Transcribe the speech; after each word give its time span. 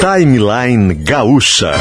Timeline 0.00 0.94
Gaúcha. 0.94 1.74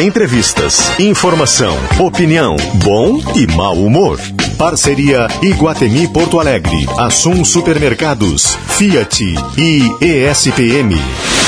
Entrevistas, 0.00 0.92
informação, 0.98 1.76
opinião, 1.98 2.56
bom 2.84 3.20
e 3.34 3.46
mau 3.54 3.74
humor. 3.74 4.18
Parceria 4.58 5.26
Iguatemi 5.42 6.06
Porto 6.08 6.38
Alegre, 6.38 6.86
Assum 6.98 7.44
Supermercados, 7.44 8.56
Fiat 8.68 9.34
e 9.58 9.90
ESPM. 10.00 11.41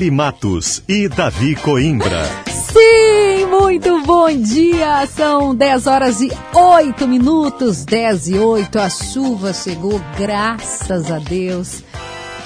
Kelly 0.00 0.10
Matos 0.10 0.82
e 0.88 1.08
Davi 1.08 1.54
Coimbra. 1.56 2.22
Sim, 2.48 3.44
muito 3.50 4.00
bom 4.06 4.30
dia. 4.34 5.06
São 5.06 5.54
10 5.54 5.86
horas 5.86 6.22
e 6.22 6.32
8 6.54 7.06
minutos, 7.06 7.84
10 7.84 8.28
e 8.28 8.38
8. 8.38 8.78
A 8.78 8.88
chuva 8.88 9.52
chegou, 9.52 10.00
graças 10.16 11.12
a 11.12 11.18
Deus. 11.18 11.84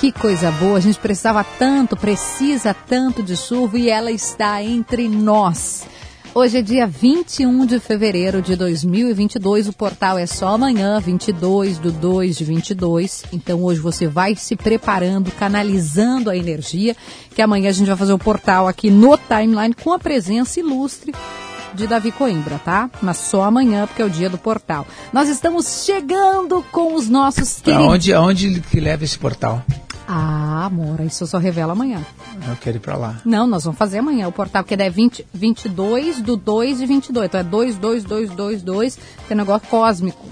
Que 0.00 0.10
coisa 0.10 0.50
boa, 0.50 0.78
a 0.78 0.80
gente 0.80 0.98
precisava 0.98 1.44
tanto, 1.44 1.96
precisa 1.96 2.74
tanto 2.74 3.22
de 3.22 3.36
chuva 3.36 3.78
e 3.78 3.88
ela 3.88 4.10
está 4.10 4.60
entre 4.60 5.08
nós. 5.08 5.84
Hoje 6.36 6.58
é 6.58 6.62
dia 6.62 6.84
21 6.84 7.64
de 7.64 7.78
fevereiro 7.78 8.42
de 8.42 8.56
2022. 8.56 9.68
O 9.68 9.72
portal 9.72 10.18
é 10.18 10.26
só 10.26 10.48
amanhã, 10.48 10.98
22 10.98 11.78
do 11.78 11.92
2 11.92 12.36
de 12.36 12.44
22. 12.44 13.24
Então 13.32 13.62
hoje 13.62 13.78
você 13.78 14.08
vai 14.08 14.34
se 14.34 14.56
preparando, 14.56 15.30
canalizando 15.30 16.28
a 16.28 16.36
energia, 16.36 16.96
que 17.32 17.40
amanhã 17.40 17.68
a 17.68 17.72
gente 17.72 17.86
vai 17.86 17.96
fazer 17.96 18.12
o 18.12 18.18
portal 18.18 18.66
aqui 18.66 18.90
no 18.90 19.16
timeline 19.16 19.74
com 19.74 19.92
a 19.92 19.98
presença 19.98 20.58
ilustre 20.58 21.14
de 21.72 21.86
Davi 21.86 22.10
Coimbra, 22.10 22.58
tá? 22.58 22.90
Mas 23.00 23.18
só 23.18 23.44
amanhã, 23.44 23.86
porque 23.86 24.02
é 24.02 24.04
o 24.04 24.10
dia 24.10 24.28
do 24.28 24.36
portal. 24.36 24.84
Nós 25.12 25.28
estamos 25.28 25.84
chegando 25.84 26.64
com 26.72 26.96
os 26.96 27.08
nossos 27.08 27.60
queridos. 27.60 27.86
Aonde, 27.86 28.12
aonde 28.12 28.60
que 28.60 28.80
leva 28.80 29.04
esse 29.04 29.16
portal? 29.16 29.64
Ah, 30.06 30.66
amor, 30.66 31.00
isso 31.00 31.24
eu 31.24 31.26
só 31.26 31.38
revelo 31.38 31.72
amanhã. 31.72 32.04
Eu 32.46 32.56
quero 32.56 32.76
ir 32.76 32.80
pra 32.80 32.96
lá. 32.96 33.20
Não, 33.24 33.46
nós 33.46 33.64
vamos 33.64 33.78
fazer 33.78 33.98
amanhã 33.98 34.28
o 34.28 34.32
portal, 34.32 34.62
porque 34.62 34.74
é 34.80 34.90
20, 34.90 35.26
22 35.32 36.20
do 36.20 36.36
2 36.36 36.78
de 36.78 36.86
22. 36.86 37.26
Então 37.26 37.40
é 37.40 37.44
2, 37.44 37.76
2, 37.78 38.04
2, 38.04 38.30
2, 38.30 38.62
2, 38.62 38.98
tem 39.28 39.36
negócio 39.36 39.66
cósmico. 39.68 40.24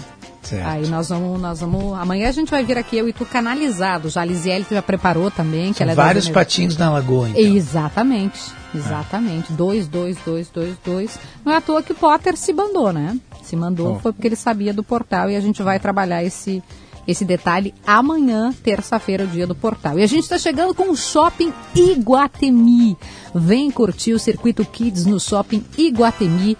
Certo. 0.43 0.67
Aí 0.67 0.87
nós 0.87 1.09
vamos, 1.09 1.39
nós 1.41 1.61
vamos. 1.61 1.97
Amanhã 1.97 2.27
a 2.27 2.31
gente 2.31 2.51
vai 2.51 2.63
vir 2.63 2.77
aqui, 2.77 2.97
eu 2.97 3.07
e 3.07 3.13
tu 3.13 3.25
canalizado. 3.25 4.09
Já 4.09 4.21
a 4.21 4.25
Lisiele 4.25 4.65
já 4.69 4.81
preparou 4.81 5.31
também. 5.31 5.71
Que 5.71 5.77
São 5.79 5.85
ela 5.85 5.93
é 5.93 5.95
vários 5.95 6.27
patinhos 6.29 6.77
na 6.77 6.91
lagoa, 6.91 7.29
então. 7.29 7.41
Exatamente, 7.41 8.39
exatamente. 8.75 9.53
Dois, 9.53 9.87
dois, 9.87 10.17
dois, 10.25 10.49
dois, 10.49 10.75
dois. 10.85 11.17
Não 11.45 11.53
é 11.53 11.55
à 11.57 11.61
toa 11.61 11.81
que 11.81 11.93
o 11.93 11.95
Potter 11.95 12.35
se 12.37 12.51
mandou, 12.53 12.91
né? 12.91 13.17
Se 13.41 13.55
mandou 13.55 13.95
Oh. 13.95 13.99
foi 13.99 14.11
porque 14.13 14.27
ele 14.27 14.35
sabia 14.35 14.73
do 14.73 14.83
portal 14.83 15.29
e 15.29 15.35
a 15.35 15.39
gente 15.41 15.63
vai 15.63 15.79
trabalhar 15.79 16.23
esse, 16.23 16.61
esse 17.07 17.25
detalhe 17.25 17.73
amanhã, 17.85 18.53
terça-feira, 18.63 19.23
o 19.23 19.27
dia 19.27 19.47
do 19.47 19.55
portal. 19.55 19.99
E 19.99 20.03
a 20.03 20.07
gente 20.07 20.23
está 20.23 20.37
chegando 20.37 20.73
com 20.73 20.89
o 20.89 20.95
Shopping 20.95 21.53
Iguatemi. 21.75 22.97
Vem 23.33 23.69
curtir 23.71 24.13
o 24.13 24.19
Circuito 24.19 24.63
Kids 24.65 25.05
no 25.05 25.19
Shopping 25.19 25.63
Iguatemi. 25.77 26.57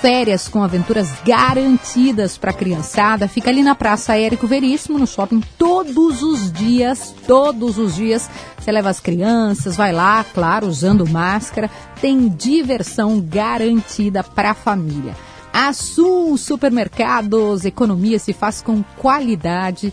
Férias 0.00 0.46
com 0.46 0.62
aventuras 0.62 1.08
garantidas 1.24 2.36
para 2.36 2.50
a 2.50 2.54
criançada. 2.54 3.26
Fica 3.26 3.48
ali 3.48 3.62
na 3.62 3.74
Praça 3.74 4.16
Érico 4.16 4.46
Veríssimo, 4.46 4.98
no 4.98 5.06
shopping, 5.06 5.42
todos 5.58 6.22
os 6.22 6.52
dias. 6.52 7.14
Todos 7.26 7.78
os 7.78 7.94
dias. 7.94 8.28
Você 8.58 8.70
leva 8.70 8.90
as 8.90 9.00
crianças, 9.00 9.74
vai 9.74 9.92
lá, 9.92 10.24
claro, 10.34 10.66
usando 10.66 11.08
máscara. 11.08 11.70
Tem 12.00 12.28
diversão 12.28 13.20
garantida 13.20 14.22
para 14.22 14.50
a 14.50 14.54
família. 14.54 15.16
Assum 15.58 16.36
Supermercados, 16.36 17.64
economia 17.64 18.18
se 18.18 18.34
faz 18.34 18.60
com 18.60 18.82
qualidade. 18.98 19.90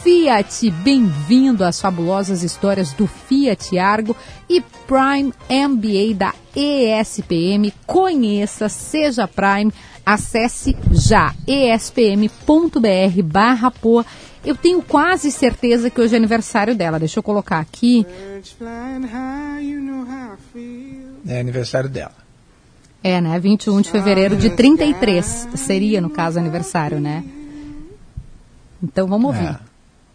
Fiat, 0.00 0.70
bem-vindo 0.70 1.64
às 1.64 1.80
fabulosas 1.80 2.44
histórias 2.44 2.92
do 2.92 3.08
Fiat 3.08 3.76
Argo 3.76 4.16
e 4.48 4.60
Prime 4.60 5.34
MBA 5.50 6.14
da 6.14 6.32
ESPM. 6.54 7.74
Conheça, 7.84 8.68
seja 8.68 9.26
Prime, 9.26 9.72
acesse 10.06 10.76
já 10.92 11.34
espm.br 11.48 13.22
barra 13.24 13.72
poa. 13.72 14.06
Eu 14.44 14.54
tenho 14.54 14.80
quase 14.82 15.32
certeza 15.32 15.90
que 15.90 16.00
hoje 16.00 16.14
é 16.14 16.16
aniversário 16.16 16.76
dela. 16.76 17.00
Deixa 17.00 17.18
eu 17.18 17.24
colocar 17.24 17.58
aqui. 17.58 18.06
É 21.26 21.40
aniversário 21.40 21.90
dela. 21.90 22.21
É, 23.02 23.20
né? 23.20 23.38
21 23.38 23.80
de 23.80 23.90
fevereiro 23.90 24.36
de 24.36 24.50
33. 24.50 25.48
Seria, 25.56 26.00
no 26.00 26.10
caso, 26.10 26.38
aniversário, 26.38 27.00
né? 27.00 27.24
Então 28.82 29.06
vamos 29.06 29.34
ouvir. 29.34 29.48
É. 29.48 29.58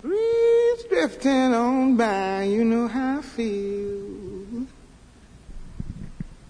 Breeze 0.01 0.87
drifting 0.89 1.53
on 1.53 1.95
by, 1.95 2.45
you 2.45 2.63
know 2.63 2.87
how 2.87 3.19
I 3.19 3.23
feel. 3.23 4.67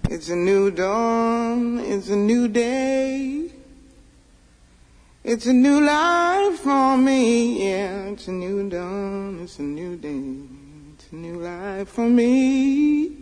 It's 0.10 0.30
a 0.30 0.36
new 0.36 0.72
dawn, 0.72 1.80
it's 1.80 2.10
a 2.10 2.16
new 2.16 2.48
day. 2.48 3.52
It's 5.24 5.46
a 5.46 5.54
new 5.54 5.82
life 5.82 6.60
for 6.64 6.98
me, 6.98 7.62
yeah. 7.62 8.12
It's 8.12 8.30
a 8.30 8.32
new 8.32 8.70
dawn, 8.70 9.42
it's 9.44 9.60
a 9.60 9.64
new 9.64 9.98
day. 9.98 10.48
It's 10.94 11.12
a 11.12 11.16
new 11.16 11.42
life 11.42 11.90
for 11.90 12.08
me. 12.08 13.17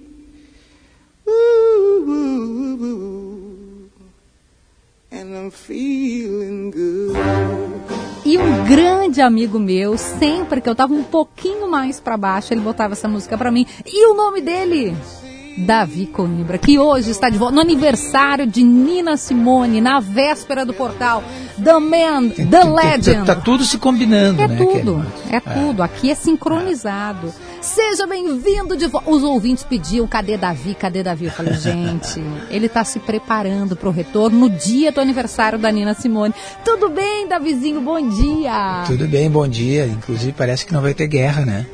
E 8.25 8.38
um 8.38 8.63
grande 8.66 9.22
amigo 9.22 9.59
meu, 9.59 9.97
sempre 9.97 10.59
que 10.59 10.68
eu 10.69 10.75
tava 10.75 10.94
um 10.94 11.03
pouquinho 11.03 11.69
mais 11.69 12.00
para 12.00 12.18
baixo, 12.18 12.53
ele 12.53 12.62
botava 12.62 12.94
essa 12.94 13.08
música 13.08 13.38
para 13.38 13.52
mim. 13.52 13.66
E 13.85 14.08
o 14.08 14.16
nome 14.16 14.41
dele? 14.41 14.96
Davi 15.58 16.08
Coimbra, 16.08 16.58
que 16.58 16.78
hoje 16.78 17.12
está 17.12 17.30
de 17.30 17.38
volta 17.38 17.56
no 17.56 17.62
aniversário 17.62 18.46
de 18.46 18.62
Nina 18.62 19.16
Simone, 19.16 19.80
na 19.80 20.02
véspera 20.02 20.66
do 20.66 20.74
portal. 20.74 21.24
The 21.64 21.80
Man, 21.80 22.30
Tem- 22.30 22.46
The 22.47 22.59
tem- 22.59 22.62
tem- 22.62 22.74
Legend. 22.74 23.25
Tá, 23.25 23.35
tudo 23.35 23.64
se 23.64 23.78
combinando, 23.78 24.41
É 24.41 24.47
né? 24.50 24.58
tudo, 24.58 24.72
Kelly? 24.74 25.06
é 25.31 25.40
tudo. 25.40 25.81
Aqui 25.81 26.12
é 26.12 26.16
sincronizado. 26.16 27.34
Seja 27.66 28.06
bem-vindo 28.06 28.78
de 28.78 28.86
volta. 28.88 29.09
Os 29.09 29.24
ouvintes 29.24 29.64
pediam, 29.64 30.08
cadê 30.08 30.38
Davi, 30.38 30.76
cadê 30.76 31.02
Davi? 31.02 31.26
Eu 31.26 31.31
falei, 31.31 31.53
gente, 31.56 32.22
ele 32.52 32.68
está 32.68 32.84
se 32.84 33.00
preparando 33.00 33.76
para 33.76 33.90
o 33.90 33.92
retorno 33.92 34.38
no 34.38 34.50
dia 34.50 34.92
do 34.92 35.02
aniversário 35.02 35.58
da 35.58 35.72
Nina 35.72 35.96
Simone. 35.96 36.34
Tudo 36.64 36.90
bem, 36.90 37.28
Davizinho? 37.28 37.81
Bom 37.81 38.08
dia. 38.08 38.84
Tudo 38.86 39.08
bem, 39.08 39.30
bom 39.31 39.48
dia. 39.48 39.88
Inclusive 39.88 40.31
parece 40.31 40.64
que 40.66 40.74
não 40.74 40.81
vai 40.81 40.94
ter 40.94 41.08
guerra, 41.08 41.44
né? 41.44 41.66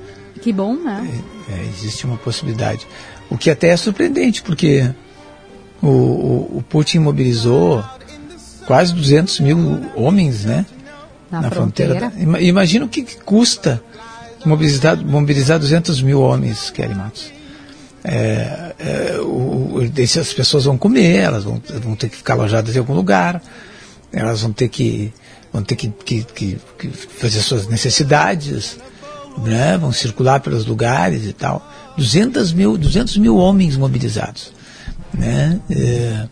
Que 0.42 0.54
bom, 0.54 0.76
né? 0.76 1.08
É, 1.50 1.62
existe 1.66 2.06
uma 2.06 2.18
possibilidade. 2.18 2.88
O 3.30 3.38
que 3.38 3.50
até 3.50 3.68
é 3.68 3.78
surpreendente, 3.78 4.42
porque 4.42 4.90
o, 5.82 5.88
o, 5.88 6.58
o 6.60 6.66
Putin 6.70 7.00
mobilizou 7.00 7.84
quase 8.66 8.94
200 8.94 9.42
mil 9.42 9.82
homens, 9.96 10.46
né? 10.46 10.66
Na, 11.30 11.50
fronteira. 11.50 11.96
da- 12.00 12.12
Ima- 12.18 12.40
Imagina 12.40 12.86
o 12.86 12.88
que, 12.90 13.04
que 13.04 13.18
custa 13.18 13.84
mobilizar, 14.46 14.98
mobilizar 15.06 15.60
200 15.60 16.02
mil 16.02 16.22
homens, 16.22 16.70
Kelly 16.70 16.96
Matos. 16.96 17.32
É, 18.04 18.74
é, 18.80 19.18
o, 19.22 19.26
o- 19.80 19.92
essas 19.98 20.34
pessoas 20.34 20.66
vão 20.66 20.78
comer, 20.78 21.18
elas 21.18 21.44
vão, 21.44 21.62
vão 21.84 21.96
ter 21.96 22.10
que 22.10 22.18
ficar 22.18 22.34
alojadas 22.34 22.76
em 22.76 22.80
algum 22.80 22.94
lugar, 22.96 23.42
elas 24.12 24.42
vão 24.42 24.52
ter 24.52 24.70
que, 24.70 25.14
vão 25.54 25.64
ter 25.64 25.76
que, 25.76 25.88
que, 26.04 26.24
que- 26.24 26.58
que 26.80 26.88
fazer 26.90 27.42
suas 27.42 27.68
necessidades, 27.68 28.78
né? 29.46 29.78
vão 29.78 29.92
circular 29.92 30.40
pelos 30.40 30.66
lugares 30.66 31.26
e 31.26 31.34
tal. 31.34 31.66
200 31.98 32.54
mil, 32.54 32.78
200 32.78 33.18
mil 33.18 33.36
homens 33.38 33.78
mobilizados. 33.78 34.52
Né? 35.14 35.60
É, 35.70 36.26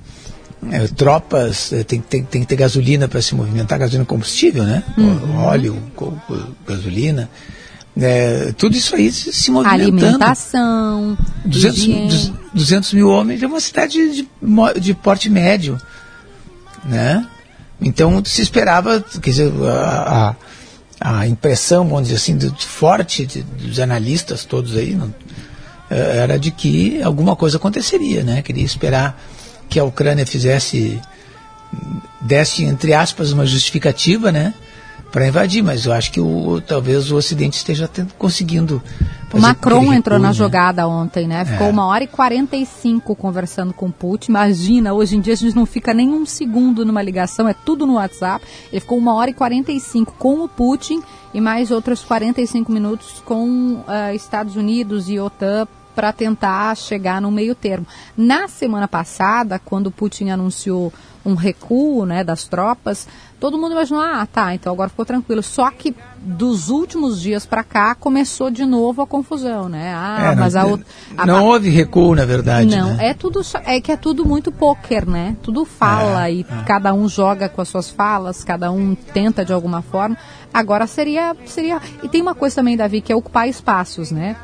é, 0.72 0.88
tropas, 0.88 1.72
é, 1.72 1.84
tem, 1.84 2.02
tem, 2.02 2.24
tem 2.24 2.42
que 2.42 2.48
ter 2.48 2.56
gasolina 2.56 3.08
para 3.08 3.22
se 3.22 3.36
movimentar, 3.36 3.78
gasolina 3.78 4.06
combustível, 4.06 4.64
né? 4.64 4.84
Óleo, 5.38 5.78
co- 5.96 6.14
co- 6.28 6.48
gasolina. 6.68 7.30
É, 8.02 8.54
tudo 8.58 8.78
isso 8.78 8.96
aí 8.96 9.12
se, 9.12 9.34
se 9.34 9.52
movimentando. 9.52 9.84
Alimentação, 10.06 11.18
200, 11.44 11.78
higiene. 11.80 12.10
du- 12.30 12.40
200 12.54 12.94
mil 12.94 13.10
homens 13.10 13.44
é 13.44 13.48
uma 13.48 13.60
cidade 13.60 13.98
de, 14.14 14.28
de 14.80 14.94
porte 14.94 15.30
médio, 15.30 15.80
né? 16.86 17.26
Então 17.82 18.24
se 18.24 18.42
esperava, 18.42 19.02
quer 19.22 19.30
dizer, 19.30 19.52
a, 19.68 20.36
a, 21.02 21.20
a 21.20 21.28
impressão, 21.28 21.88
vamos 21.88 22.04
dizer 22.04 22.16
assim, 22.18 22.38
do, 22.38 22.50
de 22.52 22.66
forte 22.66 23.26
de- 23.26 23.44
dos 23.44 23.80
analistas 23.80 24.46
todos 24.46 24.78
aí, 24.78 24.96
não- 24.96 25.14
eh, 25.90 26.18
era 26.24 26.38
de 26.40 26.52
que 26.52 27.02
alguma 27.04 27.36
coisa 27.36 27.58
aconteceria, 27.58 28.24
né? 28.24 28.42
Queria 28.42 28.64
esperar 28.64 29.20
que 29.70 29.80
a 29.80 29.84
Ucrânia 29.84 30.26
fizesse, 30.26 31.02
desse, 32.22 32.64
entre 32.64 32.94
aspas, 32.94 33.32
uma 33.32 33.46
justificativa, 33.46 34.32
né? 34.32 34.54
Para 35.12 35.28
invadir, 35.28 35.64
mas 35.64 35.86
eu 35.86 35.94
acho 35.94 36.12
que 36.12 36.22
o, 36.22 36.62
talvez 36.62 37.12
o 37.12 37.16
Ocidente 37.16 37.58
esteja 37.58 37.88
tendo, 37.88 38.14
conseguindo. 38.14 38.82
O 39.34 39.40
Macron 39.40 39.92
entrou 39.94 40.20
na 40.20 40.30
né? 40.30 40.34
jogada 40.34 40.88
ontem, 40.88 41.28
né? 41.28 41.46
Ficou 41.46 41.68
é. 41.68 41.70
uma 41.70 41.86
hora 41.86 42.04
e 42.04 42.08
45 42.08 43.16
conversando 43.16 43.74
com 43.74 43.88
o 43.88 43.92
Putin. 43.92 44.32
Imagina, 44.32 44.94
hoje 44.94 45.18
em 45.18 45.22
dia 45.22 45.34
a 45.34 45.38
gente 45.38 45.56
não 45.56 45.66
fica 45.66 45.94
nem 45.94 46.10
um 46.10 46.26
segundo 46.26 46.86
numa 46.86 47.02
ligação, 47.02 47.48
é 47.48 47.54
tudo 47.54 47.88
no 47.88 47.96
WhatsApp. 47.96 48.46
Ele 48.72 48.80
ficou 48.80 48.98
uma 48.98 49.14
hora 49.16 49.32
e 49.32 49.34
45 49.34 50.14
com 50.18 50.44
o 50.44 50.48
Putin 50.48 51.02
e 51.34 51.42
mais 51.42 51.72
outros 51.72 52.04
45 52.04 52.72
minutos 52.72 53.22
com 53.26 53.84
uh, 53.88 54.14
Estados 54.14 54.56
Unidos 54.56 55.10
e 55.10 55.20
OTAN 55.20 55.68
para 55.96 56.14
tentar 56.14 56.76
chegar 56.78 57.22
no 57.22 57.30
meio 57.30 57.54
termo. 57.54 57.86
Na 58.16 58.48
semana 58.48 58.88
passada, 58.88 59.60
quando 59.60 59.92
Putin 59.92 60.30
anunciou 60.30 60.94
um 61.26 61.36
recuo 61.36 62.06
né, 62.06 62.24
das 62.24 62.46
tropas, 62.46 63.08
todo 63.40 63.58
mundo 63.58 63.72
imaginou, 63.72 64.02
ah, 64.02 64.28
tá, 64.32 64.54
então 64.54 64.74
agora 64.74 64.90
ficou 64.90 65.06
tranquilo. 65.06 65.42
Só 65.42 65.70
que 65.72 65.96
dos 66.18 66.70
últimos 66.70 67.22
dias 67.22 67.46
para 67.46 67.64
cá 67.64 67.96
começou 67.96 68.52
de 68.52 68.66
novo 68.66 69.02
a 69.02 69.08
confusão, 69.08 69.70
né? 69.70 69.94
Ah, 69.96 70.32
é, 70.32 70.36
mas 70.36 70.54
não, 70.54 70.80
a, 71.18 71.22
a, 71.22 71.26
não 71.26 71.46
houve 71.46 71.70
recuo, 71.70 72.14
na 72.16 72.26
verdade. 72.26 72.76
Não, 72.76 72.94
né? 72.96 73.08
é 73.08 73.14
tudo 73.14 73.42
é 73.66 73.80
que 73.80 73.92
é 73.92 73.98
tudo 73.98 74.26
muito 74.26 74.52
poker, 74.52 75.08
né? 75.08 75.38
Tudo 75.42 75.64
fala 75.64 76.28
é, 76.28 76.34
e 76.34 76.42
é. 76.42 76.64
cada 76.66 76.94
um 76.94 77.08
joga 77.08 77.48
com 77.48 77.62
as 77.62 77.70
suas 77.70 77.90
falas, 77.90 78.44
cada 78.44 78.72
um 78.72 78.96
tenta 78.96 79.46
de 79.46 79.54
alguma 79.54 79.82
forma. 79.82 80.18
Agora 80.54 80.86
seria 80.88 81.36
seria 81.46 81.82
e 82.04 82.10
tem 82.10 82.22
uma 82.22 82.36
coisa 82.36 82.58
também, 82.58 82.76
Davi, 82.76 83.02
que 83.02 83.12
é 83.12 83.16
ocupar 83.16 83.48
espaços, 83.48 84.12
né? 84.12 84.36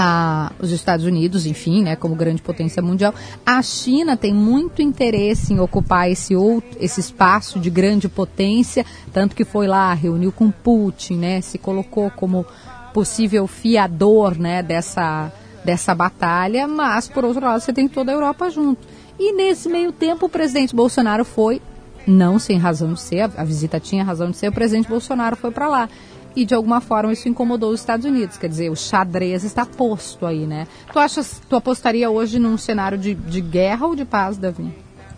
A, 0.00 0.52
os 0.60 0.70
Estados 0.70 1.04
Unidos, 1.04 1.44
enfim, 1.44 1.82
né, 1.82 1.96
como 1.96 2.14
grande 2.14 2.40
potência 2.40 2.80
mundial, 2.80 3.12
a 3.44 3.60
China 3.60 4.16
tem 4.16 4.32
muito 4.32 4.80
interesse 4.80 5.52
em 5.52 5.58
ocupar 5.58 6.08
esse 6.08 6.36
outro, 6.36 6.70
esse 6.80 7.00
espaço 7.00 7.58
de 7.58 7.68
grande 7.68 8.08
potência, 8.08 8.86
tanto 9.12 9.34
que 9.34 9.44
foi 9.44 9.66
lá, 9.66 9.92
reuniu 9.92 10.30
com 10.30 10.52
Putin, 10.52 11.16
né, 11.16 11.40
se 11.40 11.58
colocou 11.58 12.12
como 12.12 12.46
possível 12.94 13.48
fiador, 13.48 14.38
né, 14.38 14.62
dessa 14.62 15.32
dessa 15.64 15.94
batalha, 15.94 16.66
mas 16.66 17.08
por 17.08 17.24
outro 17.24 17.44
lado 17.44 17.60
você 17.60 17.72
tem 17.72 17.88
toda 17.88 18.10
a 18.10 18.14
Europa 18.14 18.48
junto. 18.48 18.86
E 19.18 19.32
nesse 19.32 19.68
meio 19.68 19.92
tempo 19.92 20.26
o 20.26 20.28
presidente 20.28 20.74
Bolsonaro 20.74 21.24
foi, 21.24 21.60
não 22.06 22.38
sem 22.38 22.56
razão 22.56 22.94
de 22.94 23.00
ser, 23.00 23.28
a 23.36 23.44
visita 23.44 23.78
tinha 23.78 24.04
razão 24.04 24.30
de 24.30 24.36
ser, 24.38 24.48
o 24.48 24.52
presidente 24.52 24.88
Bolsonaro 24.88 25.36
foi 25.36 25.50
para 25.50 25.68
lá 25.68 25.88
e 26.38 26.44
de 26.44 26.54
alguma 26.54 26.80
forma 26.80 27.12
isso 27.12 27.28
incomodou 27.28 27.72
os 27.72 27.80
Estados 27.80 28.06
Unidos. 28.06 28.36
Quer 28.36 28.48
dizer, 28.48 28.70
o 28.70 28.76
xadrez 28.76 29.42
está 29.42 29.66
posto 29.66 30.24
aí, 30.24 30.46
né? 30.46 30.68
Tu 30.92 30.98
achas, 30.98 31.42
tu 31.48 31.56
apostaria 31.56 32.08
hoje 32.08 32.38
num 32.38 32.56
cenário 32.56 32.96
de, 32.96 33.12
de 33.12 33.40
guerra 33.40 33.86
ou 33.86 33.96
de 33.96 34.04
paz, 34.04 34.36
Davi? 34.36 34.72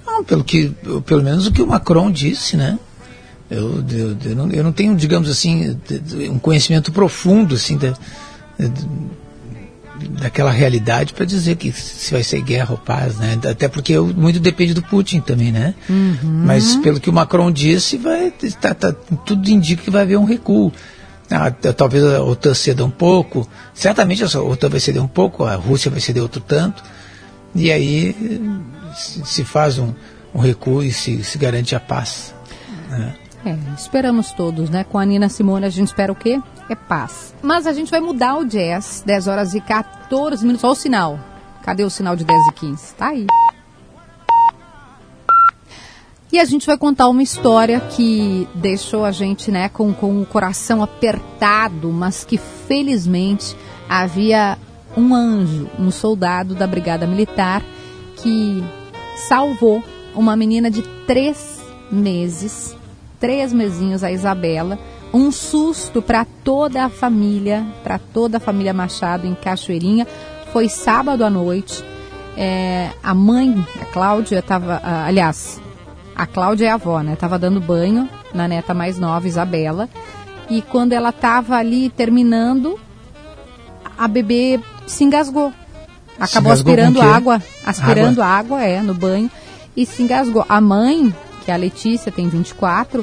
Não, 0.06 0.24
pelo 0.24 0.42
que, 0.42 0.70
pelo 1.04 1.22
menos 1.22 1.46
o 1.46 1.52
que 1.52 1.60
o 1.60 1.66
Macron 1.66 2.10
disse, 2.10 2.56
né? 2.56 2.78
Eu, 3.50 3.84
eu, 3.90 4.16
eu, 4.24 4.34
não, 4.34 4.50
eu 4.50 4.64
não 4.64 4.72
tenho, 4.72 4.96
digamos 4.96 5.28
assim, 5.28 5.76
um 6.30 6.38
conhecimento 6.38 6.90
profundo 6.90 7.54
assim 7.54 7.76
da, 7.76 7.92
daquela 10.20 10.50
realidade 10.50 11.12
para 11.12 11.26
dizer 11.26 11.56
que 11.56 11.70
se 11.70 12.12
vai 12.12 12.22
ser 12.22 12.40
guerra 12.40 12.72
ou 12.72 12.78
paz, 12.78 13.16
né? 13.18 13.38
Até 13.50 13.68
porque 13.68 13.98
muito 13.98 14.40
depende 14.40 14.72
do 14.72 14.82
Putin 14.82 15.20
também, 15.20 15.52
né? 15.52 15.74
Uhum. 15.86 16.44
Mas 16.46 16.76
pelo 16.76 16.98
que 16.98 17.10
o 17.10 17.12
Macron 17.12 17.52
disse, 17.52 17.98
vai, 17.98 18.32
tá, 18.58 18.72
tá, 18.72 18.92
tudo 19.26 19.50
indica 19.50 19.82
que 19.82 19.90
vai 19.90 20.02
haver 20.02 20.16
um 20.16 20.24
recuo. 20.24 20.72
Ah, 21.30 21.50
talvez 21.50 22.04
a 22.04 22.22
OTAN 22.22 22.54
ceda 22.54 22.84
um 22.84 22.90
pouco, 22.90 23.48
certamente 23.72 24.24
a 24.24 24.40
OTAN 24.40 24.68
vai 24.68 24.80
ceder 24.80 25.02
um 25.02 25.08
pouco, 25.08 25.44
a 25.44 25.54
Rússia 25.54 25.90
vai 25.90 26.00
ceder 26.00 26.22
outro 26.22 26.40
tanto, 26.40 26.82
e 27.54 27.70
aí 27.70 28.14
se 28.94 29.44
faz 29.44 29.78
um, 29.78 29.92
um 30.34 30.40
recuo 30.40 30.82
e 30.82 30.92
se, 30.92 31.22
se 31.22 31.38
garante 31.38 31.76
a 31.76 31.80
paz. 31.80 32.34
Né? 32.88 33.14
É, 33.44 33.56
esperamos 33.76 34.32
todos, 34.32 34.68
né? 34.68 34.84
Com 34.84 34.98
a 34.98 35.04
Nina 35.04 35.28
Simone 35.28 35.64
a 35.64 35.70
gente 35.70 35.88
espera 35.88 36.12
o 36.12 36.16
quê? 36.16 36.40
É 36.68 36.74
paz. 36.74 37.34
Mas 37.40 37.66
a 37.66 37.72
gente 37.72 37.90
vai 37.90 38.00
mudar 38.00 38.36
o 38.36 38.44
jazz, 38.44 39.02
10 39.06 39.26
horas 39.28 39.54
e 39.54 39.60
14 39.60 40.44
minutos. 40.44 40.64
Olha 40.64 40.72
o 40.72 40.76
sinal. 40.76 41.20
Cadê 41.62 41.84
o 41.84 41.90
sinal 41.90 42.16
de 42.16 42.24
10 42.24 42.48
e 42.48 42.52
15? 42.52 42.94
Tá 42.94 43.08
aí. 43.08 43.26
E 46.32 46.38
a 46.38 46.44
gente 46.44 46.64
vai 46.64 46.78
contar 46.78 47.08
uma 47.08 47.22
história 47.22 47.80
que 47.80 48.46
deixou 48.54 49.04
a 49.04 49.10
gente 49.10 49.50
né, 49.50 49.68
com, 49.68 49.92
com 49.92 50.22
o 50.22 50.26
coração 50.26 50.80
apertado, 50.80 51.90
mas 51.90 52.24
que 52.24 52.38
felizmente 52.38 53.56
havia 53.88 54.56
um 54.96 55.12
anjo, 55.12 55.68
um 55.76 55.90
soldado 55.90 56.54
da 56.54 56.68
Brigada 56.68 57.04
Militar, 57.04 57.62
que 58.16 58.62
salvou 59.28 59.82
uma 60.14 60.36
menina 60.36 60.70
de 60.70 60.82
três 61.04 61.60
meses, 61.90 62.76
três 63.18 63.52
mesinhos, 63.52 64.04
a 64.04 64.12
Isabela. 64.12 64.78
Um 65.12 65.32
susto 65.32 66.00
para 66.00 66.24
toda 66.24 66.84
a 66.84 66.88
família, 66.88 67.66
para 67.82 67.98
toda 67.98 68.36
a 68.36 68.40
família 68.40 68.72
Machado 68.72 69.26
em 69.26 69.34
Cachoeirinha. 69.34 70.06
Foi 70.52 70.68
sábado 70.68 71.24
à 71.24 71.30
noite. 71.30 71.84
É, 72.36 72.90
a 73.02 73.12
mãe, 73.12 73.66
a 73.80 73.84
Cláudia, 73.86 74.38
estava. 74.38 74.80
Aliás, 74.84 75.60
a 76.20 76.26
Cláudia 76.26 76.66
é 76.66 76.68
a 76.68 76.74
avó, 76.74 77.00
né? 77.00 77.16
Tava 77.16 77.38
dando 77.38 77.58
banho 77.62 78.06
na 78.34 78.46
neta 78.46 78.74
mais 78.74 78.98
nova, 78.98 79.26
Isabela. 79.26 79.88
E 80.50 80.60
quando 80.60 80.92
ela 80.92 81.12
tava 81.12 81.56
ali 81.56 81.88
terminando, 81.88 82.78
a 83.96 84.06
bebê 84.06 84.60
se 84.86 85.02
engasgou. 85.02 85.50
Acabou 86.18 86.52
se 86.52 86.58
aspirando 86.58 87.00
água, 87.00 87.42
aspirando 87.64 88.20
água. 88.20 88.58
água, 88.58 88.62
é, 88.62 88.82
no 88.82 88.92
banho 88.92 89.30
e 89.74 89.86
se 89.86 90.02
engasgou. 90.02 90.44
A 90.46 90.60
mãe, 90.60 91.14
que 91.42 91.50
é 91.50 91.54
a 91.54 91.56
Letícia, 91.56 92.12
tem 92.12 92.28
24, 92.28 93.02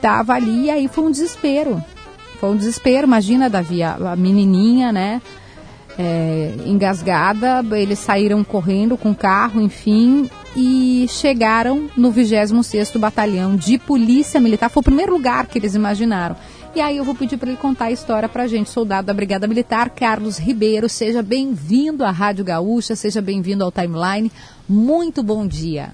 tava 0.00 0.34
ali 0.34 0.66
e 0.66 0.70
aí 0.70 0.86
foi 0.86 1.02
um 1.02 1.10
desespero. 1.10 1.82
Foi 2.38 2.50
um 2.50 2.56
desespero, 2.56 3.04
imagina, 3.04 3.50
Davi, 3.50 3.82
a, 3.82 3.94
a 3.94 4.14
menininha, 4.14 4.92
né? 4.92 5.20
É, 5.98 6.54
engasgada, 6.66 7.64
eles 7.72 7.98
saíram 7.98 8.44
correndo 8.44 8.96
com 8.96 9.10
o 9.10 9.14
carro, 9.14 9.60
enfim, 9.60 10.30
e 10.56 11.06
chegaram 11.08 11.88
no 11.96 12.12
26º 12.12 12.98
Batalhão 12.98 13.56
de 13.56 13.78
Polícia 13.78 14.40
Militar. 14.40 14.68
Foi 14.68 14.80
o 14.80 14.84
primeiro 14.84 15.12
lugar 15.12 15.46
que 15.46 15.58
eles 15.58 15.74
imaginaram. 15.74 16.36
E 16.74 16.80
aí 16.80 16.96
eu 16.96 17.04
vou 17.04 17.14
pedir 17.14 17.36
para 17.36 17.50
ele 17.50 17.58
contar 17.58 17.86
a 17.86 17.90
história 17.90 18.28
para 18.28 18.44
a 18.44 18.46
gente. 18.46 18.70
Soldado 18.70 19.06
da 19.06 19.14
Brigada 19.14 19.46
Militar, 19.46 19.90
Carlos 19.90 20.38
Ribeiro, 20.38 20.88
seja 20.88 21.22
bem-vindo 21.22 22.04
à 22.04 22.10
Rádio 22.10 22.44
Gaúcha, 22.44 22.96
seja 22.96 23.20
bem-vindo 23.20 23.62
ao 23.62 23.70
Timeline. 23.70 24.32
Muito 24.68 25.22
bom 25.22 25.46
dia. 25.46 25.92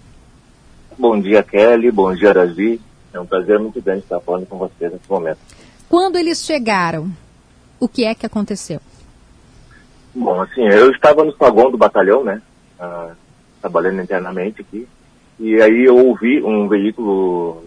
Bom 0.97 1.21
dia, 1.21 1.43
Kelly. 1.43 1.91
Bom 1.91 2.15
dia, 2.15 2.31
Arazi. 2.31 2.81
É 3.13 3.19
um 3.19 3.27
prazer 3.27 3.59
muito 3.59 3.81
grande 3.81 4.01
estar 4.01 4.21
falando 4.21 4.47
com 4.47 4.59
você 4.59 4.89
nesse 4.89 5.09
momento. 5.09 5.39
Quando 5.89 6.17
eles 6.17 6.45
chegaram, 6.45 7.11
o 7.81 7.89
que 7.89 8.05
é 8.05 8.15
que 8.15 8.27
aconteceu? 8.27 8.81
Bom, 10.15 10.41
assim, 10.43 10.63
eu 10.63 10.91
estava 10.91 11.25
no 11.25 11.35
saguão 11.37 11.71
do 11.71 11.79
batalhão, 11.79 12.25
né? 12.25 12.43
Ah, 12.79 13.13
trabalhando 13.69 14.03
internamente 14.03 14.63
aqui. 14.63 14.89
E 15.39 15.61
aí 15.63 15.85
eu 15.85 15.97
ouvi 15.97 16.43
um 16.43 16.67
veículo 16.67 17.65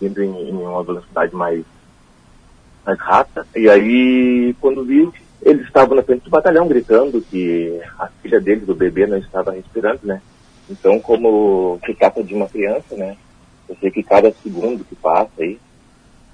vindo 0.00 0.22
em, 0.22 0.50
em 0.50 0.52
uma 0.52 0.84
velocidade 0.84 1.34
mais, 1.34 1.64
mais 2.86 2.98
rápida. 3.00 3.46
E 3.56 3.68
aí, 3.68 4.54
quando 4.60 4.84
vi, 4.84 5.08
eles 5.42 5.66
estavam 5.66 5.96
na 5.96 6.02
frente 6.02 6.24
do 6.24 6.30
batalhão 6.30 6.68
gritando 6.68 7.20
que 7.22 7.80
a 7.98 8.06
filha 8.22 8.40
deles, 8.40 8.66
do 8.66 8.74
bebê, 8.74 9.06
não 9.06 9.18
estava 9.18 9.52
respirando, 9.52 10.00
né? 10.04 10.20
Então, 10.70 11.00
como 11.00 11.80
se 11.84 11.94
trata 11.94 12.22
de 12.22 12.34
uma 12.34 12.48
criança, 12.48 12.94
né? 12.96 13.16
Eu 13.68 13.76
sei 13.80 13.90
que 13.90 14.02
cada 14.02 14.30
segundo 14.42 14.84
que 14.84 14.94
passa 14.94 15.32
aí 15.38 15.58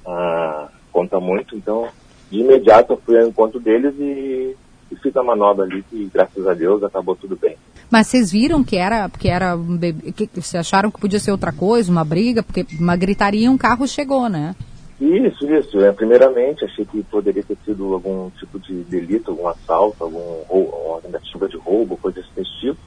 ah, 0.07 0.69
conta 0.93 1.19
muito. 1.19 1.57
Então, 1.57 1.89
de 2.31 2.41
imediato 2.41 2.93
eu 2.93 3.01
fui 3.05 3.19
ao 3.19 3.27
encontro 3.27 3.59
deles 3.59 3.95
e, 3.99 4.57
e 4.91 4.97
fiz 4.97 5.17
a 5.17 5.23
manobra 5.23 5.65
ali 5.65 5.83
que, 5.85 6.11
graças 6.13 6.47
a 6.47 6.55
Deus, 6.55 6.83
acabou 6.83 7.17
tudo 7.17 7.37
bem. 7.37 7.57
Mas 7.91 8.07
vocês 8.07 8.31
viram 8.31 8.63
que 8.63 8.77
era, 8.77 9.09
que 9.09 9.29
era 9.29 9.57
um 9.57 9.77
bebê, 9.77 10.13
que, 10.13 10.31
vocês 10.35 10.61
acharam 10.61 10.91
que 10.91 11.01
podia 11.01 11.19
ser 11.19 11.33
outra 11.33 11.53
coisa, 11.53 11.91
uma 11.91 12.05
briga, 12.05 12.43
porque 12.43 12.65
uma 12.79 12.97
gritaria 12.97 13.51
um 13.51 13.59
carro 13.59 13.87
chegou, 13.89 14.29
né? 14.29 14.55
Isso, 15.01 15.51
isso. 15.51 15.81
É, 15.81 15.91
primeiramente, 15.91 16.65
achei 16.65 16.85
que 16.85 17.03
poderia 17.05 17.43
ter 17.43 17.57
sido 17.65 17.93
algum 17.93 18.31
tipo 18.31 18.61
de 18.61 18.85
delito, 18.85 19.31
algum 19.33 19.49
assalto, 19.49 20.05
algum 20.05 20.43
roubo, 20.47 20.77
uma 20.87 21.01
tentativa 21.01 21.49
de 21.49 21.57
roubo, 21.57 21.97
coisa 21.97 22.23
desse 22.37 22.61
tipo. 22.61 22.79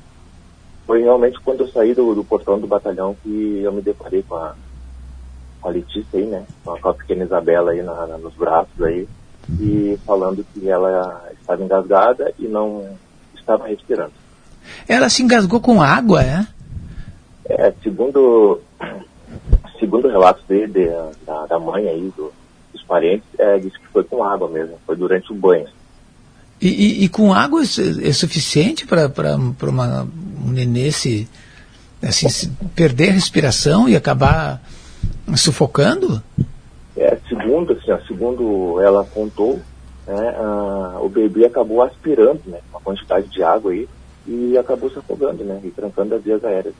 Foi 0.85 1.01
realmente 1.01 1.39
quando 1.41 1.61
eu 1.61 1.67
saí 1.69 1.93
do, 1.93 2.13
do 2.13 2.23
portão 2.23 2.59
do 2.59 2.67
batalhão 2.67 3.15
que 3.23 3.61
eu 3.63 3.73
me 3.73 3.81
deparei 3.81 4.23
com 4.23 4.35
a, 4.35 4.55
com 5.59 5.69
a 5.69 5.71
Letícia 5.71 6.19
aí, 6.19 6.25
né? 6.25 6.45
Com 6.63 6.89
a, 6.89 6.93
pequena 6.93 7.25
Isabela 7.25 7.71
aí 7.71 7.81
na, 7.81 8.07
na, 8.07 8.17
nos 8.17 8.35
braços 8.35 8.81
aí. 8.81 9.07
E 9.59 9.97
falando 10.05 10.45
que 10.53 10.69
ela 10.69 11.29
estava 11.39 11.63
engasgada 11.63 12.33
e 12.39 12.47
não 12.47 12.95
estava 13.35 13.67
respirando. 13.67 14.22
Ela 14.87 15.09
se 15.09 15.23
engasgou 15.23 15.59
com 15.59 15.81
água, 15.81 16.23
é? 16.23 16.45
É, 17.45 17.73
segundo, 17.83 18.61
segundo 19.79 20.07
o 20.07 20.11
relato 20.11 20.41
dele, 20.47 20.89
da, 21.25 21.45
da 21.45 21.59
mãe 21.59 21.87
aí, 21.87 22.11
do, 22.15 22.31
dos 22.71 22.83
parentes, 22.83 23.27
é, 23.37 23.59
disse 23.59 23.77
que 23.79 23.87
foi 23.87 24.03
com 24.03 24.23
água 24.23 24.49
mesmo, 24.49 24.79
foi 24.85 24.95
durante 24.95 25.31
o 25.31 25.35
banho. 25.35 25.67
E, 26.61 26.67
e, 26.67 27.03
e 27.03 27.09
com 27.09 27.33
água 27.33 27.61
é, 27.61 28.09
é 28.09 28.13
suficiente 28.13 28.85
para 28.87 29.35
um 29.35 30.49
nenê 30.49 30.91
se, 30.91 31.27
assim, 32.01 32.29
se 32.29 32.49
perder 32.75 33.09
a 33.09 33.13
respiração 33.13 33.89
e 33.89 33.95
acabar 33.95 34.61
sufocando? 35.35 36.23
É, 36.95 37.17
segundo, 37.27 37.73
assim, 37.73 37.91
ó, 37.91 37.99
segundo 38.07 38.79
ela 38.79 39.03
contou, 39.03 39.59
né, 40.07 40.35
a, 40.37 40.99
o 41.01 41.09
bebê 41.09 41.45
acabou 41.45 41.81
aspirando, 41.81 42.41
né, 42.45 42.59
uma 42.71 42.79
quantidade 42.79 43.27
de 43.27 43.43
água 43.43 43.71
aí 43.71 43.87
e 44.27 44.57
acabou 44.57 44.89
se 44.89 44.99
afogando, 44.99 45.43
né, 45.43 45.59
e 45.63 45.69
trancando 45.69 46.15
as 46.15 46.23
vias 46.23 46.43
aéreas. 46.43 46.75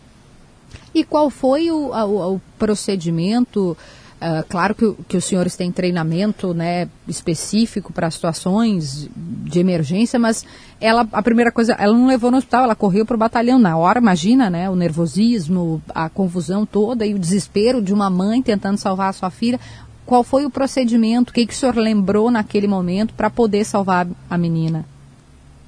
E 0.93 1.03
qual 1.03 1.29
foi 1.29 1.71
o, 1.71 1.91
o, 1.91 2.35
o 2.35 2.41
procedimento? 2.57 3.75
Uh, 4.21 4.41
claro 4.47 4.73
que, 4.73 4.93
que, 5.05 5.17
os 5.17 5.25
senhores 5.25 5.57
têm 5.57 5.69
treinamento 5.69 6.53
né, 6.53 6.87
específico 7.05 7.91
para 7.91 8.09
situações 8.09 9.09
de 9.13 9.59
emergência, 9.59 10.17
mas 10.17 10.45
ela, 10.79 11.05
a 11.11 11.21
primeira 11.21 11.51
coisa, 11.51 11.73
ela 11.73 11.91
não 11.91 12.07
levou 12.07 12.31
no 12.31 12.37
hospital, 12.37 12.63
ela 12.63 12.75
correu 12.75 13.05
para 13.05 13.15
o 13.15 13.19
batalhão 13.19 13.59
na 13.59 13.75
hora, 13.75 13.99
imagina, 13.99 14.49
né, 14.49 14.69
o 14.69 14.77
nervosismo, 14.77 15.81
a 15.89 16.07
confusão 16.07 16.65
toda 16.65 17.05
e 17.05 17.13
o 17.13 17.19
desespero 17.19 17.81
de 17.81 17.93
uma 17.93 18.09
mãe 18.09 18.41
tentando 18.41 18.77
salvar 18.77 19.09
a 19.09 19.13
sua 19.13 19.29
filha. 19.29 19.59
Qual 20.05 20.23
foi 20.23 20.45
o 20.45 20.49
procedimento? 20.49 21.31
O 21.31 21.33
que, 21.33 21.45
que 21.45 21.53
o 21.53 21.55
senhor 21.55 21.75
lembrou 21.75 22.31
naquele 22.31 22.67
momento 22.67 23.13
para 23.13 23.29
poder 23.29 23.65
salvar 23.65 24.07
a 24.29 24.37
menina? 24.37 24.85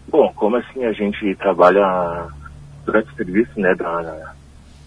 Bom, 0.07 0.31
como 0.35 0.57
assim 0.57 0.85
a 0.85 0.91
gente 0.91 1.35
trabalha 1.35 2.27
durante 2.85 3.11
o 3.11 3.15
serviço, 3.15 3.59
né, 3.59 3.73
da, 3.75 4.33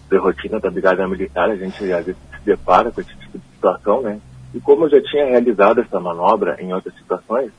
da 0.09 0.19
rotina 0.19 0.59
da 0.59 0.71
Brigada 0.71 1.07
Militar, 1.07 1.49
a 1.49 1.55
gente 1.55 1.91
às 1.91 2.05
vezes 2.05 2.21
se 2.31 2.45
depara 2.45 2.91
com 2.91 3.01
esse 3.01 3.15
tipo 3.15 3.37
de 3.37 3.45
situação, 3.53 4.01
né? 4.01 4.19
E 4.53 4.59
como 4.59 4.85
eu 4.85 4.89
já 4.89 5.01
tinha 5.01 5.25
realizado 5.25 5.81
essa 5.81 5.99
manobra 5.99 6.57
em 6.59 6.73
outras 6.73 6.95
situações, 6.95 7.51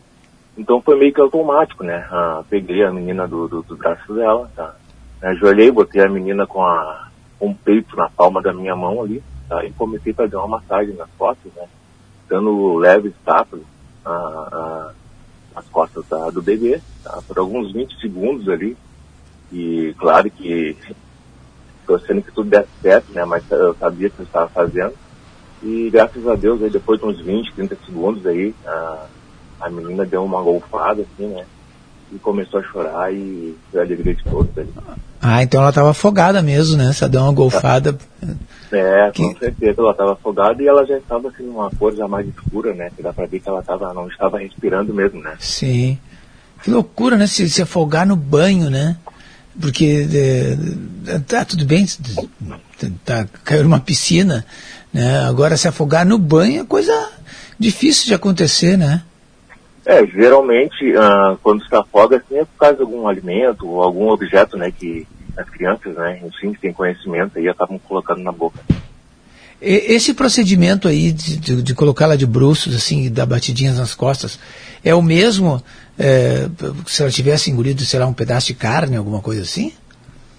então 0.57 0.81
foi 0.81 0.99
meio 0.99 1.13
que 1.13 1.21
automático, 1.21 1.85
né? 1.85 2.07
Ah, 2.11 2.43
peguei 2.49 2.83
a 2.83 2.91
menina 2.91 3.29
do, 3.29 3.47
do, 3.47 3.63
do 3.63 3.77
braço 3.77 4.13
dela, 4.13 4.51
tá? 4.57 4.75
Ajoelhei, 5.23 5.71
botei 5.71 6.03
a 6.03 6.09
menina 6.09 6.47
com, 6.47 6.65
a, 6.65 7.09
o 7.39 7.55
peito 7.55 7.97
na 7.97 8.09
palma 8.09 8.43
da 8.43 8.53
minha 8.53 8.75
mão 8.75 9.03
ali, 9.03 9.23
tá? 9.49 9.65
E 9.65 9.73
comecei 9.73 10.13
a 10.13 10.17
fazer 10.17 10.37
uma 10.37 10.49
massagem 10.49 10.95
nas 10.95 11.09
costas, 11.17 11.53
né? 11.55 11.67
Dando 12.29 12.77
leves 12.77 13.13
tapas 13.25 13.61
ah, 14.05 14.49
ah, 14.53 14.93
nas 15.55 15.67
costas 15.69 16.05
da, 16.09 16.31
do 16.31 16.43
bebê, 16.43 16.81
tá? 17.03 17.21
Por 17.27 17.39
alguns 17.39 17.73
20 17.73 18.01
segundos 18.01 18.49
ali. 18.49 18.77
E 19.53 19.95
claro 19.99 20.31
que 20.31 20.77
torcendo 21.87 22.23
que 22.23 22.33
tudo 22.33 22.49
desse 22.49 22.69
certo, 22.81 23.13
né? 23.13 23.25
Mas 23.25 23.49
eu 23.51 23.75
sabia 23.75 24.09
que 24.11 24.21
eu 24.21 24.25
estava 24.25 24.49
fazendo. 24.49 24.95
E 25.63 25.91
graças 25.91 26.27
a 26.27 26.35
Deus, 26.35 26.63
aí, 26.63 26.71
depois 26.71 27.01
de 27.01 27.07
uns 27.07 27.21
20, 27.21 27.53
30 27.53 27.77
segundos 27.85 28.27
aí, 28.27 28.55
a, 28.65 29.07
a 29.61 29.71
menina 29.71 30.07
deu 30.07 30.25
uma 30.25 30.43
golfada, 30.43 31.03
assim, 31.03 31.27
né? 31.27 31.45
E 32.13 32.19
começou 32.19 32.61
a 32.61 32.63
chorar 32.63 33.13
e 33.13 33.57
foi 33.71 33.81
a 33.81 33.85
alegria 33.85 34.15
de 34.15 34.25
todos 34.25 34.57
ali. 34.59 34.73
Ah, 35.23 35.43
então 35.43 35.61
ela 35.61 35.71
estava 35.71 35.91
afogada 35.91 36.43
mesmo, 36.43 36.77
né? 36.77 36.93
Só 36.93 37.07
deu 37.07 37.21
uma 37.21 37.33
golfada. 37.33 37.97
É, 38.73 39.13
com 39.17 39.35
que... 39.35 39.39
certeza, 39.39 39.81
ela 39.81 39.91
estava 39.91 40.13
afogada 40.13 40.63
e 40.63 40.67
ela 40.67 40.85
já 40.87 40.97
estava 40.97 41.29
assim 41.29 41.43
numa 41.43 41.71
cor 41.71 41.95
já 41.95 42.09
mais 42.09 42.27
escura, 42.27 42.73
né? 42.75 42.91
Que 42.97 43.03
dá 43.03 43.13
pra 43.13 43.27
ver 43.27 43.41
que 43.41 43.49
ela 43.49 43.63
tava, 43.63 43.93
não 43.93 44.09
estava 44.09 44.39
respirando 44.39 44.95
mesmo, 44.95 45.21
né? 45.21 45.35
Sim. 45.39 45.99
Que 46.63 46.71
loucura, 46.71 47.17
né? 47.17 47.27
Se, 47.27 47.49
se 47.49 47.63
afogar 47.63 48.07
no 48.07 48.17
banho, 48.17 48.71
né? 48.71 48.97
Porque 49.61 50.07
é, 50.15 51.19
tá 51.21 51.45
tudo 51.45 51.65
bem, 51.65 51.85
tá, 53.05 53.27
caiu 53.45 53.65
numa 53.65 53.81
piscina, 53.81 54.45
né? 54.93 55.21
Agora 55.27 55.57
se 55.57 55.69
afogar 55.69 56.07
no 56.07 56.17
banho 56.19 56.63
é 56.63 56.65
coisa 56.65 57.11
difícil 57.59 58.07
de 58.07 58.15
acontecer, 58.15 58.79
né? 58.79 59.03
É, 59.91 60.07
geralmente 60.07 60.97
ah, 60.97 61.37
quando 61.43 61.67
se 61.67 61.75
afoga 61.75 62.19
assim 62.19 62.37
é 62.37 62.45
por 62.45 62.57
causa 62.57 62.77
de 62.77 62.83
algum 62.83 63.09
alimento 63.09 63.69
ou 63.69 63.83
algum 63.83 64.09
objeto, 64.09 64.57
né, 64.57 64.71
que 64.71 65.05
as 65.37 65.51
crianças, 65.51 65.97
né, 65.97 66.21
enfim, 66.25 66.53
que 66.53 66.61
têm 66.61 66.73
conhecimento 66.73 67.37
aí 67.37 67.49
acabam 67.49 67.77
colocando 67.77 68.23
na 68.23 68.31
boca. 68.31 68.61
Esse 69.61 70.15
procedimento 70.15 70.87
aí 70.87 71.11
de, 71.11 71.37
de, 71.37 71.63
de 71.63 71.75
colocá-la 71.75 72.15
de 72.15 72.25
bruços, 72.25 72.73
assim, 72.75 73.03
e 73.03 73.11
dar 73.11 73.27
batidinhas 73.27 73.79
nas 73.79 73.93
costas, 73.93 74.39
é 74.85 74.95
o 74.95 75.03
mesmo 75.03 75.61
é, 75.99 76.49
se 76.87 77.03
ela 77.03 77.11
tivesse 77.11 77.51
engolido, 77.51 77.83
sei 77.83 77.99
lá, 77.99 78.07
um 78.07 78.13
pedaço 78.13 78.47
de 78.47 78.55
carne, 78.55 78.97
alguma 78.97 79.21
coisa 79.21 79.43
assim? 79.43 79.73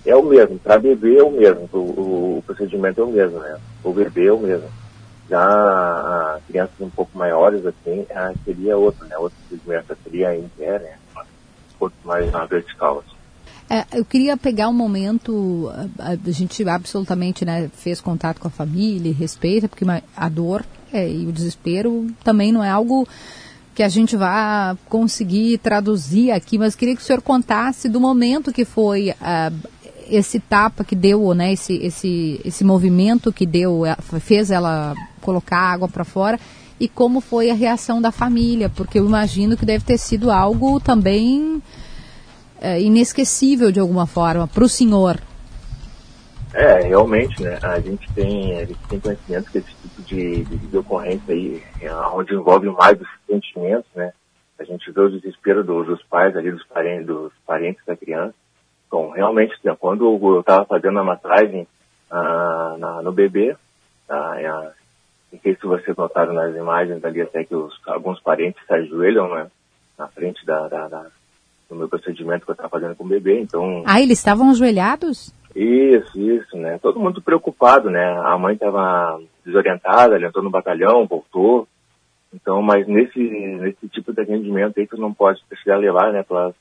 É 0.05 0.15
o 0.15 0.23
mesmo, 0.23 0.57
para 0.59 0.79
bebê 0.79 1.17
é 1.17 1.23
o 1.23 1.29
mesmo, 1.29 1.69
o, 1.73 1.77
o, 1.77 2.37
o, 2.37 2.43
procedimento 2.47 3.01
é 3.01 3.03
o 3.03 3.11
mesmo, 3.11 3.37
né? 3.39 3.57
O 3.83 3.91
bebê 3.91 4.27
é 4.27 4.31
o 4.31 4.39
mesmo. 4.39 4.67
Já 5.31 6.39
crianças 6.45 6.75
um 6.81 6.89
pouco 6.89 7.17
maiores, 7.17 7.65
assim, 7.65 8.05
seria 8.43 8.75
outro, 8.75 9.07
né? 9.07 9.17
Outro 9.17 9.37
procedimento 9.47 9.97
seria 10.03 10.35
em 10.35 10.45
pé, 10.57 10.77
né? 10.77 10.97
Outro 11.79 11.97
mais 12.03 12.29
na 12.29 12.45
vertical, 12.45 12.99
assim. 12.99 13.15
É, 13.69 13.85
eu 13.97 14.03
queria 14.03 14.35
pegar 14.35 14.67
um 14.67 14.73
momento, 14.73 15.71
a, 15.97 16.09
a, 16.09 16.31
gente 16.31 16.67
absolutamente 16.67 17.45
né, 17.45 17.71
fez 17.73 18.01
contato 18.01 18.41
com 18.41 18.49
a 18.49 18.51
família, 18.51 19.13
respeita, 19.13 19.69
porque 19.69 19.85
a 20.17 20.27
dor 20.27 20.65
é, 20.91 21.09
e 21.09 21.25
o 21.25 21.31
desespero 21.31 22.07
também 22.21 22.51
não 22.51 22.61
é 22.61 22.69
algo 22.69 23.07
que 23.73 23.81
a 23.81 23.87
gente 23.87 24.17
vai 24.17 24.77
conseguir 24.89 25.57
traduzir 25.59 26.31
aqui, 26.31 26.57
mas 26.57 26.75
queria 26.75 26.93
que 26.93 27.01
o 27.01 27.05
senhor 27.05 27.21
contasse 27.21 27.87
do 27.87 28.01
momento 28.01 28.51
que 28.51 28.65
foi 28.65 29.11
uh, 29.11 29.69
esse 30.11 30.39
tapa 30.39 30.83
que 30.83 30.95
deu, 30.95 31.33
né, 31.33 31.53
esse, 31.53 31.75
esse, 31.77 32.41
esse 32.43 32.63
movimento 32.63 33.31
que 33.31 33.45
deu, 33.45 33.85
é, 33.85 33.95
fez 34.19 34.51
ela 34.51 34.93
colocar 35.21 35.57
água 35.57 35.87
para 35.87 36.03
fora 36.03 36.39
e 36.79 36.87
como 36.87 37.21
foi 37.21 37.49
a 37.49 37.53
reação 37.53 38.01
da 38.01 38.11
família, 38.11 38.67
porque 38.67 38.99
eu 38.99 39.05
imagino 39.05 39.55
que 39.55 39.65
deve 39.65 39.85
ter 39.85 39.97
sido 39.97 40.31
algo 40.31 40.79
também 40.79 41.61
uh, 42.61 42.79
inesquecível 42.79 43.71
de 43.71 43.79
alguma 43.79 44.07
forma 44.07 44.47
para 44.47 44.63
o 44.63 44.69
senhor. 44.69 45.19
É, 46.53 46.81
realmente, 46.81 47.41
né? 47.41 47.59
A 47.61 47.79
gente 47.79 48.11
tem, 48.13 48.57
a 48.57 48.65
gente 48.65 48.79
tem 48.89 48.99
conhecimento 48.99 49.51
que 49.51 49.59
esse 49.59 49.69
tipo 49.69 50.01
de, 50.01 50.43
de, 50.43 50.57
de 50.57 50.77
ocorrência 50.77 51.33
aí, 51.33 51.63
é, 51.79 51.93
onde 51.93 52.33
envolve 52.33 52.67
mais 52.71 52.99
os 52.99 53.07
sentimentos, 53.27 53.89
né? 53.95 54.11
A 54.59 54.63
gente 54.63 54.91
vê 54.91 55.01
o 55.01 55.09
desespero 55.09 55.63
do, 55.63 55.83
dos 55.83 56.03
pais 56.03 56.35
ali, 56.35 56.51
dos 56.51 56.65
parentes, 56.65 57.05
dos 57.05 57.31
parentes 57.45 57.83
da 57.85 57.95
criança. 57.95 58.33
Então, 58.91 59.09
realmente, 59.11 59.55
né, 59.63 59.73
quando 59.79 60.03
eu 60.03 60.41
estava 60.41 60.65
fazendo 60.65 60.99
a 60.99 61.03
massagem 61.03 61.65
ah, 62.11 62.75
na, 62.77 63.01
no 63.01 63.13
bebê, 63.13 63.55
ah, 64.09 64.69
não 65.31 65.39
sei 65.39 65.55
se 65.55 65.65
vocês 65.65 65.95
notaram 65.95 66.33
nas 66.33 66.53
imagens 66.53 67.01
ali 67.05 67.21
até 67.21 67.45
que 67.45 67.55
os, 67.55 67.73
alguns 67.87 68.19
parentes 68.19 68.61
se 68.67 68.73
ajoelham, 68.73 69.33
né? 69.33 69.47
Na 69.97 70.09
frente 70.09 70.45
da, 70.45 70.67
da, 70.67 70.89
da 70.89 71.05
do 71.69 71.75
meu 71.77 71.87
procedimento 71.87 72.43
que 72.43 72.51
eu 72.51 72.53
estava 72.53 72.67
fazendo 72.67 72.97
com 72.97 73.05
o 73.05 73.07
bebê, 73.07 73.39
então... 73.39 73.81
Ah, 73.85 74.01
eles 74.01 74.19
estavam 74.19 74.49
ajoelhados? 74.49 75.33
Isso, 75.55 76.19
isso, 76.19 76.57
né? 76.57 76.77
Todo 76.81 76.99
mundo 76.99 77.21
preocupado, 77.21 77.89
né? 77.89 78.19
A 78.25 78.37
mãe 78.37 78.55
estava 78.55 79.21
desorientada, 79.45 80.17
ela 80.17 80.27
entrou 80.27 80.43
no 80.43 80.49
batalhão, 80.49 81.07
voltou. 81.07 81.65
Então, 82.33 82.61
mas 82.61 82.85
nesse, 82.85 83.19
nesse 83.19 83.87
tipo 83.87 84.11
de 84.11 84.19
atendimento 84.19 84.77
aí, 84.77 84.85
tu 84.85 84.97
não 84.97 85.13
pode 85.13 85.41
precisar 85.47 85.77
levar, 85.77 86.11
né, 86.11 86.23
para 86.23 86.51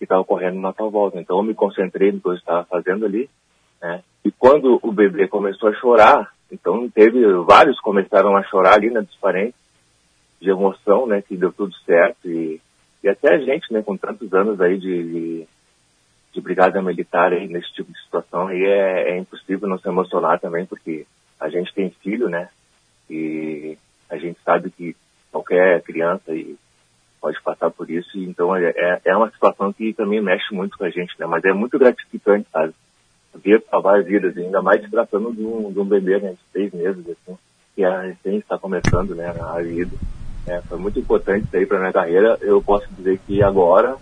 que 0.00 0.04
estava 0.04 0.22
ocorrendo 0.22 0.58
na 0.58 0.72
tua 0.72 0.88
volta. 0.88 1.20
Então, 1.20 1.36
eu 1.36 1.42
me 1.42 1.54
concentrei 1.54 2.10
no 2.10 2.20
que 2.20 2.28
eu 2.28 2.34
estava 2.34 2.64
fazendo 2.64 3.04
ali, 3.04 3.30
né? 3.80 4.02
E 4.24 4.32
quando 4.32 4.80
o 4.82 4.90
bebê 4.90 5.28
começou 5.28 5.68
a 5.68 5.74
chorar, 5.74 6.32
então 6.50 6.88
teve, 6.90 7.24
vários 7.44 7.78
começaram 7.78 8.36
a 8.36 8.42
chorar 8.42 8.74
ali, 8.74 8.90
né, 8.90 9.00
dos 9.00 9.54
de 10.40 10.50
emoção, 10.50 11.06
né, 11.06 11.22
que 11.22 11.36
deu 11.36 11.52
tudo 11.52 11.74
certo 11.84 12.28
e, 12.28 12.60
e 13.04 13.08
até 13.08 13.34
a 13.34 13.38
gente, 13.38 13.70
né, 13.72 13.82
com 13.82 13.94
tantos 13.96 14.32
anos 14.32 14.58
aí 14.60 14.78
de, 14.78 15.02
de 15.02 15.48
de 16.32 16.40
brigada 16.40 16.80
militar 16.80 17.32
aí 17.32 17.48
nesse 17.48 17.72
tipo 17.72 17.92
de 17.92 18.00
situação 18.02 18.48
aí 18.48 18.62
é, 18.62 19.10
é 19.10 19.18
impossível 19.18 19.68
não 19.68 19.78
se 19.78 19.88
emocionar 19.88 20.38
também, 20.40 20.64
porque 20.64 21.06
a 21.38 21.48
gente 21.48 21.74
tem 21.74 21.90
filho, 21.90 22.28
né? 22.28 22.48
E 23.08 23.76
a 24.08 24.16
gente 24.16 24.38
sabe 24.44 24.70
que 24.70 24.94
qualquer 25.32 25.82
criança 25.82 26.34
e 26.34 26.56
pode 27.20 27.40
passar 27.42 27.70
por 27.70 27.90
isso, 27.90 28.18
então 28.18 28.54
é, 28.56 28.70
é, 28.70 29.00
é 29.04 29.16
uma 29.16 29.30
situação 29.30 29.72
que 29.72 29.92
também 29.92 30.20
mexe 30.20 30.54
muito 30.54 30.76
com 30.76 30.84
a 30.84 30.90
gente, 30.90 31.14
né? 31.18 31.26
Mas 31.26 31.44
é 31.44 31.52
muito 31.52 31.78
gratificante, 31.78 32.46
sabe? 32.50 32.74
Ver 33.34 33.62
salvar 33.70 34.02
vidas, 34.02 34.36
ainda 34.36 34.60
mais 34.62 34.82
se 34.82 34.90
tratando 34.90 35.32
de 35.32 35.44
um, 35.44 35.72
de 35.72 35.78
um 35.78 35.84
bebê, 35.84 36.18
né? 36.18 36.30
De 36.30 36.38
seis 36.52 36.72
meses, 36.72 37.04
assim, 37.06 37.38
que 37.76 37.84
a 37.84 38.00
recém 38.00 38.38
está 38.38 38.58
começando, 38.58 39.14
né? 39.14 39.28
A 39.28 39.60
vida. 39.60 39.96
É, 40.46 40.60
foi 40.62 40.78
muito 40.78 40.98
importante 40.98 41.44
isso 41.44 41.56
aí 41.56 41.66
para 41.66 41.78
minha 41.78 41.92
carreira. 41.92 42.38
Eu 42.40 42.62
posso 42.62 42.88
dizer 42.96 43.20
que 43.26 43.42
agora 43.42 43.96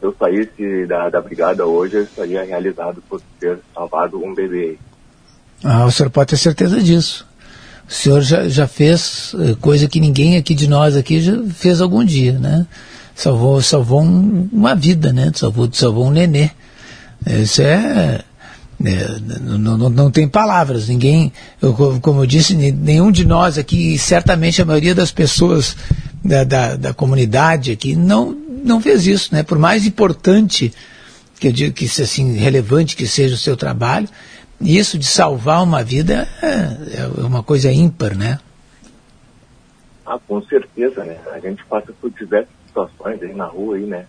eu 0.00 0.14
saísse 0.18 0.86
da, 0.86 1.08
da 1.08 1.20
brigada 1.20 1.66
hoje, 1.66 1.96
eu 1.96 2.02
estaria 2.02 2.42
realizado 2.42 3.02
por 3.08 3.20
ter 3.38 3.58
salvado 3.74 4.22
um 4.22 4.34
bebê. 4.34 4.78
Ah, 5.64 5.86
o 5.86 5.90
senhor 5.90 6.10
pode 6.10 6.30
ter 6.30 6.36
certeza 6.36 6.82
disso. 6.82 7.25
O 7.88 7.92
senhor 7.92 8.20
já, 8.20 8.48
já 8.48 8.66
fez 8.66 9.32
eh, 9.38 9.56
coisa 9.60 9.86
que 9.86 10.00
ninguém 10.00 10.36
aqui 10.36 10.54
de 10.54 10.66
nós 10.66 10.96
aqui 10.96 11.20
já 11.20 11.34
fez 11.54 11.80
algum 11.80 12.04
dia, 12.04 12.32
né? 12.32 12.66
Salvou, 13.14 13.62
salvou 13.62 14.02
um, 14.02 14.48
uma 14.52 14.74
vida, 14.74 15.12
né? 15.12 15.30
Salvou, 15.34 15.68
salvou 15.72 16.06
um 16.06 16.10
nenê. 16.10 16.50
Isso 17.26 17.62
é, 17.62 18.24
é 18.84 19.20
não, 19.40 19.78
não, 19.78 19.88
não, 19.88 20.10
tem 20.10 20.28
palavras. 20.28 20.88
Ninguém, 20.88 21.32
eu, 21.62 21.72
como 22.00 22.22
eu 22.22 22.26
disse, 22.26 22.54
nenhum 22.54 23.10
de 23.10 23.24
nós 23.24 23.56
aqui, 23.56 23.96
certamente 23.98 24.60
a 24.60 24.64
maioria 24.64 24.94
das 24.94 25.12
pessoas 25.12 25.76
da, 26.24 26.44
da, 26.44 26.76
da 26.76 26.92
comunidade 26.92 27.70
aqui, 27.70 27.94
não, 27.94 28.36
não 28.64 28.80
fez 28.80 29.06
isso, 29.06 29.32
né? 29.32 29.42
Por 29.42 29.58
mais 29.58 29.86
importante 29.86 30.72
que 31.38 31.48
eu 31.48 31.52
digo 31.52 31.72
que 31.72 31.84
assim 31.84 32.36
relevante 32.36 32.96
que 32.96 33.06
seja 33.06 33.34
o 33.34 33.38
seu 33.38 33.56
trabalho, 33.56 34.08
Isso 34.60 34.98
de 34.98 35.06
salvar 35.06 35.62
uma 35.62 35.84
vida 35.84 36.28
é, 36.42 37.02
é 37.02 37.06
uma 37.24 37.42
coisa 37.42 37.70
ímpar, 37.70 38.16
né? 38.16 38.40
Ah, 40.04 40.18
com 40.18 40.40
certeza, 40.42 41.04
né? 41.04 41.18
A 41.32 41.38
gente 41.40 41.64
passa 41.66 41.92
por 42.00 42.10
diversas 42.10 42.54
situações 42.66 43.22
aí 43.22 43.34
na 43.34 43.46
rua, 43.46 43.76
aí, 43.76 43.84
né? 43.84 44.06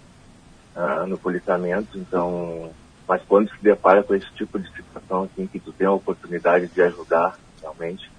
Ah, 0.76 1.06
no 1.08 1.18
policiamento, 1.18 1.98
então... 1.98 2.70
Mas 3.08 3.22
quando 3.28 3.50
se 3.50 3.64
depara 3.64 4.04
com 4.04 4.14
esse 4.14 4.30
tipo 4.34 4.60
de 4.60 4.70
situação, 4.74 5.24
assim, 5.24 5.48
que 5.48 5.60
tu 5.60 5.72
tem 5.72 5.88
a 5.88 5.92
oportunidade 5.92 6.68
de 6.68 6.82
ajudar, 6.82 7.40
realmente, 7.62 8.12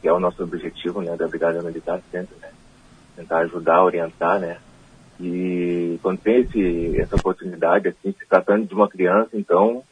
que 0.00 0.08
é 0.08 0.12
o 0.12 0.18
nosso 0.18 0.42
objetivo, 0.42 1.02
né, 1.02 1.16
da 1.16 1.28
Brigada 1.28 1.62
Militar 1.62 2.00
sempre, 2.10 2.34
né? 2.40 2.48
Tentar 3.14 3.40
ajudar, 3.40 3.84
orientar, 3.84 4.40
né? 4.40 4.56
E 5.20 5.98
quando 6.02 6.18
tem 6.18 6.40
esse, 6.40 6.98
essa 6.98 7.14
oportunidade, 7.14 7.88
assim, 7.88 8.12
se 8.18 8.26
tratando 8.26 8.66
de 8.66 8.74
uma 8.74 8.88
criança, 8.88 9.30
então, 9.34 9.84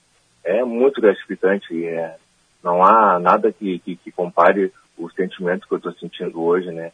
é 0.45 0.65
muito 0.65 1.01
gratificante. 1.01 1.87
É, 1.87 2.17
não 2.63 2.85
há 2.85 3.19
nada 3.19 3.53
que, 3.53 3.79
que, 3.81 3.97
que 3.97 4.13
compare 4.13 4.73
o 4.97 5.11
sentimento 5.11 5.67
que 5.67 5.75
eu 5.75 5.79
estou 5.79 5.93
sentindo 5.95 6.43
hoje, 6.43 6.71
né? 6.71 6.93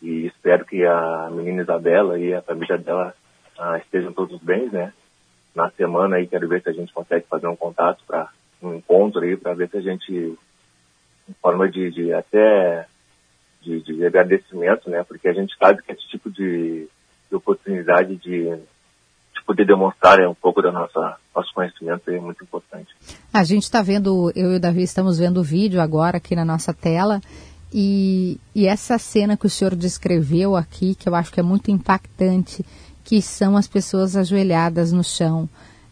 E 0.00 0.26
espero 0.26 0.64
que 0.64 0.84
a 0.84 1.28
menina 1.30 1.62
Isabela 1.62 2.18
e 2.18 2.32
a 2.32 2.42
família 2.42 2.78
dela 2.78 3.14
ah, 3.58 3.78
estejam 3.78 4.12
todos 4.12 4.40
bem, 4.40 4.68
né? 4.70 4.92
Na 5.54 5.70
semana 5.70 6.16
aí 6.16 6.26
quero 6.26 6.46
ver 6.46 6.62
se 6.62 6.68
a 6.68 6.72
gente 6.72 6.92
consegue 6.92 7.26
fazer 7.28 7.48
um 7.48 7.56
contato 7.56 8.04
para 8.06 8.28
um 8.62 8.74
encontro 8.74 9.22
aí 9.22 9.36
para 9.36 9.54
ver 9.54 9.68
se 9.68 9.76
a 9.76 9.80
gente 9.80 10.38
em 11.28 11.32
forma 11.42 11.68
de, 11.68 11.90
de 11.90 12.12
até 12.12 12.86
de, 13.60 13.82
de, 13.82 14.06
agradecimento, 14.06 14.88
né? 14.88 15.02
Porque 15.02 15.28
a 15.28 15.32
gente 15.32 15.56
sabe 15.56 15.82
que 15.82 15.92
esse 15.92 16.06
tipo 16.08 16.30
de, 16.30 16.88
de 17.28 17.36
oportunidade 17.36 18.14
de, 18.16 18.44
de, 18.44 18.62
poder 19.48 19.64
demonstrar 19.64 20.20
é 20.20 20.28
um 20.28 20.34
pouco 20.34 20.60
da 20.60 20.70
nossa 20.70 21.16
nosso 21.34 21.54
conhecimento 21.54 22.10
é 22.10 22.20
muito 22.20 22.44
importante. 22.44 22.94
A 23.32 23.42
gente 23.44 23.62
está 23.62 23.80
vendo, 23.80 24.30
eu 24.36 24.52
e 24.52 24.56
o 24.56 24.60
Davi 24.60 24.82
estamos 24.82 25.18
vendo 25.18 25.38
o 25.38 25.42
vídeo 25.42 25.80
agora 25.80 26.18
aqui 26.18 26.36
na 26.36 26.44
nossa 26.44 26.74
tela 26.74 27.18
e, 27.72 28.38
e 28.54 28.66
essa 28.66 28.98
cena 28.98 29.38
que 29.38 29.46
o 29.46 29.50
senhor 29.50 29.74
descreveu 29.74 30.54
aqui, 30.54 30.94
que 30.94 31.08
eu 31.08 31.14
acho 31.14 31.32
que 31.32 31.40
é 31.40 31.42
muito 31.42 31.70
impactante, 31.70 32.62
que 33.04 33.22
são 33.22 33.56
as 33.56 33.66
pessoas 33.66 34.16
ajoelhadas 34.16 34.92
no 34.92 35.02
chão, 35.02 35.48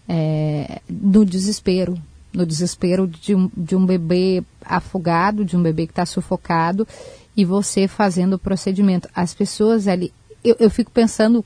é, 0.07 0.81
no 0.91 1.25
desespero, 1.25 1.97
no 2.35 2.45
desespero 2.45 3.07
de 3.07 3.35
um, 3.35 3.51
de 3.57 3.75
um 3.75 3.87
bebê 3.87 4.45
afogado, 4.65 5.45
de 5.47 5.57
um 5.57 5.63
bebê 5.63 5.87
que 5.87 5.93
está 5.93 6.05
sufocado, 6.05 6.87
e 7.35 7.45
você 7.45 7.89
fazendo 7.89 8.35
o 8.35 8.39
procedimento. 8.39 9.09
As 9.15 9.33
pessoas 9.33 9.89
ali, 9.89 10.13
eu, 10.45 10.57
eu 10.59 10.71
fico 10.71 10.91
pensando, 10.91 11.43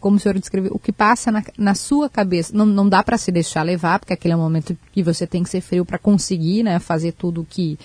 como 0.00 0.16
o 0.16 0.20
senhor 0.20 0.38
descreveu, 0.38 0.72
o 0.72 0.78
que 0.78 0.92
passa 0.92 1.30
na, 1.30 1.42
na 1.56 1.74
sua 1.74 2.08
cabeça. 2.08 2.56
Não, 2.56 2.64
não 2.64 2.88
dá 2.88 3.02
para 3.02 3.18
se 3.18 3.30
deixar 3.30 3.62
levar, 3.62 3.98
porque 3.98 4.12
aquele 4.12 4.34
é 4.34 4.36
o 4.36 4.40
momento 4.40 4.76
que 4.92 5.02
você 5.02 5.26
tem 5.26 5.42
que 5.42 5.50
ser 5.50 5.60
frio 5.60 5.84
para 5.84 5.98
conseguir 5.98 6.62
né, 6.62 6.78
fazer 6.78 7.12
tudo 7.12 7.42
o 7.42 7.44
que 7.44 7.78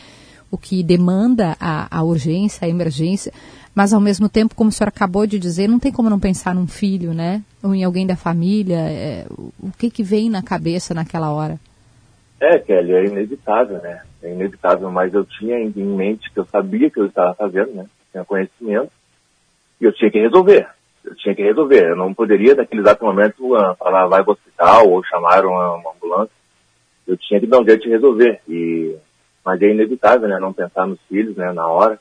o 0.50 0.58
que 0.58 0.84
demanda 0.84 1.58
a, 1.60 1.88
a 1.90 2.04
urgência, 2.04 2.64
a 2.64 2.70
emergência, 2.70 3.34
mas 3.74 3.92
ao 3.92 4.00
mesmo 4.00 4.30
tempo, 4.30 4.54
como 4.54 4.70
o 4.70 4.72
senhor 4.72 4.88
acabou 4.88 5.26
de 5.26 5.40
dizer, 5.40 5.68
não 5.68 5.80
tem 5.80 5.92
como 5.92 6.12
não 6.12 6.20
pensar 6.20 6.54
num 6.54 6.68
filho, 6.68 7.12
né? 7.12 7.42
Ou 7.64 7.74
em 7.74 7.84
alguém 7.84 8.06
da 8.06 8.16
família. 8.16 8.78
É, 8.78 9.26
o 9.60 9.72
que 9.76 9.90
que 9.90 10.04
vem 10.04 10.30
na 10.30 10.44
cabeça 10.44 10.94
naquela 10.94 11.32
hora? 11.32 11.60
É, 12.40 12.60
Kelly, 12.60 12.94
é 12.94 13.06
inevitável, 13.06 13.82
né? 13.82 14.04
É 14.22 14.32
inevitável, 14.32 14.92
mas 14.92 15.12
eu 15.16 15.26
tinha 15.26 15.60
em 15.60 15.72
mente 15.72 16.32
que 16.32 16.40
eu 16.40 16.46
sabia 16.46 16.88
que 16.88 17.00
eu 17.00 17.08
estava 17.08 17.34
fazendo, 17.34 17.74
né? 17.74 17.86
Tinha 18.12 18.24
conhecimento 18.24 18.92
e 19.82 19.86
eu 19.86 19.92
tinha 19.92 20.12
que 20.12 20.20
resolver. 20.20 20.68
Eu 21.04 21.16
tinha 21.16 21.36
que 21.36 21.44
resolver. 21.44 21.90
Eu 21.90 21.96
não 21.96 22.14
poderia, 22.14 22.56
naquele 22.56 22.82
exato 22.82 23.04
momento, 23.04 23.56
uh, 23.56 23.76
falar 23.76 24.08
vai 24.08 24.24
para 24.24 24.32
o 24.32 24.34
hospital 24.34 24.90
ou 24.90 25.04
chamar 25.04 25.46
uma, 25.46 25.76
uma 25.76 25.92
ambulância. 25.92 26.34
Eu 27.08 27.18
tinha 27.18 27.40
que 27.40 27.48
dar 27.48 27.60
um 27.60 27.66
jeito 27.66 27.84
de 27.84 27.90
resolver. 27.90 28.40
E 28.48 28.96
mas 29.44 29.62
é 29.62 29.70
inevitável, 29.70 30.28
né, 30.28 30.40
não 30.40 30.54
pensar 30.54 30.88
nos 30.88 31.00
filhos, 31.02 31.36
né, 31.36 31.52
na 31.52 31.68
hora. 31.68 32.00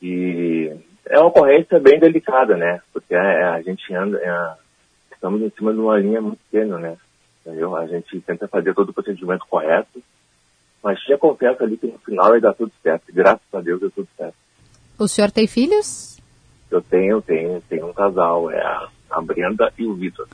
E 0.00 0.74
é 1.06 1.18
uma 1.18 1.28
ocorrência 1.28 1.78
bem 1.78 1.98
delicada, 1.98 2.56
né, 2.56 2.80
porque 2.92 3.14
é, 3.14 3.44
a 3.44 3.60
gente 3.60 3.92
anda, 3.94 4.18
é, 4.18 5.14
estamos 5.14 5.42
em 5.42 5.50
cima 5.50 5.72
de 5.72 5.78
uma 5.78 5.98
linha 5.98 6.20
muito 6.20 6.40
tênue, 6.50 6.80
né, 6.80 6.96
entendeu? 7.40 7.76
A 7.76 7.86
gente 7.86 8.20
tenta 8.22 8.48
fazer 8.48 8.74
todo 8.74 8.88
o 8.90 8.94
procedimento 8.94 9.46
correto, 9.46 10.02
mas 10.82 10.98
tinha 11.00 11.18
confiança 11.18 11.64
ali 11.64 11.76
que 11.76 11.86
no 11.86 11.98
final 11.98 12.30
vai 12.30 12.40
dar 12.40 12.54
tudo 12.54 12.72
certo. 12.82 13.04
Graças 13.10 13.42
a 13.52 13.60
Deus 13.60 13.80
deu 13.80 13.90
tudo 13.90 14.08
certo. 14.16 14.34
O 14.98 15.08
senhor 15.08 15.30
tem 15.30 15.46
filhos? 15.46 16.13
Eu 16.70 16.82
tenho, 16.82 17.20
tenho, 17.22 17.60
tenho 17.68 17.88
um 17.88 17.92
casal, 17.92 18.50
é 18.50 18.60
a, 18.60 18.88
a 19.10 19.20
Brenda 19.20 19.72
e 19.78 19.86
o 19.86 19.94
Vitor. 19.94 20.26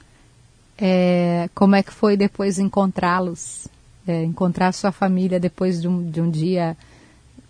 É, 0.79 1.49
como 1.55 1.77
é 1.77 1.83
que 1.83 1.93
foi 1.93 2.17
depois 2.17 2.59
encontrá-los? 2.59 3.69
é, 4.07 4.25
encontrar 4.25 4.73
sua 4.73 4.93
família 4.93 5.39
depois 5.39 5.81
de 5.81 5.89
um, 5.89 6.11
de 6.11 6.21
um 6.21 6.31
dia, 6.31 6.77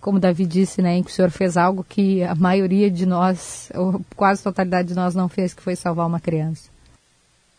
como 0.00 0.20
Davi 0.20 0.44
disse, 0.44 0.82
né, 0.82 0.94
em 0.96 1.02
que 1.02 1.10
o 1.10 1.12
senhor 1.12 1.30
fez 1.30 1.56
algo 1.56 1.84
que 1.84 2.22
a 2.22 2.34
maioria 2.34 2.90
de 2.90 3.06
nós, 3.06 3.70
ou 3.74 4.00
quase 4.16 4.40
a 4.40 4.50
totalidade 4.50 4.88
de 4.88 4.94
nós 4.94 5.14
não 5.14 5.28
fez, 5.28 5.54
que 5.54 5.62
foi 5.62 5.74
salvar 5.76 6.06
uma 6.06 6.20
criança. 6.20 6.70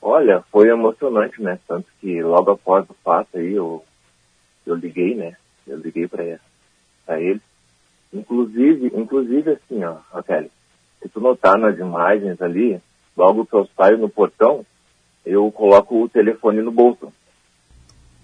Olha, 0.02 0.44
foi 0.52 0.68
emocionante, 0.68 1.42
né? 1.42 1.60
Tanto 1.68 1.86
que 2.00 2.24
logo 2.24 2.52
após 2.52 2.90
o 2.90 2.96
fato 3.04 3.38
aí 3.38 3.54
eu, 3.54 3.84
eu 4.66 4.74
liguei, 4.74 5.14
né? 5.14 5.36
Eu 5.68 5.78
liguei 5.78 6.08
para 6.08 6.24
ele. 7.20 7.42
Inclusive, 8.12 8.92
inclusive 8.96 9.52
assim, 9.52 9.84
ó, 9.84 10.22
Kelly, 10.24 10.50
se 11.02 11.10
tu 11.10 11.20
notar 11.20 11.58
nas 11.58 11.78
imagens 11.78 12.42
ali, 12.42 12.80
logo 13.18 13.46
que 13.46 13.54
eu 13.54 13.68
saio 13.76 13.98
no 13.98 14.10
portão, 14.10 14.66
eu 15.26 15.52
coloco 15.52 16.04
o 16.04 16.10
telefone 16.10 16.62
no 16.62 16.72
bolso. 16.72 17.12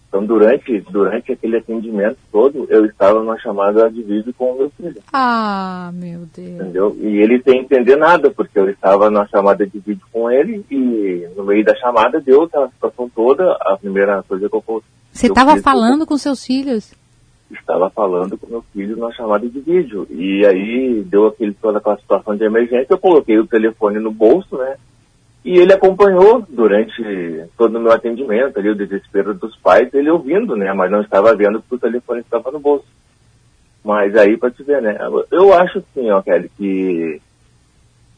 Então, 0.08 0.26
durante, 0.26 0.80
durante 0.90 1.34
aquele 1.34 1.58
atendimento 1.58 2.18
todo, 2.32 2.66
eu 2.70 2.86
estava 2.86 3.20
numa 3.20 3.38
chamada 3.40 3.90
de 3.92 4.02
vídeo 4.02 4.34
com 4.38 4.54
o 4.54 4.58
meu 4.58 4.70
filho. 4.70 5.02
Ah, 5.12 5.92
meu 5.94 6.22
Deus. 6.34 6.62
Entendeu? 6.62 6.98
E 7.00 7.18
ele 7.18 7.42
sem 7.44 7.60
entender 7.60 7.98
nada, 7.98 8.32
porque 8.32 8.58
eu 8.58 8.70
estava 8.70 9.10
na 9.10 9.28
chamada 9.28 9.68
de 9.68 9.80
vídeo 9.80 10.06
com 10.12 10.32
ele 10.32 10.66
e 10.72 11.28
no 11.36 11.44
meio 11.44 11.64
da 11.66 11.76
chamada 11.76 12.22
deu 12.22 12.44
a 12.44 12.70
situação 12.70 13.10
toda, 13.14 13.52
a 13.60 13.78
primeira 13.78 14.24
coisa 14.24 14.48
que 14.48 14.56
eu 14.56 14.84
Você 15.12 15.28
estava 15.28 15.58
falando 15.58 16.06
com 16.06 16.18
seus 16.18 16.46
filhos? 16.46 16.94
Estava 17.52 17.90
falando 17.90 18.38
com 18.38 18.48
meu 18.48 18.62
filho 18.74 18.98
na 18.98 19.12
chamada 19.12 19.48
de 19.48 19.60
vídeo. 19.60 20.06
E 20.10 20.46
aí 20.46 21.04
deu 21.04 21.28
aquele, 21.28 21.54
toda 21.54 21.78
aquela 21.78 21.98
situação 21.98 22.36
de 22.36 22.44
emergência, 22.44 22.88
eu 22.90 22.98
coloquei 22.98 23.38
o 23.40 23.48
telefone 23.48 24.00
no 24.00 24.12
bolso, 24.12 24.58
né? 24.58 24.76
E 25.46 25.58
ele 25.58 25.72
acompanhou 25.72 26.46
durante 26.50 27.02
todo 27.58 27.78
o 27.78 27.82
meu 27.82 27.92
atendimento, 27.94 28.60
ali 28.60 28.70
o 28.70 28.76
desespero 28.76 29.34
dos 29.34 29.56
pais, 29.56 29.94
ele 29.94 30.10
ouvindo, 30.10 30.58
né? 30.58 30.74
Mas 30.74 30.92
não 30.92 31.02
estava 31.02 31.34
vendo 31.36 31.62
porque 31.62 31.76
o 31.76 31.90
telefone 31.90 32.20
estava 32.20 32.52
no 32.52 32.60
bolso. 32.60 32.86
Mas 33.82 34.14
aí 34.18 34.36
para 34.36 34.52
te 34.52 34.62
ver, 34.64 34.82
né? 34.82 34.98
Eu 35.32 35.54
acho 35.54 35.82
sim, 35.94 36.12
ó, 36.12 36.22
Kelly, 36.22 36.52
que, 36.58 37.22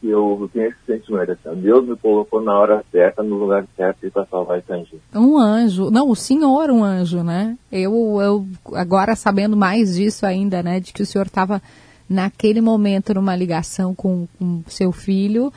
que 0.00 0.08
eu 0.08 0.48
tenho 0.52 0.68
esse 0.68 0.78
sentimento 0.86 1.32
assim. 1.32 1.60
Deus 1.60 1.86
me 1.86 1.96
colocou 1.96 2.40
na 2.40 2.58
hora 2.58 2.84
certa, 2.90 3.22
no 3.22 3.36
lugar 3.36 3.66
certo 3.76 4.10
para 4.10 4.26
salvar 4.26 4.58
esse 4.58 4.72
anjo. 4.72 4.96
Um 5.14 5.38
anjo. 5.38 5.90
Não, 5.90 6.08
o 6.08 6.16
senhor 6.16 6.70
um 6.70 6.82
anjo, 6.82 7.22
né? 7.22 7.56
Eu, 7.70 8.18
eu 8.20 8.46
agora 8.74 9.14
sabendo 9.14 9.56
mais 9.56 9.96
disso 9.96 10.24
ainda, 10.24 10.62
né? 10.62 10.80
De 10.80 10.92
que 10.92 11.02
o 11.02 11.06
senhor 11.06 11.26
estava 11.26 11.60
naquele 12.08 12.60
momento 12.60 13.14
numa 13.14 13.36
ligação 13.36 13.94
com, 13.94 14.26
com 14.38 14.62
seu 14.66 14.90
filho 14.90 15.52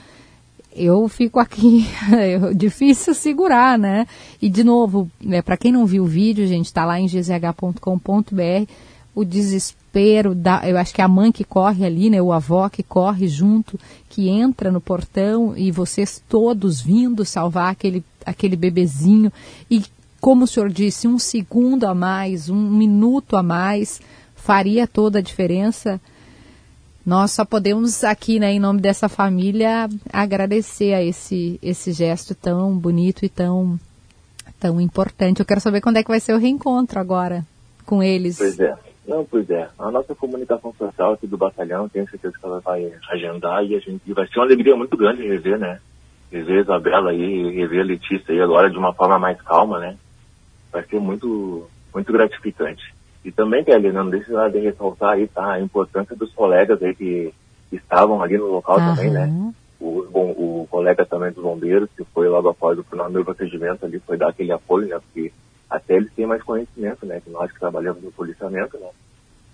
eu 0.76 1.08
fico 1.08 1.40
aqui, 1.40 1.86
difícil 2.56 3.14
segurar, 3.14 3.78
né? 3.78 4.08
E 4.42 4.50
de 4.50 4.64
novo, 4.64 5.10
né, 5.22 5.42
para 5.42 5.58
quem 5.58 5.72
não 5.72 5.86
viu 5.86 6.04
o 6.04 6.08
vídeo, 6.08 6.48
gente, 6.48 6.66
está 6.66 6.84
lá 6.84 7.00
em 7.00 7.06
gzh.com.br, 7.06 8.72
o 9.16 9.24
desespero 9.24 10.34
da, 10.34 10.68
eu 10.68 10.78
acho 10.78 10.94
que 10.94 11.02
é 11.02 11.04
a 11.04 11.08
mãe 11.08 11.32
que 11.32 11.44
corre 11.44 11.86
ali, 11.86 12.10
né, 12.10 12.22
o 12.22 12.32
avó 12.32 12.68
que 12.70 12.82
corre 12.82 13.28
junto, 13.28 13.80
que 14.10 14.28
entra 14.28 14.72
no 14.72 14.82
portão 14.82 15.56
e 15.56 15.72
vocês 15.72 16.22
todos 16.28 16.82
vindo 16.82 17.24
salvar 17.24 17.72
aquele 17.72 18.04
aquele 18.26 18.56
bebezinho 18.56 19.32
e 19.70 19.84
como 20.22 20.46
o 20.46 20.48
senhor 20.48 20.70
disse, 20.70 21.06
um 21.06 21.20
segundo 21.20 21.84
a 21.84 21.94
mais, 21.94 22.50
um 22.50 22.70
minuto 22.70 23.36
a 23.36 23.44
mais 23.44 24.00
faria 24.36 24.88
toda 24.88 25.20
a 25.20 25.22
diferença 25.22 26.00
nós 27.06 27.32
só 27.32 27.44
podemos 27.44 28.04
aqui, 28.04 28.40
né, 28.40 28.54
em 28.54 28.60
nome 28.60 28.80
dessa 28.80 29.10
família, 29.10 29.90
agradecer 30.12 30.94
a 30.94 31.04
esse, 31.04 31.60
esse 31.62 31.92
gesto 31.92 32.34
tão 32.34 32.78
bonito 32.78 33.26
e 33.26 33.30
tão, 33.30 33.78
tão 34.58 34.80
importante. 34.80 35.40
Eu 35.40 35.46
quero 35.46 35.60
saber 35.60 35.82
quando 35.82 35.98
é 35.98 36.04
que 36.04 36.10
vai 36.10 36.22
ser 36.22 36.34
o 36.34 36.38
reencontro 36.38 37.00
agora 37.00 37.46
com 37.86 38.02
eles. 38.02 38.38
Pois 38.38 38.58
é. 38.58 38.74
Não, 39.08 39.26
pois 39.26 39.50
é. 39.50 39.70
A 39.78 39.92
nossa 39.92 40.16
comunicação 40.16 40.74
social 40.74 41.14
aqui 41.14 41.28
do 41.28 41.38
batalhão, 41.38 41.90
tenho 41.90 42.10
certeza 42.10 42.38
que 42.38 42.46
ela 42.46 42.60
vai 42.62 42.94
agendar 43.10 43.64
e 43.66 43.76
a 43.76 43.80
gente 43.80 44.14
vai 44.14 44.26
ser 44.28 44.40
uma 44.40 44.46
alegria 44.46 44.76
muito 44.76 44.96
grande 44.96 45.28
rever, 45.28 45.60
né? 45.60 45.80
Rever 46.32 46.60
a 46.60 46.62
Isabela 46.62 47.12
aí, 47.12 47.52
rever 47.52 47.82
a 47.82 47.86
Letícia 47.86 48.34
aí 48.34 48.42
agora 48.42 48.70
de 48.70 48.78
uma 48.78 48.94
forma 48.94 49.20
mais 49.20 49.42
calma, 49.42 49.80
né? 49.80 49.98
Vai 50.72 50.84
ser 50.84 51.00
muito, 51.00 51.68
muito 51.94 52.12
gratificante. 52.14 52.94
E 53.26 53.32
também, 53.32 53.64
Kelly, 53.64 53.92
não 53.92 54.10
deixa 54.10 54.50
de 54.50 54.60
ressaltar 54.60 55.12
aí, 55.12 55.28
tá? 55.28 55.54
A 55.54 55.62
importância 55.62 56.16
dos 56.16 56.32
colegas 56.34 56.82
aí 56.82 56.96
que, 56.96 57.34
que 57.70 57.76
estavam 57.76 58.22
ali 58.22 58.38
no 58.38 58.48
local 58.48 58.80
uhum. 58.80 58.96
também, 58.96 59.12
né? 59.12 59.54
O, 59.80 60.08
bom, 60.10 60.32
o 60.32 60.68
colega 60.70 61.06
também 61.06 61.32
dos 61.32 61.44
bombeiros, 61.44 61.90
que 61.96 62.06
foi 62.06 62.28
logo 62.30 62.50
após 62.50 62.80
o 62.80 62.84
final 62.84 63.12
do 63.12 63.24
procedimento 63.24 63.86
ali, 63.86 64.00
foi 64.00 64.18
dar 64.18 64.30
aquele 64.30 64.52
apoio, 64.52 64.88
né? 64.88 65.00
Porque 65.00 65.32
até 65.74 65.96
eles 65.96 66.12
têm 66.14 66.28
mais 66.28 66.44
conhecimento, 66.44 67.04
né? 67.06 67.20
Que 67.20 67.32
nós 67.32 67.52
que 67.52 67.60
trabalhamos 67.60 68.04
no 68.04 68.12
policiamento, 68.12 68.78
né? 68.78 68.90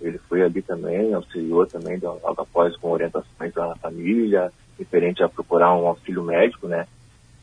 Ele 0.01 0.17
foi 0.29 0.41
ali 0.41 0.61
também, 0.61 1.13
auxiliou 1.13 1.65
também 1.65 1.97
logo 1.97 2.41
após 2.41 2.75
com 2.77 2.91
orientações 2.91 3.53
da 3.53 3.73
família, 3.75 4.51
referente 4.77 5.23
a 5.23 5.29
procurar 5.29 5.73
um 5.73 5.87
auxílio 5.87 6.23
médico, 6.23 6.67
né? 6.67 6.85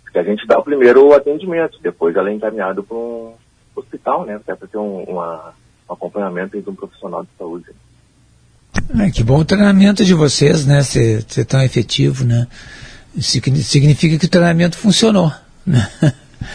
Porque 0.02 0.18
a 0.18 0.22
gente 0.22 0.46
dá 0.46 0.58
o 0.58 0.62
primeiro 0.62 1.12
atendimento, 1.14 1.78
depois 1.82 2.14
ela 2.16 2.28
é 2.30 2.34
encaminhada 2.34 2.82
para 2.82 2.96
um 2.96 3.34
hospital, 3.74 4.26
né? 4.26 4.36
Até 4.36 4.54
para 4.54 4.68
ter 4.68 4.78
um, 4.78 5.04
uma, 5.04 5.54
um 5.88 5.92
acompanhamento 5.94 6.60
de 6.60 6.68
um 6.68 6.74
profissional 6.74 7.22
de 7.22 7.30
saúde. 7.38 7.70
É, 8.98 9.10
que 9.10 9.24
bom 9.24 9.40
o 9.40 9.44
treinamento 9.44 10.04
de 10.04 10.12
vocês, 10.12 10.66
né? 10.66 10.82
Ser, 10.82 11.24
ser 11.26 11.46
tão 11.46 11.62
efetivo, 11.62 12.24
né? 12.24 12.46
Significa 13.18 14.18
que 14.18 14.26
o 14.26 14.30
treinamento 14.30 14.76
funcionou, 14.76 15.32
né? 15.66 15.90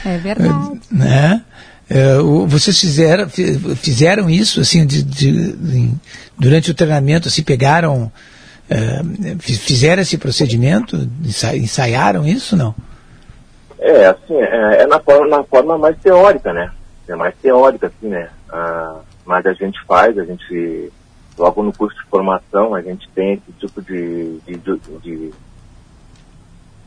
É 0.05 0.17
verdade. 0.19 0.81
né? 0.91 1.43
É, 1.93 2.17
vocês 2.47 2.79
fizeram, 2.79 3.27
fizeram 3.27 4.29
isso 4.29 4.61
assim 4.61 4.85
de, 4.85 5.03
de, 5.03 5.51
de, 5.51 5.93
durante 6.39 6.71
o 6.71 6.73
treinamento, 6.73 7.27
assim, 7.27 7.43
pegaram, 7.43 8.09
é, 8.69 9.01
fizeram 9.37 10.01
esse 10.01 10.17
procedimento, 10.17 10.95
ensaiaram 11.53 12.25
isso, 12.25 12.55
não? 12.55 12.73
É, 13.77 14.05
assim, 14.05 14.35
é, 14.35 14.83
é, 14.83 14.87
na, 14.87 15.01
forma, 15.01 15.27
na 15.27 15.43
forma 15.43 15.77
mais 15.77 15.97
teórica, 15.97 16.53
né? 16.53 16.71
É 17.09 17.15
mais 17.15 17.35
teórica, 17.41 17.87
assim, 17.87 18.07
né? 18.07 18.29
Ah, 18.49 18.99
mas 19.25 19.45
a 19.45 19.51
gente 19.51 19.77
faz, 19.85 20.17
a 20.17 20.23
gente, 20.23 20.93
logo 21.37 21.61
no 21.61 21.73
curso 21.73 21.97
de 21.97 22.09
formação, 22.09 22.73
a 22.73 22.81
gente 22.81 23.09
tem 23.09 23.33
esse 23.33 23.51
tipo 23.59 23.81
de, 23.81 24.39
de, 24.47 25.33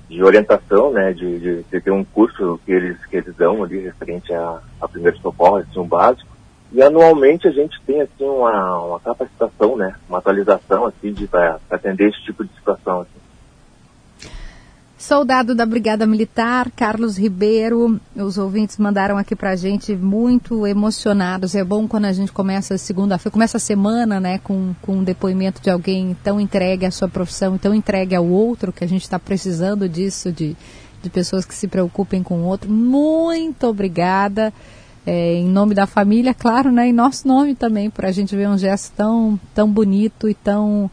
de 0.08 0.22
orientação, 0.22 0.92
né, 0.92 1.12
de, 1.12 1.38
de, 1.38 1.62
de, 1.62 1.80
ter 1.80 1.90
um 1.90 2.04
curso 2.04 2.60
que 2.64 2.72
eles, 2.72 2.96
que 3.06 3.16
eles 3.16 3.34
dão 3.36 3.62
ali 3.64 3.80
referente 3.80 4.32
a, 4.32 4.60
a 4.80 4.88
primeiros 4.88 5.20
socorros, 5.20 5.62
assim, 5.62 5.80
um 5.80 5.86
básico. 5.86 6.28
E 6.72 6.82
anualmente 6.82 7.46
a 7.46 7.50
gente 7.50 7.80
tem 7.86 8.00
assim 8.00 8.24
uma, 8.24 8.80
uma 8.80 9.00
capacitação, 9.00 9.76
né, 9.76 9.94
uma 10.08 10.18
atualização 10.18 10.86
assim 10.86 11.12
de 11.12 11.26
para 11.26 11.58
atender 11.70 12.08
esse 12.08 12.22
tipo 12.22 12.44
de 12.44 12.52
situação. 12.54 13.00
Assim. 13.00 13.23
Soldado 15.04 15.54
da 15.54 15.66
Brigada 15.66 16.06
Militar, 16.06 16.70
Carlos 16.70 17.18
Ribeiro, 17.18 18.00
os 18.16 18.38
ouvintes 18.38 18.78
mandaram 18.78 19.18
aqui 19.18 19.36
pra 19.36 19.54
gente 19.54 19.94
muito 19.94 20.66
emocionados. 20.66 21.54
É 21.54 21.62
bom 21.62 21.86
quando 21.86 22.06
a 22.06 22.12
gente 22.14 22.32
começa 22.32 22.78
segunda-feira, 22.78 23.30
começa 23.30 23.58
a 23.58 23.60
semana, 23.60 24.18
né, 24.18 24.38
com, 24.38 24.74
com 24.80 24.96
um 24.96 25.04
depoimento 25.04 25.60
de 25.60 25.68
alguém 25.68 26.16
tão 26.24 26.40
entregue 26.40 26.86
à 26.86 26.90
sua 26.90 27.06
profissão, 27.06 27.58
tão 27.58 27.74
entregue 27.74 28.14
ao 28.14 28.24
outro, 28.24 28.72
que 28.72 28.82
a 28.82 28.88
gente 28.88 29.02
está 29.02 29.18
precisando 29.18 29.86
disso, 29.86 30.32
de, 30.32 30.56
de 31.02 31.10
pessoas 31.10 31.44
que 31.44 31.54
se 31.54 31.68
preocupem 31.68 32.22
com 32.22 32.38
o 32.38 32.44
outro. 32.46 32.72
Muito 32.72 33.66
obrigada. 33.66 34.54
É, 35.04 35.34
em 35.34 35.50
nome 35.50 35.74
da 35.74 35.86
família, 35.86 36.32
claro, 36.32 36.72
né, 36.72 36.88
em 36.88 36.94
nosso 36.94 37.28
nome 37.28 37.54
também, 37.54 37.90
por 37.90 38.06
a 38.06 38.10
gente 38.10 38.34
ver 38.34 38.48
um 38.48 38.56
gesto 38.56 38.90
tão, 38.96 39.38
tão 39.54 39.70
bonito 39.70 40.30
e 40.30 40.32
tão, 40.32 40.90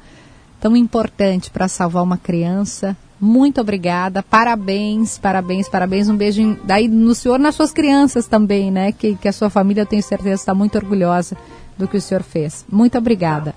tão 0.60 0.76
importante 0.76 1.50
para 1.50 1.70
salvar 1.70 2.04
uma 2.04 2.18
criança 2.18 2.94
muito 3.22 3.62
obrigada, 3.62 4.24
parabéns, 4.24 5.20
parabéns, 5.20 5.70
parabéns. 5.70 6.10
Um 6.10 6.18
beijo 6.18 6.58
daí 6.64 6.88
no 6.88 7.14
senhor 7.14 7.38
nas 7.38 7.54
suas 7.54 7.72
crianças 7.72 8.28
também, 8.28 8.72
né? 8.72 8.92
Que, 8.92 9.16
que 9.16 9.28
a 9.28 9.32
sua 9.32 9.48
família, 9.48 9.84
eu 9.84 9.86
tenho 9.86 10.02
certeza, 10.02 10.42
está 10.42 10.56
muito 10.56 10.76
orgulhosa 10.76 11.38
do 11.78 11.88
que 11.88 11.98
o 11.98 12.02
senhor 12.02 12.24
fez. 12.24 12.66
Muito 12.68 12.98
obrigada. 12.98 13.54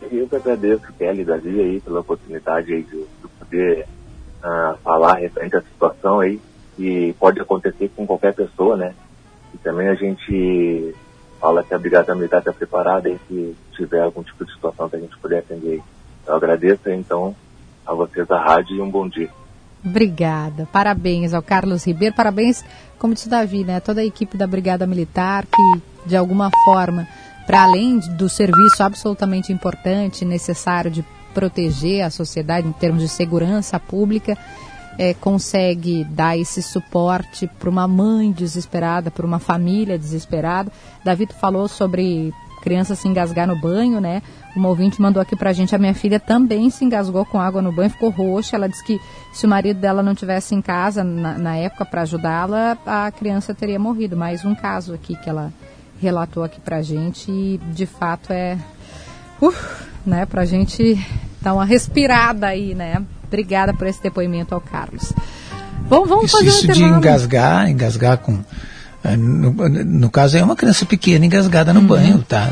Eu 0.00 0.28
que 0.28 0.36
agradeço, 0.36 0.92
Kelly, 0.96 1.24
Davi, 1.24 1.60
aí, 1.60 1.80
pela 1.80 1.98
oportunidade 1.98 2.72
aí 2.72 2.82
de, 2.84 2.98
de 2.98 3.28
poder 3.40 3.86
uh, 4.38 4.76
falar 4.84 5.14
referente 5.14 5.56
à 5.56 5.62
situação 5.62 6.20
aí, 6.20 6.40
que 6.76 7.12
pode 7.18 7.40
acontecer 7.40 7.90
com 7.96 8.06
qualquer 8.06 8.34
pessoa, 8.34 8.76
né? 8.76 8.94
E 9.52 9.58
também 9.58 9.88
a 9.88 9.94
gente 9.94 10.94
fala 11.40 11.64
que 11.64 11.74
a 11.74 11.78
Brigada 11.78 12.14
Militar 12.14 12.38
está 12.38 12.52
preparada 12.52 13.08
e 13.08 13.18
se 13.26 13.56
tiver 13.72 14.02
algum 14.02 14.22
tipo 14.22 14.44
de 14.44 14.52
situação 14.52 14.88
que 14.88 14.94
a 14.94 15.00
gente 15.00 15.18
puder 15.18 15.40
atender. 15.40 15.82
Eu 16.24 16.34
agradeço, 16.36 16.88
então, 16.88 17.34
a 17.86 17.94
vocês 17.94 18.26
da 18.26 18.40
rádio 18.40 18.76
e 18.76 18.80
um 18.80 18.90
bom 18.90 19.08
dia. 19.08 19.30
Obrigada. 19.84 20.68
Parabéns 20.72 21.34
ao 21.34 21.42
Carlos 21.42 21.84
Ribeiro. 21.84 22.14
Parabéns, 22.14 22.64
como 22.98 23.14
disse 23.14 23.26
o 23.26 23.30
Davi, 23.30 23.64
né? 23.64 23.80
Toda 23.80 24.00
a 24.00 24.04
equipe 24.04 24.36
da 24.36 24.46
Brigada 24.46 24.86
Militar 24.86 25.44
que, 25.44 25.82
de 26.06 26.16
alguma 26.16 26.50
forma, 26.64 27.06
para 27.46 27.64
além 27.64 27.98
do 27.98 28.28
serviço 28.28 28.82
absolutamente 28.82 29.52
importante, 29.52 30.24
necessário 30.24 30.90
de 30.90 31.04
proteger 31.34 32.04
a 32.04 32.10
sociedade 32.10 32.68
em 32.68 32.72
termos 32.72 33.02
de 33.02 33.08
segurança 33.08 33.80
pública, 33.80 34.38
é, 34.98 35.14
consegue 35.14 36.04
dar 36.04 36.36
esse 36.36 36.62
suporte 36.62 37.48
para 37.58 37.68
uma 37.68 37.88
mãe 37.88 38.30
desesperada, 38.30 39.10
para 39.10 39.26
uma 39.26 39.38
família 39.38 39.98
desesperada. 39.98 40.70
Davi 41.02 41.26
falou 41.40 41.66
sobre 41.66 42.32
criança 42.62 42.94
se 42.94 43.06
engasgar 43.08 43.46
no 43.46 43.60
banho, 43.60 44.00
né? 44.00 44.22
Uma 44.56 44.68
ouvinte 44.68 45.02
mandou 45.02 45.20
aqui 45.20 45.34
pra 45.34 45.52
gente, 45.52 45.74
a 45.74 45.78
minha 45.78 45.94
filha 45.94 46.20
também 46.20 46.70
se 46.70 46.84
engasgou 46.84 47.24
com 47.24 47.40
água 47.40 47.60
no 47.60 47.72
banho, 47.72 47.90
ficou 47.90 48.10
roxa. 48.10 48.56
Ela 48.56 48.68
disse 48.68 48.84
que 48.84 49.00
se 49.32 49.44
o 49.44 49.48
marido 49.48 49.80
dela 49.80 50.02
não 50.02 50.14
tivesse 50.14 50.54
em 50.54 50.62
casa 50.62 51.02
na, 51.02 51.36
na 51.36 51.56
época 51.56 51.84
para 51.84 52.02
ajudá-la, 52.02 52.78
a 52.86 53.10
criança 53.10 53.52
teria 53.54 53.78
morrido. 53.78 54.16
Mais 54.16 54.44
um 54.44 54.54
caso 54.54 54.94
aqui 54.94 55.16
que 55.16 55.28
ela 55.28 55.52
relatou 56.00 56.42
aqui 56.42 56.60
pra 56.60 56.82
gente 56.82 57.30
e 57.30 57.60
de 57.72 57.86
fato 57.86 58.32
é, 58.32 58.58
uh, 59.40 59.54
né, 60.04 60.26
pra 60.26 60.44
gente 60.44 60.98
dar 61.40 61.54
uma 61.54 61.64
respirada 61.64 62.46
aí, 62.46 62.74
né? 62.74 63.02
Obrigada 63.26 63.72
por 63.74 63.86
esse 63.86 64.02
depoimento 64.02 64.54
ao 64.54 64.60
Carlos. 64.60 65.12
Bom, 65.88 66.06
vamos 66.06 66.26
isso, 66.26 66.36
fazer 66.38 66.48
isso 66.48 66.70
um 66.70 66.72
de 66.72 66.84
engasgar, 66.84 67.70
engasgar 67.70 68.18
com 68.18 68.38
no, 69.16 69.52
no, 69.52 70.10
caso 70.10 70.36
é 70.36 70.44
uma 70.44 70.56
criança 70.56 70.86
pequena 70.86 71.26
engasgada 71.26 71.72
no 71.72 71.80
uhum. 71.80 71.86
banho, 71.86 72.24
tá? 72.28 72.50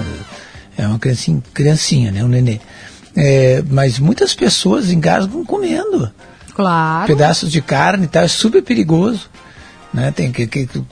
É 0.76 0.86
uma 0.86 0.98
criancinha, 0.98 1.42
criancinha, 1.54 2.10
né? 2.10 2.24
Um 2.24 2.28
nenê. 2.28 2.60
É, 3.16 3.62
mas 3.68 3.98
muitas 3.98 4.34
pessoas 4.34 4.90
engasgam 4.90 5.44
comendo. 5.44 6.10
Claro. 6.54 7.06
Pedaços 7.06 7.50
de 7.50 7.60
carne, 7.60 8.06
tá? 8.06 8.22
É 8.22 8.28
super 8.28 8.62
perigoso. 8.62 9.30
Né? 9.92 10.10
Tem 10.10 10.30
que, 10.30 10.46
que, 10.46 10.66
que, 10.66 10.82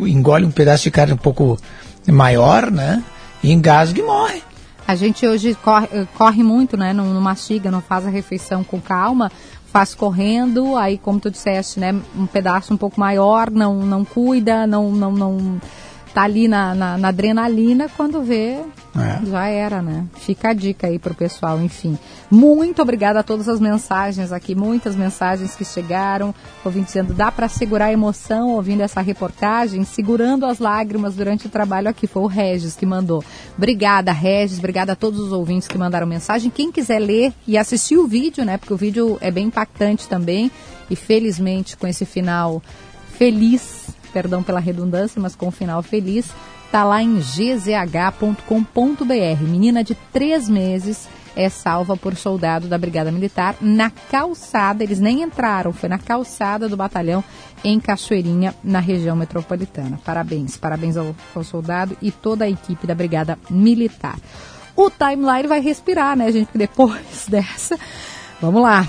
engole 0.00 0.44
um 0.44 0.50
pedaço 0.50 0.84
de 0.84 0.90
carne 0.90 1.14
um 1.14 1.18
pouco 1.18 1.58
maior, 2.06 2.70
né? 2.70 3.02
E 3.42 3.52
engasga 3.52 4.00
e 4.00 4.02
morre. 4.02 4.42
A 4.86 4.94
gente 4.94 5.26
hoje 5.26 5.54
corre, 5.62 5.86
corre 6.16 6.42
muito, 6.42 6.76
né? 6.76 6.92
Não, 6.92 7.12
não 7.12 7.20
mastiga, 7.20 7.70
não 7.70 7.82
faz 7.82 8.06
a 8.06 8.10
refeição 8.10 8.64
com 8.64 8.80
calma, 8.80 9.30
faz 9.78 9.94
correndo, 9.94 10.74
aí 10.74 10.98
como 10.98 11.20
tu 11.20 11.30
disseste, 11.30 11.78
né? 11.78 11.94
Um 12.16 12.26
pedaço 12.26 12.74
um 12.74 12.76
pouco 12.76 12.98
maior, 12.98 13.48
não, 13.48 13.76
não 13.86 14.04
cuida, 14.04 14.66
não, 14.66 14.90
não, 14.90 15.12
não 15.12 15.60
tá 16.18 16.24
ali 16.24 16.48
na, 16.48 16.74
na, 16.74 16.98
na 16.98 17.08
adrenalina, 17.08 17.88
quando 17.96 18.20
vê, 18.20 18.58
é. 18.96 19.24
já 19.24 19.46
era, 19.46 19.80
né? 19.80 20.04
Fica 20.14 20.48
a 20.48 20.52
dica 20.52 20.88
aí 20.88 20.98
pro 20.98 21.14
pessoal, 21.14 21.60
enfim. 21.60 21.96
Muito 22.28 22.82
obrigada 22.82 23.20
a 23.20 23.22
todas 23.22 23.48
as 23.48 23.60
mensagens 23.60 24.32
aqui, 24.32 24.52
muitas 24.52 24.96
mensagens 24.96 25.54
que 25.54 25.64
chegaram, 25.64 26.34
ouvindo 26.64 26.86
dizendo, 26.86 27.14
dá 27.14 27.30
para 27.30 27.48
segurar 27.48 27.84
a 27.86 27.92
emoção 27.92 28.48
ouvindo 28.48 28.80
essa 28.80 29.00
reportagem, 29.00 29.84
segurando 29.84 30.44
as 30.44 30.58
lágrimas 30.58 31.14
durante 31.14 31.46
o 31.46 31.50
trabalho 31.50 31.88
aqui. 31.88 32.08
Foi 32.08 32.22
o 32.24 32.26
Regis 32.26 32.74
que 32.74 32.84
mandou. 32.84 33.22
Obrigada, 33.56 34.10
Regis, 34.10 34.58
obrigada 34.58 34.94
a 34.94 34.96
todos 34.96 35.20
os 35.20 35.30
ouvintes 35.30 35.68
que 35.68 35.78
mandaram 35.78 36.04
mensagem. 36.04 36.50
Quem 36.50 36.72
quiser 36.72 36.98
ler 36.98 37.32
e 37.46 37.56
assistir 37.56 37.96
o 37.96 38.08
vídeo, 38.08 38.44
né? 38.44 38.58
Porque 38.58 38.74
o 38.74 38.76
vídeo 38.76 39.18
é 39.20 39.30
bem 39.30 39.46
impactante 39.46 40.08
também. 40.08 40.50
E 40.90 40.96
felizmente 40.96 41.76
com 41.76 41.86
esse 41.86 42.04
final 42.04 42.60
feliz 43.18 43.97
perdão 44.18 44.42
pela 44.42 44.58
redundância, 44.58 45.22
mas 45.22 45.36
com 45.36 45.46
um 45.46 45.52
final 45.52 45.80
feliz, 45.80 46.28
tá 46.72 46.82
lá 46.82 47.00
em 47.00 47.20
gzh.com.br. 47.20 48.42
Menina 49.42 49.84
de 49.84 49.94
três 50.12 50.48
meses 50.48 51.08
é 51.36 51.48
salva 51.48 51.96
por 51.96 52.16
soldado 52.16 52.66
da 52.66 52.76
Brigada 52.76 53.12
Militar 53.12 53.54
na 53.60 53.90
calçada, 53.90 54.82
eles 54.82 54.98
nem 54.98 55.22
entraram, 55.22 55.72
foi 55.72 55.88
na 55.88 56.00
calçada 56.00 56.68
do 56.68 56.76
batalhão 56.76 57.22
em 57.62 57.78
Cachoeirinha, 57.78 58.56
na 58.64 58.80
região 58.80 59.14
metropolitana. 59.14 60.00
Parabéns, 60.04 60.56
parabéns 60.56 60.96
ao, 60.96 61.14
ao 61.32 61.44
soldado 61.44 61.96
e 62.02 62.10
toda 62.10 62.44
a 62.44 62.50
equipe 62.50 62.88
da 62.88 62.96
Brigada 62.96 63.38
Militar. 63.48 64.18
O 64.74 64.90
timeline 64.90 65.46
vai 65.46 65.60
respirar, 65.60 66.16
né, 66.16 66.32
gente? 66.32 66.46
Porque 66.46 66.58
depois 66.58 67.26
dessa, 67.30 67.78
vamos 68.40 68.62
lá. 68.62 68.84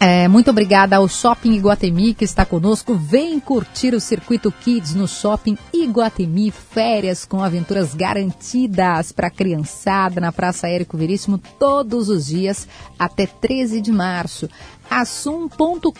É, 0.00 0.28
muito 0.28 0.48
obrigada 0.50 0.96
ao 0.96 1.08
Shopping 1.08 1.54
Iguatemi 1.54 2.14
que 2.14 2.24
está 2.24 2.44
conosco. 2.44 2.94
Vem 2.94 3.40
curtir 3.40 3.94
o 3.94 4.00
Circuito 4.00 4.52
Kids 4.52 4.94
no 4.94 5.08
Shopping 5.08 5.58
Iguatemi. 5.72 6.52
Férias 6.52 7.24
com 7.24 7.42
aventuras 7.42 7.94
garantidas 7.94 9.10
para 9.10 9.26
a 9.26 9.30
criançada 9.30 10.20
na 10.20 10.30
Praça 10.30 10.68
Érico 10.68 10.96
Veríssimo 10.96 11.36
todos 11.58 12.08
os 12.08 12.26
dias 12.26 12.68
até 12.96 13.26
13 13.26 13.80
de 13.80 13.90
março. 13.90 14.48
Assum.com.br. 14.88 15.90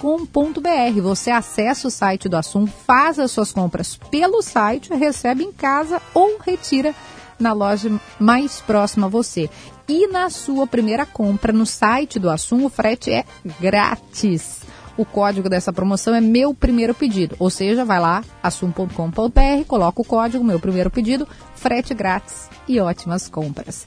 Você 1.03 1.33
acessa 1.33 1.89
o 1.89 1.91
site 1.91 2.29
do 2.29 2.37
Assum, 2.37 2.69
faz 2.69 3.19
as 3.19 3.33
suas 3.33 3.51
compras 3.51 3.99
pelo 4.11 4.43
site, 4.43 4.95
recebe 4.95 5.43
em 5.43 5.53
casa 5.53 6.01
ou 6.15 6.39
retira 6.39 6.95
na 7.37 7.53
loja 7.53 7.91
mais 8.19 8.61
próxima 8.61 9.07
a 9.07 9.11
você. 9.11 9.51
E 9.89 10.07
na 10.07 10.29
sua 10.29 10.67
primeira 10.67 11.07
compra 11.07 11.53
no 11.53 11.65
site 11.65 12.19
do 12.19 12.29
Assum, 12.29 12.67
o 12.67 12.69
frete 12.69 13.11
é 13.11 13.25
grátis. 13.59 14.61
O 14.99 15.05
código 15.05 15.49
dessa 15.49 15.73
promoção 15.73 16.15
é 16.15 16.21
meu 16.21 16.53
primeiro 16.53 16.93
pedido, 16.93 17.37
ou 17.39 17.49
seja, 17.49 17.85
vai 17.85 18.01
lá, 18.01 18.25
assum.com.br, 18.43 19.65
coloca 19.67 20.03
o 20.03 20.05
código 20.05 20.45
meu 20.45 20.59
primeiro 20.59 20.91
pedido, 20.91 21.27
frete 21.55 21.95
grátis 21.95 22.51
e 22.67 22.81
ótimas 22.81 23.29
compras. 23.29 23.87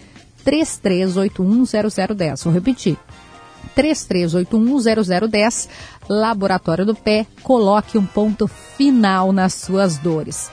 33810010. 0.44 2.44
Vou 2.44 2.52
repetir. 2.52 2.96
33810010, 3.76 5.68
Laboratório 6.08 6.84
do 6.86 6.94
Pé, 6.94 7.26
coloque 7.42 7.98
um 7.98 8.06
ponto 8.06 8.46
final 8.46 9.32
nas 9.32 9.54
suas 9.54 9.98
dores. 9.98 10.50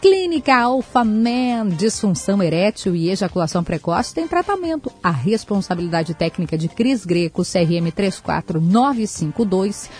Clínica 0.00 0.54
Alpha 0.56 1.02
Man, 1.02 1.68
disfunção 1.76 2.42
erétil 2.42 2.94
e 2.94 3.10
ejaculação 3.10 3.64
precoce 3.64 4.14
tem 4.14 4.28
tratamento. 4.28 4.92
A 5.02 5.10
responsabilidade 5.10 6.14
técnica 6.14 6.56
de 6.56 6.68
Cris 6.68 7.04
Greco, 7.04 7.42
CRM 7.42 7.90
34952, 7.94 9.90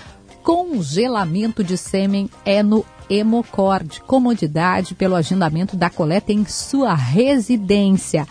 congelamento 0.43 1.65
de 1.65 1.77
sêmen 1.77 2.31
é 2.45 2.63
no 2.63 2.85
Hemocord. 3.11 4.01
Comodidade 4.03 4.95
pelo 4.95 5.17
agendamento 5.17 5.77
da 5.77 5.91
coleta 5.91 6.33
em 6.33 6.45
sua 6.45 6.95
residência. 6.95 8.29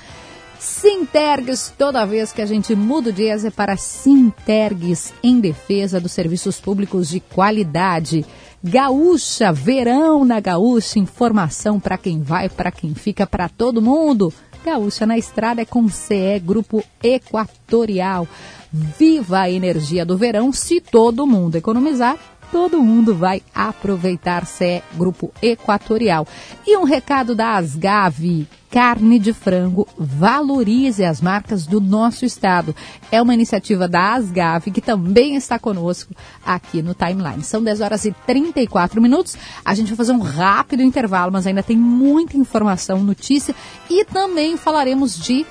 Sintergues, 0.59 1.73
toda 1.77 2.05
vez 2.05 2.31
que 2.31 2.41
a 2.41 2.45
gente 2.45 2.75
muda 2.75 3.09
o 3.09 3.13
dias 3.13 3.45
é 3.45 3.49
para 3.49 3.77
Sintergues, 3.77 5.13
em 5.23 5.39
defesa 5.39 5.99
dos 5.99 6.11
serviços 6.11 6.59
públicos 6.59 7.09
de 7.09 7.19
qualidade. 7.19 8.25
Gaúcha, 8.63 9.51
verão 9.51 10.25
na 10.25 10.39
Gaúcha, 10.39 10.97
informação 10.97 11.79
para 11.79 11.97
quem 11.97 12.21
vai, 12.21 12.49
para 12.49 12.71
quem 12.71 12.95
fica, 12.95 13.27
para 13.27 13.47
todo 13.47 13.81
mundo. 13.81 14.33
Gaúcha 14.65 15.05
na 15.05 15.17
estrada 15.17 15.61
é 15.61 15.65
com 15.65 15.87
CE 15.87 16.39
Grupo 16.43 16.83
Equatorial. 17.03 18.27
Viva 18.73 19.41
a 19.41 19.51
energia 19.51 20.03
do 20.03 20.17
verão, 20.17 20.51
se 20.51 20.81
todo 20.81 21.27
mundo 21.27 21.55
economizar, 21.55 22.17
todo 22.51 22.81
mundo 22.81 23.13
vai 23.13 23.43
aproveitar 23.53 24.45
CE 24.47 24.81
Grupo 24.95 25.31
Equatorial. 25.41 26.27
E 26.65 26.75
um 26.77 26.83
recado 26.83 27.35
da 27.35 27.55
Asgave 27.57 28.47
carne 28.75 29.17
de 29.19 29.31
frango 29.31 29.87
valorize 29.97 31.05
as 31.05 31.21
marcas 31.21 31.65
do 31.65 31.79
nosso 31.79 32.25
estado. 32.25 32.75
É 33.09 33.21
uma 33.21 33.33
iniciativa 33.33 33.87
da 33.87 34.15
Asgave 34.15 34.69
que 34.69 34.81
também 34.81 35.37
está 35.37 35.57
conosco 35.57 36.13
aqui 36.45 36.81
no 36.81 36.93
Timeline. 36.93 37.41
São 37.41 37.63
10 37.63 37.79
horas 37.79 38.03
e 38.03 38.11
34 38.27 39.01
minutos. 39.01 39.37
A 39.63 39.73
gente 39.73 39.87
vai 39.87 39.95
fazer 39.95 40.11
um 40.11 40.19
rápido 40.19 40.83
intervalo, 40.83 41.31
mas 41.31 41.47
ainda 41.47 41.63
tem 41.63 41.77
muita 41.77 42.35
informação, 42.35 43.01
notícia 43.01 43.55
e 43.89 44.03
também 44.03 44.57
falaremos 44.57 45.17
de 45.17 45.45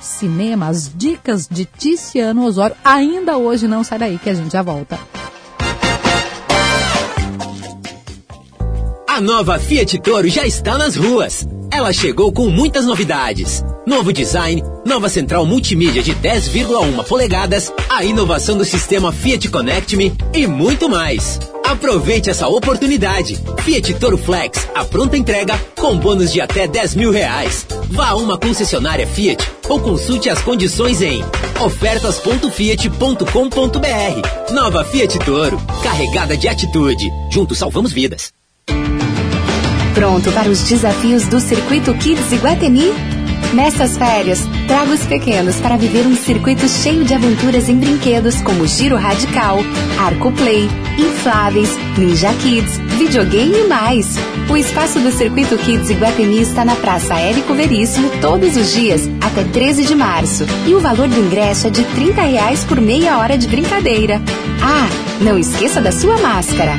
cinema, 0.00 0.68
as 0.68 0.90
dicas 0.90 1.46
de 1.46 1.66
Ticiano 1.66 2.46
Osório. 2.46 2.74
Ainda 2.82 3.36
hoje 3.36 3.68
não 3.68 3.84
sai 3.84 3.98
daí 3.98 4.18
que 4.18 4.30
a 4.30 4.34
gente 4.34 4.54
já 4.54 4.62
volta. 4.62 5.19
A 9.20 9.22
nova 9.22 9.58
Fiat 9.58 9.98
Toro 9.98 10.26
já 10.30 10.46
está 10.46 10.78
nas 10.78 10.96
ruas. 10.96 11.46
Ela 11.70 11.92
chegou 11.92 12.32
com 12.32 12.48
muitas 12.48 12.86
novidades. 12.86 13.62
Novo 13.86 14.14
design, 14.14 14.62
nova 14.82 15.10
central 15.10 15.44
multimídia 15.44 16.02
de 16.02 16.14
10,1 16.14 17.04
polegadas, 17.04 17.70
a 17.90 18.02
inovação 18.02 18.56
do 18.56 18.64
sistema 18.64 19.12
Fiat 19.12 19.50
Connect 19.50 19.94
Me 19.94 20.16
e 20.32 20.46
muito 20.46 20.88
mais. 20.88 21.38
Aproveite 21.62 22.30
essa 22.30 22.48
oportunidade. 22.48 23.38
Fiat 23.62 23.92
Toro 23.96 24.16
Flex, 24.16 24.66
a 24.74 24.86
pronta 24.86 25.18
entrega 25.18 25.60
com 25.78 25.98
bônus 25.98 26.32
de 26.32 26.40
até 26.40 26.66
10 26.66 26.94
mil 26.94 27.12
reais. 27.12 27.66
Vá 27.90 28.08
a 28.08 28.16
uma 28.16 28.38
concessionária 28.38 29.06
Fiat 29.06 29.46
ou 29.68 29.80
consulte 29.80 30.30
as 30.30 30.40
condições 30.40 31.02
em 31.02 31.22
ofertas.fiat.com.br. 31.62 34.54
Nova 34.54 34.82
Fiat 34.82 35.18
Toro, 35.18 35.60
carregada 35.82 36.38
de 36.38 36.48
atitude. 36.48 37.06
Juntos 37.30 37.58
salvamos 37.58 37.92
vidas. 37.92 38.39
Pronto 40.00 40.32
para 40.32 40.48
os 40.48 40.62
desafios 40.62 41.26
do 41.26 41.38
Circuito 41.38 41.92
Kids 41.92 42.32
Iguatemi? 42.32 42.90
Nestas 43.52 43.98
férias, 43.98 44.48
traga 44.66 44.92
os 44.92 45.04
pequenos 45.04 45.56
para 45.56 45.76
viver 45.76 46.06
um 46.06 46.16
circuito 46.16 46.66
cheio 46.66 47.04
de 47.04 47.12
aventuras 47.12 47.68
em 47.68 47.76
brinquedos 47.76 48.40
como 48.40 48.66
Giro 48.66 48.96
Radical, 48.96 49.58
Arco 49.98 50.32
Play, 50.32 50.70
Infláveis, 50.96 51.76
Ninja 51.98 52.32
Kids, 52.32 52.78
videogame 52.96 53.58
e 53.58 53.68
mais. 53.68 54.16
O 54.48 54.56
espaço 54.56 54.98
do 55.00 55.12
Circuito 55.12 55.58
Kids 55.58 55.90
Iguatemi 55.90 56.40
está 56.40 56.64
na 56.64 56.76
Praça 56.76 57.16
Érico 57.16 57.52
Veríssimo 57.52 58.08
todos 58.22 58.56
os 58.56 58.72
dias, 58.72 59.06
até 59.20 59.44
13 59.44 59.84
de 59.84 59.94
março. 59.94 60.46
E 60.66 60.74
o 60.74 60.80
valor 60.80 61.08
do 61.08 61.20
ingresso 61.20 61.66
é 61.66 61.70
de 61.70 61.84
30 61.84 62.22
reais 62.22 62.64
por 62.64 62.80
meia 62.80 63.18
hora 63.18 63.36
de 63.36 63.46
brincadeira. 63.46 64.18
Ah, 64.62 64.88
não 65.20 65.36
esqueça 65.36 65.78
da 65.78 65.92
sua 65.92 66.16
máscara. 66.16 66.78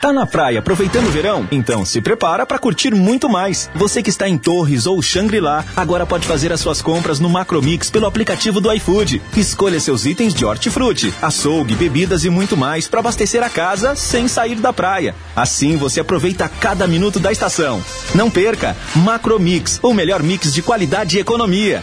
Tá 0.00 0.14
na 0.14 0.24
praia 0.24 0.60
aproveitando 0.60 1.08
o 1.08 1.10
verão? 1.10 1.46
Então 1.52 1.84
se 1.84 2.00
prepara 2.00 2.46
para 2.46 2.58
curtir 2.58 2.94
muito 2.94 3.28
mais. 3.28 3.68
Você 3.74 4.02
que 4.02 4.08
está 4.08 4.26
em 4.26 4.38
Torres 4.38 4.86
ou 4.86 5.02
Xangri-Lá, 5.02 5.62
agora 5.76 6.06
pode 6.06 6.26
fazer 6.26 6.50
as 6.54 6.60
suas 6.60 6.80
compras 6.80 7.20
no 7.20 7.28
Macromix 7.28 7.90
pelo 7.90 8.06
aplicativo 8.06 8.62
do 8.62 8.72
iFood. 8.72 9.20
Escolha 9.36 9.78
seus 9.78 10.06
itens 10.06 10.32
de 10.32 10.42
hortifruti, 10.42 11.12
açougue, 11.20 11.74
bebidas 11.74 12.24
e 12.24 12.30
muito 12.30 12.56
mais 12.56 12.88
para 12.88 13.00
abastecer 13.00 13.42
a 13.42 13.50
casa 13.50 13.94
sem 13.94 14.26
sair 14.26 14.54
da 14.54 14.72
praia. 14.72 15.14
Assim 15.36 15.76
você 15.76 16.00
aproveita 16.00 16.48
cada 16.48 16.86
minuto 16.86 17.20
da 17.20 17.30
estação. 17.30 17.84
Não 18.14 18.30
perca! 18.30 18.74
Macromix, 18.96 19.78
o 19.82 19.92
melhor 19.92 20.22
mix 20.22 20.50
de 20.50 20.62
qualidade 20.62 21.18
e 21.18 21.20
economia. 21.20 21.82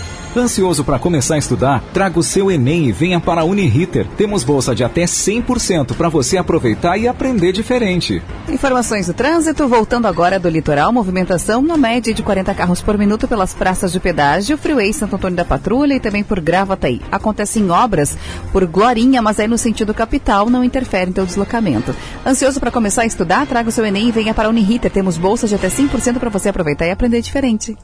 Ansioso 0.35 0.85
para 0.85 0.97
começar 0.97 1.35
a 1.35 1.37
estudar? 1.37 1.83
Traga 1.93 2.17
o 2.17 2.23
seu 2.23 2.49
Enem 2.49 2.87
e 2.87 2.91
venha 2.93 3.19
para 3.19 3.41
a 3.41 3.43
Uniriter. 3.43 4.07
Temos 4.15 4.45
bolsa 4.45 4.73
de 4.73 4.81
até 4.81 5.03
100% 5.03 5.93
para 5.93 6.07
você 6.07 6.37
aproveitar 6.37 6.97
e 6.97 7.05
aprender 7.05 7.51
diferente. 7.51 8.23
Informações 8.47 9.07
do 9.07 9.13
trânsito, 9.13 9.67
voltando 9.67 10.07
agora 10.07 10.39
do 10.39 10.47
litoral, 10.47 10.93
movimentação 10.93 11.61
na 11.61 11.75
média 11.75 12.13
de 12.13 12.23
40 12.23 12.53
carros 12.53 12.81
por 12.81 12.97
minuto 12.97 13.27
pelas 13.27 13.53
praças 13.53 13.91
de 13.91 13.99
pedágio, 13.99 14.57
Freeway 14.57 14.93
Santo 14.93 15.17
Antônio 15.17 15.35
da 15.35 15.43
Patrulha 15.43 15.95
e 15.95 15.99
também 15.99 16.23
por 16.23 16.39
Gravataí. 16.39 17.01
Acontecem 17.11 17.69
obras 17.69 18.17
por 18.53 18.65
Glorinha, 18.65 19.21
mas 19.21 19.37
aí 19.37 19.49
no 19.49 19.57
sentido 19.57 19.93
capital 19.93 20.49
não 20.49 20.63
interfere 20.63 21.09
em 21.09 21.13
teu 21.13 21.25
deslocamento. 21.25 21.93
Ansioso 22.25 22.57
para 22.57 22.71
começar 22.71 23.01
a 23.01 23.05
estudar? 23.05 23.45
Traga 23.45 23.67
o 23.67 23.71
seu 23.71 23.85
Enem 23.85 24.07
e 24.07 24.11
venha 24.13 24.33
para 24.33 24.47
a 24.47 24.49
Uniriter. 24.49 24.89
Temos 24.89 25.17
bolsa 25.17 25.45
de 25.45 25.55
até 25.55 25.67
100% 25.67 26.19
para 26.19 26.29
você 26.29 26.47
aproveitar 26.47 26.87
e 26.87 26.91
aprender 26.91 27.21
diferente. 27.21 27.75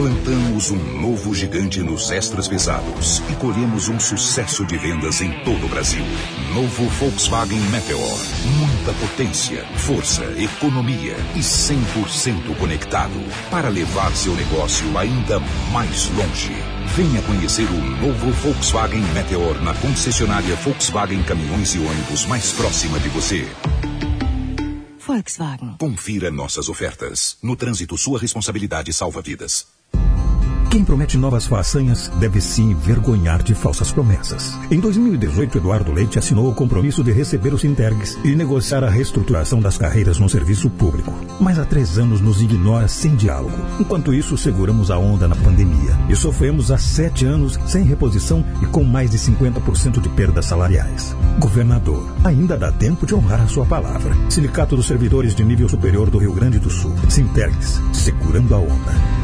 Plantamos 0.00 0.70
um 0.70 0.98
novo 0.98 1.34
gigante 1.34 1.82
nos 1.82 2.10
extras 2.10 2.48
pesados 2.48 3.18
e 3.30 3.34
colhemos 3.34 3.90
um 3.90 4.00
sucesso 4.00 4.64
de 4.64 4.78
vendas 4.78 5.20
em 5.20 5.30
todo 5.44 5.66
o 5.66 5.68
Brasil. 5.68 6.02
Novo 6.54 6.88
Volkswagen 6.88 7.60
Meteor. 7.68 8.18
Muita 8.58 8.94
potência, 8.98 9.62
força, 9.76 10.24
economia 10.40 11.14
e 11.36 11.40
100% 11.40 12.56
conectado 12.58 13.12
para 13.50 13.68
levar 13.68 14.10
seu 14.16 14.34
negócio 14.34 14.96
ainda 14.96 15.38
mais 15.70 16.08
longe. 16.16 16.54
Venha 16.96 17.20
conhecer 17.20 17.68
o 17.68 17.84
novo 18.00 18.30
Volkswagen 18.30 19.02
Meteor 19.12 19.62
na 19.62 19.74
concessionária 19.74 20.56
Volkswagen 20.56 21.22
Caminhões 21.24 21.74
e 21.74 21.78
Ônibus 21.78 22.24
mais 22.24 22.52
próxima 22.52 22.98
de 23.00 23.10
você. 23.10 23.46
Volkswagen. 24.98 25.74
Confira 25.78 26.30
nossas 26.30 26.70
ofertas. 26.70 27.36
No 27.42 27.54
trânsito, 27.54 27.98
sua 27.98 28.18
responsabilidade 28.18 28.94
salva 28.94 29.20
vidas. 29.20 29.66
Quem 30.70 30.84
promete 30.84 31.18
novas 31.18 31.48
façanhas 31.48 32.06
deve 32.20 32.40
se 32.40 32.62
envergonhar 32.62 33.42
de 33.42 33.56
falsas 33.56 33.90
promessas. 33.90 34.56
Em 34.70 34.78
2018, 34.78 35.58
Eduardo 35.58 35.90
Leite 35.90 36.16
assinou 36.16 36.48
o 36.48 36.54
compromisso 36.54 37.02
de 37.02 37.10
receber 37.10 37.52
os 37.52 37.64
Intergs 37.64 38.16
e 38.22 38.36
negociar 38.36 38.84
a 38.84 38.88
reestruturação 38.88 39.60
das 39.60 39.76
carreiras 39.76 40.20
no 40.20 40.28
serviço 40.28 40.70
público. 40.70 41.12
Mas 41.40 41.58
há 41.58 41.64
três 41.64 41.98
anos 41.98 42.20
nos 42.20 42.40
ignora 42.40 42.86
sem 42.86 43.16
diálogo. 43.16 43.58
Enquanto 43.80 44.14
isso, 44.14 44.38
seguramos 44.38 44.92
a 44.92 44.96
onda 44.96 45.26
na 45.26 45.34
pandemia 45.34 45.98
e 46.08 46.14
sofremos 46.14 46.70
há 46.70 46.78
sete 46.78 47.26
anos 47.26 47.58
sem 47.66 47.82
reposição 47.82 48.44
e 48.62 48.66
com 48.66 48.84
mais 48.84 49.10
de 49.10 49.18
50% 49.18 50.00
de 50.00 50.08
perdas 50.10 50.46
salariais. 50.46 51.16
Governador, 51.40 52.06
ainda 52.22 52.56
dá 52.56 52.70
tempo 52.70 53.04
de 53.06 53.14
honrar 53.16 53.40
a 53.40 53.48
sua 53.48 53.66
palavra. 53.66 54.16
Sindicato 54.28 54.76
dos 54.76 54.86
Servidores 54.86 55.34
de 55.34 55.42
Nível 55.42 55.68
Superior 55.68 56.08
do 56.08 56.18
Rio 56.18 56.32
Grande 56.32 56.60
do 56.60 56.70
Sul. 56.70 56.94
Sintergs, 57.08 57.80
segurando 57.92 58.54
a 58.54 58.58
onda. 58.58 59.19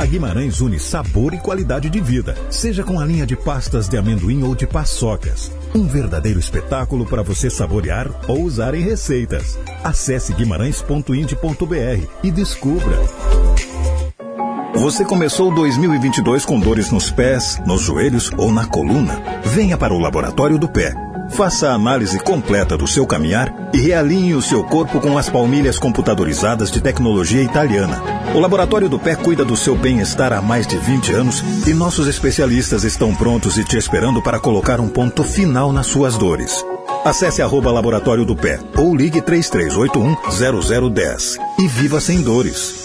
A 0.00 0.06
Guimarães 0.06 0.62
une 0.62 0.80
sabor 0.80 1.34
e 1.34 1.38
qualidade 1.38 1.90
de 1.90 2.00
vida, 2.00 2.34
seja 2.48 2.82
com 2.82 2.98
a 2.98 3.04
linha 3.04 3.26
de 3.26 3.36
pastas 3.36 3.86
de 3.86 3.98
amendoim 3.98 4.42
ou 4.42 4.54
de 4.54 4.66
paçocas. 4.66 5.52
Um 5.74 5.86
verdadeiro 5.86 6.40
espetáculo 6.40 7.04
para 7.04 7.22
você 7.22 7.50
saborear 7.50 8.08
ou 8.26 8.40
usar 8.40 8.74
em 8.74 8.80
receitas. 8.80 9.58
Acesse 9.84 10.32
guimarães.ind.br 10.32 12.08
e 12.22 12.30
descubra. 12.30 12.98
Você 14.76 15.04
começou 15.04 15.54
2022 15.54 16.46
com 16.46 16.58
dores 16.58 16.90
nos 16.90 17.10
pés, 17.10 17.60
nos 17.66 17.82
joelhos 17.82 18.32
ou 18.38 18.50
na 18.50 18.64
coluna? 18.64 19.22
Venha 19.44 19.76
para 19.76 19.92
o 19.92 19.98
Laboratório 19.98 20.58
do 20.58 20.66
Pé. 20.66 21.09
Faça 21.30 21.70
a 21.70 21.74
análise 21.74 22.18
completa 22.18 22.76
do 22.76 22.86
seu 22.86 23.06
caminhar 23.06 23.70
e 23.72 23.78
realinhe 23.78 24.34
o 24.34 24.42
seu 24.42 24.62
corpo 24.64 25.00
com 25.00 25.16
as 25.16 25.28
palmilhas 25.28 25.78
computadorizadas 25.78 26.70
de 26.70 26.80
tecnologia 26.80 27.42
italiana. 27.42 28.02
O 28.34 28.40
Laboratório 28.40 28.88
do 28.88 28.98
Pé 28.98 29.14
cuida 29.14 29.44
do 29.44 29.56
seu 29.56 29.76
bem-estar 29.76 30.32
há 30.32 30.42
mais 30.42 30.66
de 30.66 30.76
20 30.76 31.12
anos 31.12 31.42
e 31.66 31.72
nossos 31.72 32.06
especialistas 32.06 32.84
estão 32.84 33.14
prontos 33.14 33.56
e 33.58 33.64
te 33.64 33.76
esperando 33.76 34.22
para 34.22 34.40
colocar 34.40 34.80
um 34.80 34.88
ponto 34.88 35.24
final 35.24 35.72
nas 35.72 35.86
suas 35.86 36.16
dores. 36.16 36.64
Acesse 37.04 37.40
arroba 37.40 37.72
Laboratório 37.72 38.24
do 38.24 38.36
Pé 38.36 38.58
ou 38.76 38.94
ligue 38.94 39.22
3381 39.22 40.90
0010 40.90 41.38
e 41.58 41.66
viva 41.68 42.00
sem 42.00 42.20
dores. 42.20 42.79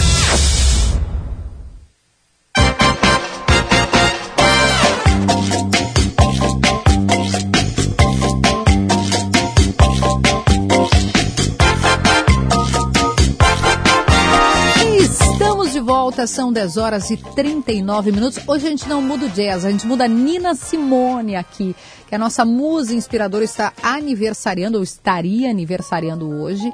Volta, 16.24 16.26
são 16.26 16.52
10 16.52 16.76
horas 16.76 17.10
e 17.10 17.16
39 17.16 18.10
minutos. 18.10 18.40
Hoje 18.46 18.66
a 18.66 18.70
gente 18.70 18.88
não 18.88 19.02
muda 19.02 19.26
o 19.26 19.28
jazz, 19.28 19.64
a 19.64 19.70
gente 19.70 19.86
muda 19.86 20.04
a 20.04 20.08
Nina 20.08 20.54
Simone 20.54 21.36
aqui, 21.36 21.76
que 22.06 22.14
é 22.14 22.16
a 22.16 22.18
nossa 22.18 22.44
musa 22.44 22.94
inspiradora, 22.94 23.44
está 23.44 23.72
aniversariando, 23.82 24.78
ou 24.78 24.84
estaria 24.84 25.50
aniversariando 25.50 26.28
hoje. 26.28 26.72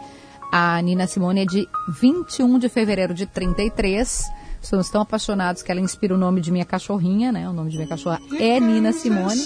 A 0.52 0.80
Nina 0.82 1.06
Simone 1.06 1.42
é 1.42 1.44
de 1.44 1.68
21 2.00 2.58
de 2.58 2.68
fevereiro 2.68 3.14
de 3.14 3.26
33. 3.26 4.30
Somos 4.60 4.88
tão 4.88 5.00
apaixonados 5.00 5.62
que 5.62 5.70
ela 5.70 5.80
inspira 5.80 6.14
o 6.14 6.18
nome 6.18 6.40
de 6.40 6.50
minha 6.50 6.64
cachorrinha, 6.64 7.32
né? 7.32 7.48
O 7.48 7.52
nome 7.52 7.70
de 7.70 7.76
minha 7.76 7.88
cachorra 7.88 8.20
é 8.38 8.60
Nina 8.60 8.92
Simone. 8.92 9.42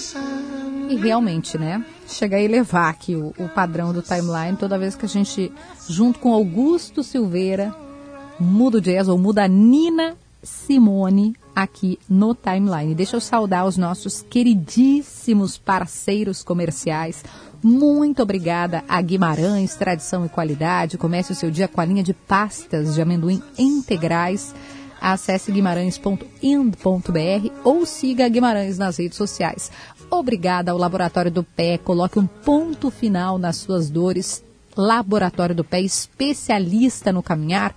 E 0.88 0.96
realmente, 0.96 1.56
né? 1.56 1.84
Chega 2.06 2.36
a 2.36 2.40
elevar 2.40 2.90
aqui 2.90 3.16
o, 3.16 3.32
o 3.38 3.48
padrão 3.48 3.92
do 3.92 4.02
timeline 4.02 4.56
toda 4.58 4.78
vez 4.78 4.94
que 4.94 5.06
a 5.06 5.08
gente, 5.08 5.52
junto 5.88 6.18
com 6.18 6.32
Augusto 6.32 7.02
Silveira, 7.02 7.74
muda 8.44 8.78
o 8.78 8.80
jazz 8.80 9.08
ou 9.08 9.18
muda 9.18 9.44
a 9.44 9.48
Nina 9.48 10.16
Simone 10.42 11.34
aqui 11.56 11.98
no 12.08 12.34
timeline. 12.34 12.94
Deixa 12.94 13.16
eu 13.16 13.20
saudar 13.20 13.66
os 13.66 13.76
nossos 13.76 14.22
queridíssimos 14.22 15.56
parceiros 15.56 16.42
comerciais. 16.42 17.24
Muito 17.62 18.22
obrigada 18.22 18.84
a 18.86 19.00
Guimarães, 19.00 19.74
tradição 19.74 20.26
e 20.26 20.28
qualidade. 20.28 20.98
Comece 20.98 21.32
o 21.32 21.34
seu 21.34 21.50
dia 21.50 21.66
com 21.66 21.80
a 21.80 21.84
linha 21.84 22.02
de 22.02 22.12
pastas 22.12 22.94
de 22.94 23.00
amendoim 23.00 23.42
integrais. 23.58 24.54
Acesse 25.00 25.50
guimarães.ind.br 25.50 27.50
ou 27.64 27.86
siga 27.86 28.28
Guimarães 28.28 28.78
nas 28.78 28.98
redes 28.98 29.16
sociais. 29.16 29.70
Obrigada 30.10 30.70
ao 30.70 30.78
Laboratório 30.78 31.30
do 31.30 31.42
Pé. 31.42 31.78
Coloque 31.78 32.18
um 32.18 32.26
ponto 32.26 32.90
final 32.90 33.38
nas 33.38 33.56
suas 33.56 33.88
dores. 33.88 34.44
Laboratório 34.76 35.54
do 35.54 35.64
Pé, 35.64 35.80
especialista 35.80 37.12
no 37.12 37.22
caminhar 37.22 37.74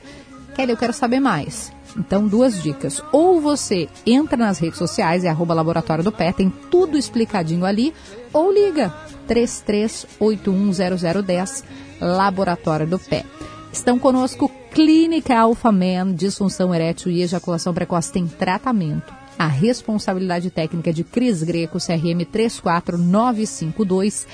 Kelly, 0.57 0.71
eu 0.71 0.77
quero 0.77 0.91
saber 0.91 1.19
mais. 1.19 1.71
Então, 1.95 2.27
duas 2.27 2.63
dicas. 2.63 2.99
Ou 3.11 3.39
você 3.39 3.87
entra 4.05 4.35
nas 4.35 4.57
redes 4.57 4.79
sociais, 4.79 5.23
é 5.23 5.29
arroba 5.29 5.53
Laboratório 5.53 6.03
do 6.03 6.11
Pé, 6.11 6.33
tem 6.33 6.51
tudo 6.71 6.97
explicadinho 6.97 7.63
ali, 7.63 7.93
ou 8.33 8.51
liga 8.51 8.91
33810010, 9.29 11.63
Laboratório 12.01 12.87
do 12.87 12.97
Pé. 12.97 13.23
Estão 13.71 13.99
conosco 13.99 14.51
Clínica 14.71 15.39
Alpha 15.39 15.71
Man, 15.71 16.15
disfunção 16.15 16.73
erétil 16.73 17.11
e 17.11 17.21
ejaculação 17.21 17.71
precoce 17.71 18.11
tem 18.11 18.27
tratamento. 18.27 19.13
A 19.37 19.45
responsabilidade 19.45 20.49
técnica 20.49 20.91
de 20.91 21.03
Cris 21.03 21.43
Greco, 21.43 21.77
CRM 21.77 22.25
34952, 22.31 24.25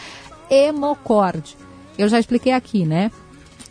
Hemocord. 0.49 1.57
Eu 1.97 2.07
já 2.07 2.17
expliquei 2.17 2.53
aqui, 2.53 2.85
né? 2.85 3.11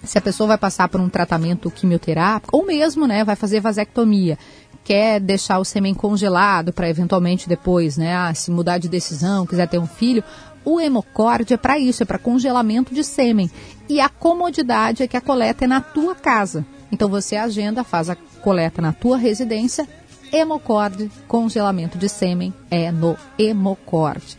Se 0.04 0.18
a 0.18 0.20
pessoa 0.20 0.48
vai 0.48 0.58
passar 0.58 0.88
por 0.88 1.00
um 1.00 1.08
tratamento 1.08 1.70
quimioterápico, 1.70 2.56
ou 2.56 2.64
mesmo, 2.64 3.06
né, 3.06 3.24
vai 3.24 3.36
fazer 3.36 3.60
vasectomia, 3.60 4.38
quer 4.84 5.20
deixar 5.20 5.58
o 5.58 5.64
sêmen 5.64 5.94
congelado 5.94 6.72
para 6.72 6.88
eventualmente 6.88 7.48
depois, 7.48 7.96
né, 7.96 8.14
ah, 8.14 8.34
se 8.34 8.50
mudar 8.50 8.78
de 8.78 8.88
decisão, 8.88 9.46
quiser 9.46 9.68
ter 9.68 9.78
um 9.78 9.86
filho, 9.86 10.24
o 10.64 10.80
hemocorde 10.80 11.54
é 11.54 11.56
para 11.56 11.78
isso, 11.78 12.02
é 12.02 12.06
para 12.06 12.18
congelamento 12.18 12.94
de 12.94 13.02
sêmen. 13.02 13.50
E 13.88 14.00
a 14.00 14.08
comodidade 14.08 15.02
é 15.02 15.08
que 15.08 15.16
a 15.16 15.20
coleta 15.20 15.64
é 15.64 15.68
na 15.68 15.80
tua 15.80 16.14
casa. 16.14 16.64
Então 16.90 17.08
você 17.08 17.36
agenda, 17.36 17.82
faz 17.82 18.08
a 18.08 18.16
coleta 18.42 18.80
na 18.80 18.92
tua 18.92 19.16
residência, 19.16 19.88
hemocorde, 20.32 21.10
congelamento 21.26 21.98
de 21.98 22.08
sêmen 22.08 22.54
é 22.70 22.90
no 22.92 23.16
hemocorde. 23.38 24.38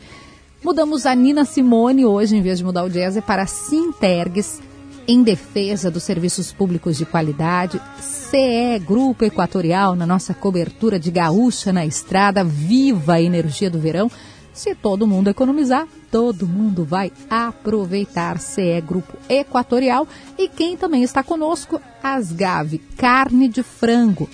Mudamos 0.64 1.06
a 1.06 1.14
Nina 1.14 1.44
Simone 1.44 2.06
hoje, 2.06 2.38
em 2.38 2.42
vez 2.42 2.60
de 2.60 2.64
mudar 2.64 2.86
o 2.86 2.90
jazz, 2.90 3.18
é 3.18 3.22
para 3.22 3.46
Sintergues, 3.46 4.62
em 5.08 5.22
defesa 5.22 5.92
dos 5.92 6.04
serviços 6.04 6.52
públicos 6.52 6.98
de 6.98 7.06
qualidade, 7.06 7.82
CE 8.00 8.80
Grupo 8.86 9.26
Equatorial 9.26 9.96
na 9.96 10.08
nossa 10.08 10.34
cobertura 10.34 11.00
de 11.00 11.12
gaúcha 11.12 11.74
na 11.74 11.86
estrada, 11.86 12.44
viva 12.44 13.14
a 13.14 13.22
energia 13.22 13.70
do 13.70 13.80
verão. 13.80 14.10
Se 14.54 14.76
todo 14.76 15.08
mundo 15.08 15.30
economizar, 15.30 15.88
todo 16.12 16.48
mundo 16.48 16.86
vai 16.86 17.12
aproveitar 17.30 18.40
CE 18.40 18.80
Grupo 18.82 19.18
Equatorial. 19.28 20.08
E 20.38 20.48
quem 20.48 20.78
também 20.78 21.04
está 21.04 21.24
conosco, 21.24 21.82
Asgave, 22.02 22.78
carne 22.98 23.48
de 23.48 23.64
frango. 23.64 24.30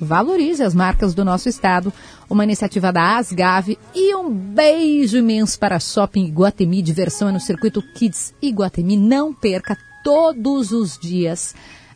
valorize 0.00 0.62
as 0.62 0.74
marcas 0.74 1.14
do 1.14 1.24
nosso 1.24 1.48
estado. 1.48 1.92
Uma 2.30 2.44
iniciativa 2.44 2.92
da 2.92 3.16
Asgave 3.16 3.78
e 3.94 4.14
um 4.14 4.30
beijo 4.30 5.18
imenso 5.18 5.58
para 5.58 5.80
Shopping 5.80 6.24
Iguatemi. 6.24 6.80
Diversão 6.80 7.28
é 7.28 7.32
no 7.32 7.40
Circuito 7.40 7.82
Kids 7.94 8.32
Iguatemi. 8.40 8.96
Não 8.96 9.34
perca 9.34 9.76
todos 10.04 10.70
os 10.70 10.96
dias 10.98 11.54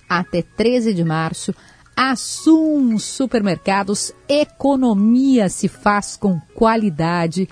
até 0.08 0.42
13 0.42 0.94
de 0.94 1.04
março. 1.04 1.54
Assum 1.94 2.98
Supermercados, 2.98 4.12
economia 4.28 5.48
se 5.48 5.68
faz 5.68 6.16
com 6.16 6.40
qualidade. 6.54 7.48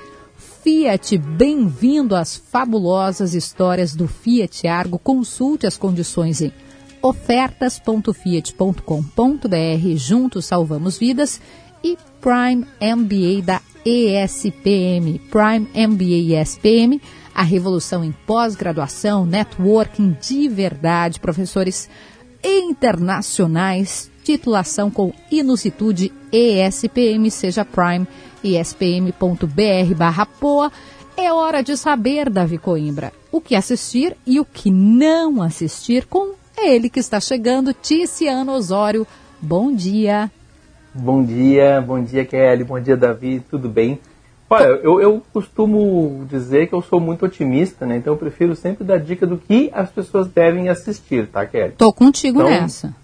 Fiat, 0.62 1.18
bem-vindo 1.18 2.16
às 2.16 2.36
fabulosas 2.36 3.34
histórias 3.34 3.94
do 3.94 4.08
Fiat 4.08 4.66
Argo. 4.66 4.98
Consulte 4.98 5.66
as 5.66 5.76
condições 5.76 6.40
em 6.40 6.50
ofertas.fiat.com.br. 7.02 9.96
Juntos 9.96 10.46
salvamos 10.46 10.96
vidas. 10.98 11.40
E 11.84 11.98
Prime 12.20 12.66
MBA 12.80 13.42
da 13.44 13.60
ESPM. 13.84 15.20
Prime 15.30 15.68
MBA 15.86 16.40
ESPM, 16.40 17.00
a 17.36 17.42
revolução 17.42 18.02
em 18.02 18.12
pós-graduação, 18.12 19.26
networking 19.26 20.16
de 20.18 20.48
verdade, 20.48 21.20
professores 21.20 21.86
internacionais, 22.42 24.10
titulação 24.24 24.90
com 24.90 25.12
inusitude 25.30 26.10
ESPM, 26.32 27.30
seja 27.30 27.62
Prime, 27.62 28.08
espm.br 28.42 29.94
barra 29.94 30.24
POA. 30.24 30.72
É 31.14 31.30
hora 31.30 31.62
de 31.62 31.76
saber, 31.76 32.30
Davi 32.30 32.56
Coimbra, 32.56 33.12
o 33.30 33.38
que 33.38 33.54
assistir 33.54 34.16
e 34.26 34.40
o 34.40 34.44
que 34.44 34.70
não 34.70 35.42
assistir 35.42 36.06
com 36.06 36.32
ele 36.56 36.88
que 36.88 37.00
está 37.00 37.20
chegando, 37.20 37.74
Ticiano 37.74 38.52
Osório. 38.52 39.06
Bom 39.42 39.74
dia. 39.74 40.30
Bom 40.94 41.22
dia, 41.22 41.82
bom 41.82 42.02
dia 42.02 42.24
Kelly, 42.24 42.64
bom 42.64 42.80
dia 42.80 42.96
Davi, 42.96 43.44
tudo 43.50 43.68
bem? 43.68 44.00
Olha, 44.48 44.64
eu, 44.64 45.00
eu 45.00 45.22
costumo 45.32 46.24
dizer 46.30 46.68
que 46.68 46.74
eu 46.74 46.80
sou 46.80 47.00
muito 47.00 47.24
otimista, 47.24 47.84
né? 47.84 47.96
Então 47.96 48.12
eu 48.12 48.18
prefiro 48.18 48.54
sempre 48.54 48.84
dar 48.84 48.98
dica 48.98 49.26
do 49.26 49.36
que 49.36 49.70
as 49.72 49.90
pessoas 49.90 50.28
devem 50.28 50.68
assistir, 50.68 51.26
tá, 51.26 51.44
Kelly? 51.44 51.72
Tô 51.76 51.92
contigo 51.92 52.40
então, 52.40 52.50
nessa. 52.50 52.94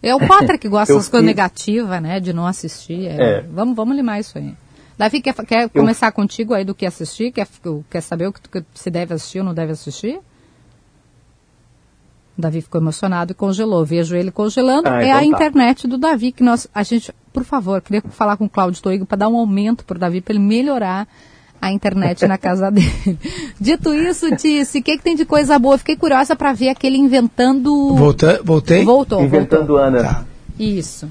É 0.00 0.14
o 0.14 0.20
Potter 0.20 0.58
que 0.58 0.68
gosta 0.68 0.94
das 0.94 1.08
coisas 1.08 1.26
negativas, 1.26 2.00
né? 2.00 2.20
De 2.20 2.32
não 2.32 2.46
assistir. 2.46 3.06
É. 3.06 3.38
É. 3.38 3.40
Vamos, 3.40 3.74
vamos 3.74 3.96
limar 3.96 4.20
isso 4.20 4.38
aí. 4.38 4.54
Davi, 4.96 5.20
quer, 5.20 5.34
quer 5.44 5.64
eu... 5.64 5.70
começar 5.70 6.12
contigo 6.12 6.54
aí 6.54 6.64
do 6.64 6.74
que 6.74 6.86
assistir? 6.86 7.32
Quer, 7.32 7.48
quer 7.90 8.00
saber 8.00 8.28
o 8.28 8.32
que, 8.32 8.40
que 8.48 8.64
se 8.74 8.88
deve 8.88 9.14
assistir 9.14 9.40
ou 9.40 9.44
não 9.44 9.54
deve 9.54 9.72
assistir? 9.72 10.20
Davi 12.38 12.60
ficou 12.60 12.80
emocionado 12.80 13.32
e 13.32 13.34
congelou. 13.34 13.84
Vejo 13.84 14.14
ele 14.14 14.30
congelando. 14.30 14.88
Ah, 14.88 15.02
é 15.02 15.06
então 15.06 15.16
a 15.16 15.18
tá. 15.18 15.24
internet 15.24 15.88
do 15.88 15.98
Davi 15.98 16.30
que 16.30 16.44
nós, 16.44 16.68
a 16.72 16.82
gente, 16.82 17.12
por 17.32 17.44
favor, 17.44 17.80
queria 17.80 18.02
falar 18.10 18.36
com 18.36 18.44
o 18.44 18.48
Cláudio 18.48 18.82
Toigo 18.82 19.06
para 19.06 19.18
dar 19.18 19.28
um 19.28 19.36
aumento 19.36 19.84
para 19.84 19.96
o 19.96 20.00
Davi 20.00 20.20
para 20.20 20.34
ele 20.34 20.42
melhorar 20.42 21.06
a 21.60 21.70
internet 21.70 22.26
na 22.26 22.36
casa 22.36 22.70
dele. 22.72 23.18
Dito 23.60 23.94
isso, 23.94 24.34
Tice, 24.36 24.80
o 24.80 24.82
que, 24.82 24.96
que 24.96 25.02
tem 25.02 25.14
de 25.14 25.24
coisa 25.24 25.58
boa? 25.58 25.78
Fiquei 25.78 25.96
curiosa 25.96 26.34
para 26.34 26.52
ver 26.52 26.68
aquele 26.68 26.98
inventando. 26.98 27.94
Volta, 27.94 28.40
voltei? 28.44 28.84
Voltou. 28.84 29.22
Inventando 29.22 29.68
voltou. 29.68 29.78
Ana. 29.78 30.02
Tá. 30.02 30.24
Isso. 30.58 31.08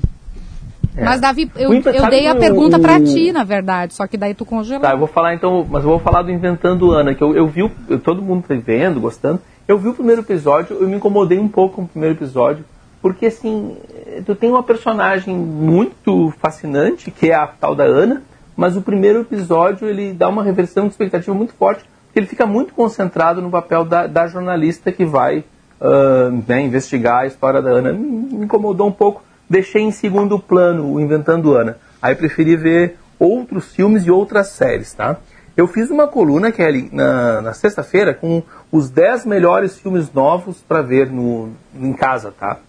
É. 0.96 1.06
Mas, 1.06 1.22
Davi, 1.22 1.50
eu, 1.56 1.74
eu 1.74 2.10
dei 2.10 2.28
a 2.28 2.36
pergunta 2.36 2.78
para 2.78 3.00
ti, 3.00 3.32
na 3.32 3.44
verdade, 3.46 3.94
só 3.94 4.06
que 4.08 4.18
daí 4.18 4.34
tu 4.34 4.46
congelou. 4.46 4.82
Tá, 4.82 4.92
eu 4.92 4.98
vou 4.98 5.08
falar 5.08 5.34
então, 5.34 5.66
mas 5.70 5.84
eu 5.84 5.90
vou 5.90 6.00
falar 6.00 6.22
do 6.22 6.32
Inventando 6.32 6.92
Ana, 6.92 7.16
que 7.16 7.24
eu, 7.24 7.34
eu 7.36 7.48
vi, 7.48 7.62
eu, 7.88 8.00
todo 8.00 8.22
mundo 8.22 8.44
tá 8.46 8.56
vendo, 8.56 9.00
gostando. 9.00 9.40
Eu 9.68 9.78
vi 9.78 9.88
o 9.88 9.94
primeiro 9.94 10.22
episódio, 10.22 10.76
eu 10.80 10.88
me 10.88 10.98
incomodei 10.98 11.40
um 11.40 11.48
pouco 11.48 11.78
com 11.78 11.82
o 11.84 11.88
primeiro 11.88 12.16
episódio, 12.16 12.66
porque 13.02 13.28
assim, 13.28 13.78
tu 14.26 14.36
tem 14.36 14.50
uma 14.50 14.64
personagem 14.64 15.36
muito 15.36 16.34
fascinante, 16.40 17.12
que 17.12 17.30
é 17.30 17.36
a 17.36 17.48
tal 17.48 17.76
da 17.76 17.84
Ana, 17.84 18.24
mas 18.56 18.76
o 18.76 18.82
primeiro 18.82 19.22
episódio 19.22 19.88
ele 19.88 20.14
dá 20.14 20.28
uma 20.28 20.44
reversão 20.44 20.86
de 20.86 20.92
expectativa 20.92 21.36
muito 21.36 21.54
forte, 21.54 21.84
porque 22.06 22.20
ele 22.20 22.28
fica 22.28 22.46
muito 22.46 22.74
concentrado 22.74 23.42
no 23.42 23.50
papel 23.50 23.86
da, 23.86 24.08
da 24.08 24.28
jornalista 24.28 24.92
que 24.92 25.06
vai 25.06 25.40
uh, 25.80 26.44
né, 26.48 26.62
investigar 26.62 27.20
a 27.20 27.26
história 27.26 27.62
da 27.62 27.70
Ana. 27.70 27.94
Me 27.94 28.44
incomodou 28.44 28.88
um 28.88 28.92
pouco 28.92 29.24
deixei 29.52 29.82
em 29.82 29.92
segundo 29.92 30.40
plano 30.40 30.94
o 30.94 31.00
Inventando 31.00 31.54
Ana. 31.54 31.78
Aí 32.02 32.16
preferi 32.16 32.56
ver 32.56 32.98
outros 33.20 33.76
filmes 33.76 34.06
e 34.06 34.12
outras 34.12 34.48
séries, 34.48 34.94
tá? 34.94 35.18
Eu 35.58 35.68
fiz 35.68 35.92
uma 35.92 36.08
coluna, 36.08 36.52
Kelly, 36.52 36.90
na, 36.94 37.42
na 37.42 37.54
sexta-feira 37.54 38.14
com 38.14 38.42
os 38.72 38.90
10 38.90 39.26
melhores 39.26 39.78
filmes 39.78 40.12
novos 40.14 40.64
para 40.66 40.82
ver 40.82 41.12
no, 41.12 41.50
em 41.76 41.92
casa, 41.92 42.32
tá? 42.32 42.60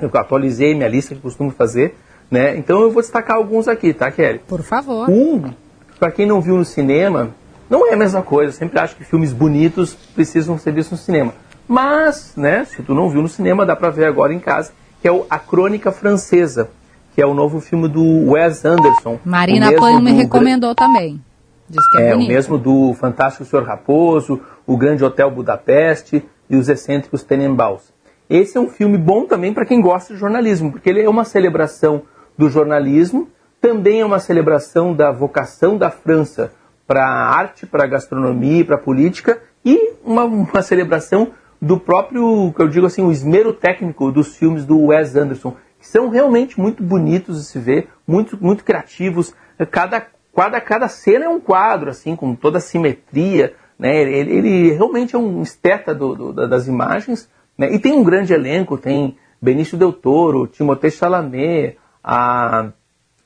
Eu 0.00 0.10
atualizei 0.14 0.74
minha 0.74 0.88
lista 0.88 1.14
que 1.14 1.20
costumo 1.20 1.50
fazer, 1.50 1.96
né? 2.30 2.56
Então 2.56 2.80
eu 2.82 2.90
vou 2.90 3.02
destacar 3.02 3.36
alguns 3.36 3.68
aqui, 3.68 3.92
tá, 3.92 4.10
Kelly? 4.10 4.40
Por 4.40 4.62
favor. 4.62 5.08
Um, 5.08 5.50
para 5.98 6.10
quem 6.10 6.26
não 6.26 6.40
viu 6.40 6.56
no 6.56 6.64
cinema, 6.64 7.30
não 7.70 7.88
é 7.88 7.94
a 7.94 7.96
mesma 7.96 8.22
coisa. 8.22 8.50
Eu 8.50 8.56
sempre 8.56 8.78
acho 8.78 8.96
que 8.96 9.04
filmes 9.04 9.32
bonitos 9.32 9.94
precisam 10.14 10.58
ser 10.58 10.72
vistos 10.72 10.98
no 10.98 11.04
cinema. 11.04 11.32
Mas, 11.66 12.34
né, 12.36 12.64
se 12.64 12.82
tu 12.82 12.94
não 12.94 13.08
viu 13.08 13.22
no 13.22 13.28
cinema, 13.28 13.64
dá 13.64 13.74
para 13.74 13.90
ver 13.90 14.04
agora 14.04 14.34
em 14.34 14.38
casa 14.38 14.72
que 15.04 15.08
é 15.08 15.12
o 15.12 15.26
A 15.28 15.38
Crônica 15.38 15.92
Francesa, 15.92 16.70
que 17.14 17.20
é 17.20 17.26
o 17.26 17.34
novo 17.34 17.60
filme 17.60 17.88
do 17.88 18.30
Wes 18.30 18.64
Anderson. 18.64 19.18
Marina 19.22 19.70
Panho 19.74 20.00
me 20.00 20.12
recomendou 20.12 20.74
também. 20.74 21.20
Diz 21.68 21.86
que 21.90 21.98
é, 21.98 22.12
é 22.12 22.16
o 22.16 22.26
mesmo 22.26 22.56
do 22.56 22.94
Fantástico 22.94 23.44
Senhor 23.44 23.66
Raposo, 23.66 24.40
O 24.66 24.78
Grande 24.78 25.04
Hotel 25.04 25.30
Budapeste 25.30 26.24
e 26.48 26.56
Os 26.56 26.70
Excêntricos 26.70 27.22
Tenenbaums. 27.22 27.92
Esse 28.28 28.56
é 28.56 28.60
um 28.60 28.68
filme 28.68 28.96
bom 28.96 29.26
também 29.26 29.52
para 29.52 29.66
quem 29.66 29.80
gosta 29.80 30.14
de 30.14 30.20
jornalismo, 30.20 30.72
porque 30.72 30.88
ele 30.88 31.02
é 31.02 31.08
uma 31.08 31.24
celebração 31.24 32.02
do 32.36 32.48
jornalismo, 32.48 33.28
também 33.60 34.00
é 34.00 34.06
uma 34.06 34.18
celebração 34.18 34.94
da 34.94 35.10
vocação 35.10 35.76
da 35.76 35.90
França 35.90 36.52
para 36.86 37.04
a 37.04 37.36
arte, 37.36 37.66
para 37.66 37.84
a 37.84 37.86
gastronomia, 37.86 38.64
para 38.64 38.76
a 38.76 38.78
política, 38.78 39.40
e 39.64 39.94
uma, 40.04 40.24
uma 40.24 40.62
celebração 40.62 41.32
do 41.60 41.80
próprio, 41.80 42.52
que 42.54 42.60
eu 42.60 42.68
digo 42.68 42.86
assim, 42.86 43.02
o 43.02 43.10
esmero 43.10 43.52
técnico 43.52 44.12
dos 44.12 44.36
filmes 44.36 44.66
do 44.66 44.86
Wes 44.86 45.16
Anderson, 45.16 45.56
que 45.80 45.86
são 45.86 46.08
realmente 46.08 46.60
muito 46.60 46.82
bonitos 46.82 47.38
de 47.38 47.46
se 47.46 47.58
ver, 47.58 47.88
muito, 48.06 48.38
muito 48.40 48.64
criativos. 48.64 49.34
Cada, 49.70 50.06
cada, 50.34 50.60
cada 50.60 50.88
cena 50.88 51.24
é 51.24 51.28
um 51.28 51.40
quadro, 51.40 51.90
assim, 51.90 52.14
com 52.14 52.34
toda 52.34 52.58
a 52.58 52.60
simetria. 52.60 53.54
Né? 53.78 53.96
Ele, 54.02 54.32
ele 54.32 54.72
realmente 54.72 55.14
é 55.14 55.18
um 55.18 55.42
esteta 55.42 55.94
do, 55.94 56.14
do, 56.14 56.48
das 56.48 56.66
imagens. 56.66 57.30
Né? 57.56 57.72
E 57.74 57.78
tem 57.78 57.92
um 57.92 58.04
grande 58.04 58.32
elenco, 58.32 58.78
tem 58.78 59.16
Benício 59.40 59.76
Del 59.76 59.92
Toro, 59.92 60.46
Timothée 60.46 60.90
Chalamet, 60.90 61.76
a, 62.02 62.70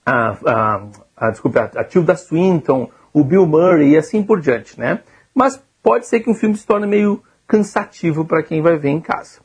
a, 0.05 0.37
a, 0.45 0.87
a, 1.17 1.31
desculpa, 1.31 1.71
a 1.75 1.85
Tilda 1.85 2.17
Swinton, 2.17 2.91
o 3.13 3.25
Bill 3.25 3.47
Murray 3.47 3.91
e 3.91 3.97
assim 3.97 4.23
por 4.23 4.41
diante. 4.41 4.79
Né? 4.79 5.01
Mas 5.35 5.63
pode 5.83 6.07
ser 6.07 6.21
que 6.21 6.31
um 6.31 6.35
filme 6.35 6.57
se 6.57 6.67
torne 6.67 6.87
meio 6.87 7.23
cansativo 7.47 8.25
para 8.25 8.43
quem 8.43 8.61
vai 8.61 8.77
ver 8.77 8.91
em 8.91 9.01
casa. 9.01 9.41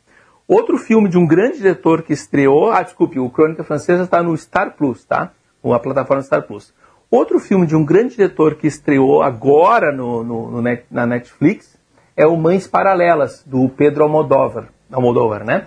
Outro 0.47 0.77
filme 0.77 1.07
de 1.07 1.17
um 1.17 1.25
grande 1.25 1.57
diretor 1.57 2.03
que 2.03 2.11
estreou, 2.11 2.69
ah, 2.69 2.83
desculpe, 2.83 3.17
o 3.17 3.29
Crônica 3.29 3.63
Francesa 3.63 4.03
está 4.03 4.21
no 4.21 4.35
Star 4.37 4.75
Plus, 4.75 5.05
tá? 5.05 5.31
A 5.63 5.79
plataforma 5.79 6.21
Star 6.21 6.43
Plus. 6.43 6.73
Outro 7.09 7.39
filme 7.39 7.65
de 7.65 7.75
um 7.75 7.85
grande 7.85 8.15
diretor 8.15 8.55
que 8.55 8.67
estreou 8.67 9.21
agora 9.21 9.95
no, 9.95 10.23
no, 10.23 10.51
no 10.51 10.61
net, 10.61 10.85
na 10.91 11.05
Netflix 11.05 11.72
é 12.15 12.25
o 12.25 12.37
Mães 12.37 12.67
Paralelas, 12.67 13.43
do 13.45 13.67
Pedro 13.69 14.03
Almodóvar, 14.03 14.69
Almodóvar, 14.91 15.43
né? 15.43 15.65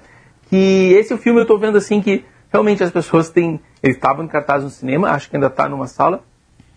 Que 0.49 0.93
esse 0.95 1.17
filme 1.17 1.41
eu 1.41 1.43
estou 1.43 1.59
vendo 1.59 1.79
assim 1.79 2.01
que 2.01 2.25
realmente 2.53 2.83
as 2.83 2.91
pessoas 2.91 3.31
têm. 3.31 3.61
Ele 3.83 3.93
estava 3.95 4.23
em 4.23 4.29
cartaz 4.29 4.63
no 4.63 4.71
cinema, 4.71 5.11
acho 5.11 5.29
que 5.29 5.37
ainda 5.37 5.49
está 5.49 5.69
numa 5.69 5.87
sala, 5.87 6.23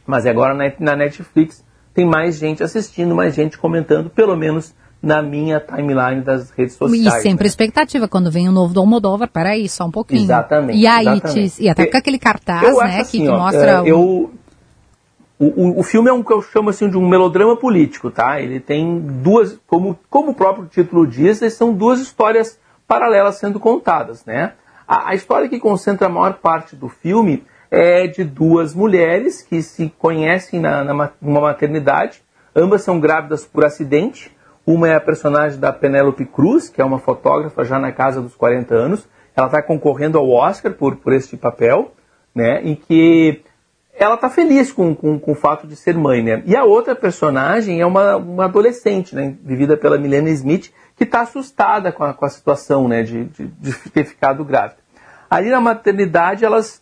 mas 0.05 0.25
agora 0.25 0.53
na, 0.79 0.95
Netflix 0.95 1.63
tem 1.93 2.05
mais 2.05 2.37
gente 2.37 2.63
assistindo, 2.63 3.15
mais 3.15 3.35
gente 3.35 3.57
comentando, 3.57 4.09
pelo 4.09 4.35
menos 4.35 4.73
na 5.01 5.21
minha 5.21 5.59
timeline 5.59 6.21
das 6.21 6.49
redes 6.51 6.75
sociais. 6.75 7.19
E 7.19 7.21
sempre 7.21 7.45
né? 7.45 7.47
expectativa, 7.47 8.07
quando 8.07 8.29
vem 8.29 8.49
o 8.49 8.51
novo 8.51 8.73
do 8.73 8.81
Almodóvar, 8.81 9.29
peraí, 9.29 9.69
só 9.69 9.85
um 9.85 9.91
pouquinho. 9.91 10.23
Exatamente. 10.23 10.77
E 10.77 10.85
aí, 10.85 11.07
exatamente. 11.07 11.49
Te, 11.51 11.63
e 11.63 11.69
até 11.69 11.85
com 11.85 11.97
aquele 11.97 12.19
cartaz, 12.19 12.77
né, 12.77 12.99
assim, 12.99 13.21
que, 13.21 13.29
ó, 13.29 13.37
mostra... 13.37 13.83
É, 13.85 13.91
eu, 13.91 13.99
o, 13.99 14.31
o, 15.39 15.79
o, 15.79 15.83
filme 15.83 16.09
é 16.09 16.13
um 16.13 16.21
que 16.21 16.33
eu 16.33 16.41
chamo 16.41 16.69
assim 16.69 16.89
de 16.89 16.97
um 16.97 17.07
melodrama 17.07 17.55
político, 17.55 18.11
tá? 18.11 18.41
Ele 18.41 18.59
tem 18.59 18.99
duas, 18.99 19.57
como, 19.65 19.97
como 20.09 20.31
o 20.31 20.35
próprio 20.35 20.65
título 20.65 21.07
diz, 21.07 21.39
são 21.53 21.73
duas 21.73 22.01
histórias 22.01 22.59
paralelas 22.85 23.35
sendo 23.35 23.57
contadas, 23.57 24.25
né? 24.25 24.53
A, 24.85 25.11
a 25.11 25.15
história 25.15 25.47
que 25.47 25.57
concentra 25.57 26.07
a 26.07 26.09
maior 26.09 26.33
parte 26.39 26.75
do 26.75 26.89
filme 26.89 27.45
é 27.71 28.05
de 28.05 28.25
duas 28.25 28.75
mulheres 28.75 29.41
que 29.41 29.61
se 29.61 29.93
conhecem 29.97 30.59
na, 30.59 30.83
na, 30.83 31.11
numa 31.21 31.41
maternidade, 31.41 32.21
ambas 32.53 32.81
são 32.81 32.99
grávidas 32.99 33.45
por 33.45 33.63
acidente, 33.63 34.35
uma 34.65 34.89
é 34.89 34.95
a 34.95 35.01
personagem 35.01 35.59
da 35.59 35.71
Penélope 35.71 36.25
Cruz, 36.25 36.69
que 36.69 36.81
é 36.81 36.85
uma 36.85 36.99
fotógrafa 36.99 37.63
já 37.63 37.79
na 37.79 37.91
casa 37.91 38.21
dos 38.21 38.35
40 38.35 38.75
anos. 38.75 39.07
Ela 39.35 39.47
está 39.47 39.63
concorrendo 39.63 40.17
ao 40.17 40.29
Oscar 40.29 40.73
por, 40.73 40.97
por 40.97 41.13
este 41.13 41.37
papel, 41.37 41.91
né? 42.35 42.61
Em 42.61 42.75
que 42.75 43.41
ela 43.99 44.15
está 44.15 44.29
feliz 44.29 44.71
com, 44.71 44.95
com, 44.95 45.19
com, 45.19 45.33
o 45.33 45.35
fato 45.35 45.67
de 45.67 45.75
ser 45.75 45.95
mãe, 45.95 46.23
né? 46.23 46.41
E 46.45 46.55
a 46.55 46.63
outra 46.63 46.95
personagem 46.95 47.81
é 47.81 47.85
uma, 47.85 48.15
uma 48.15 48.45
adolescente, 48.45 49.13
né? 49.13 49.35
Vivida 49.43 49.75
pela 49.75 49.97
Milena 49.97 50.29
Smith, 50.29 50.71
que 50.95 51.03
está 51.03 51.21
assustada 51.21 51.91
com 51.91 52.05
a, 52.05 52.13
com 52.13 52.25
a 52.25 52.29
situação, 52.29 52.87
né? 52.87 53.03
De, 53.03 53.25
de, 53.25 53.47
de 53.47 53.73
ter 53.91 54.05
ficado 54.05 54.45
grávida. 54.45 54.77
Ali 55.29 55.49
na 55.49 55.59
maternidade, 55.59 56.45
elas 56.45 56.81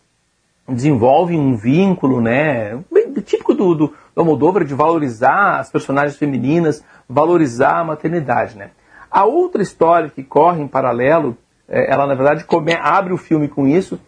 desenvolvem 0.68 1.38
um 1.38 1.56
vínculo, 1.56 2.20
né, 2.20 2.78
bem 2.92 3.10
típico 3.24 3.54
do, 3.54 3.74
do, 3.74 3.94
do 4.14 4.64
de 4.64 4.74
valorizar 4.74 5.58
as 5.58 5.70
personagens 5.70 6.16
femininas, 6.16 6.84
valorizar 7.08 7.78
a 7.78 7.84
maternidade, 7.84 8.56
né. 8.56 8.70
A 9.10 9.24
outra 9.24 9.62
história 9.62 10.10
que 10.10 10.22
corre 10.22 10.60
em 10.62 10.68
paralelo, 10.68 11.36
é, 11.66 11.90
ela 11.92 12.06
na 12.06 12.14
verdade 12.14 12.44
come, 12.44 12.74
abre 12.74 13.12
o 13.12 13.16
filme 13.16 13.48
com 13.48 13.66
isso, 13.66 13.98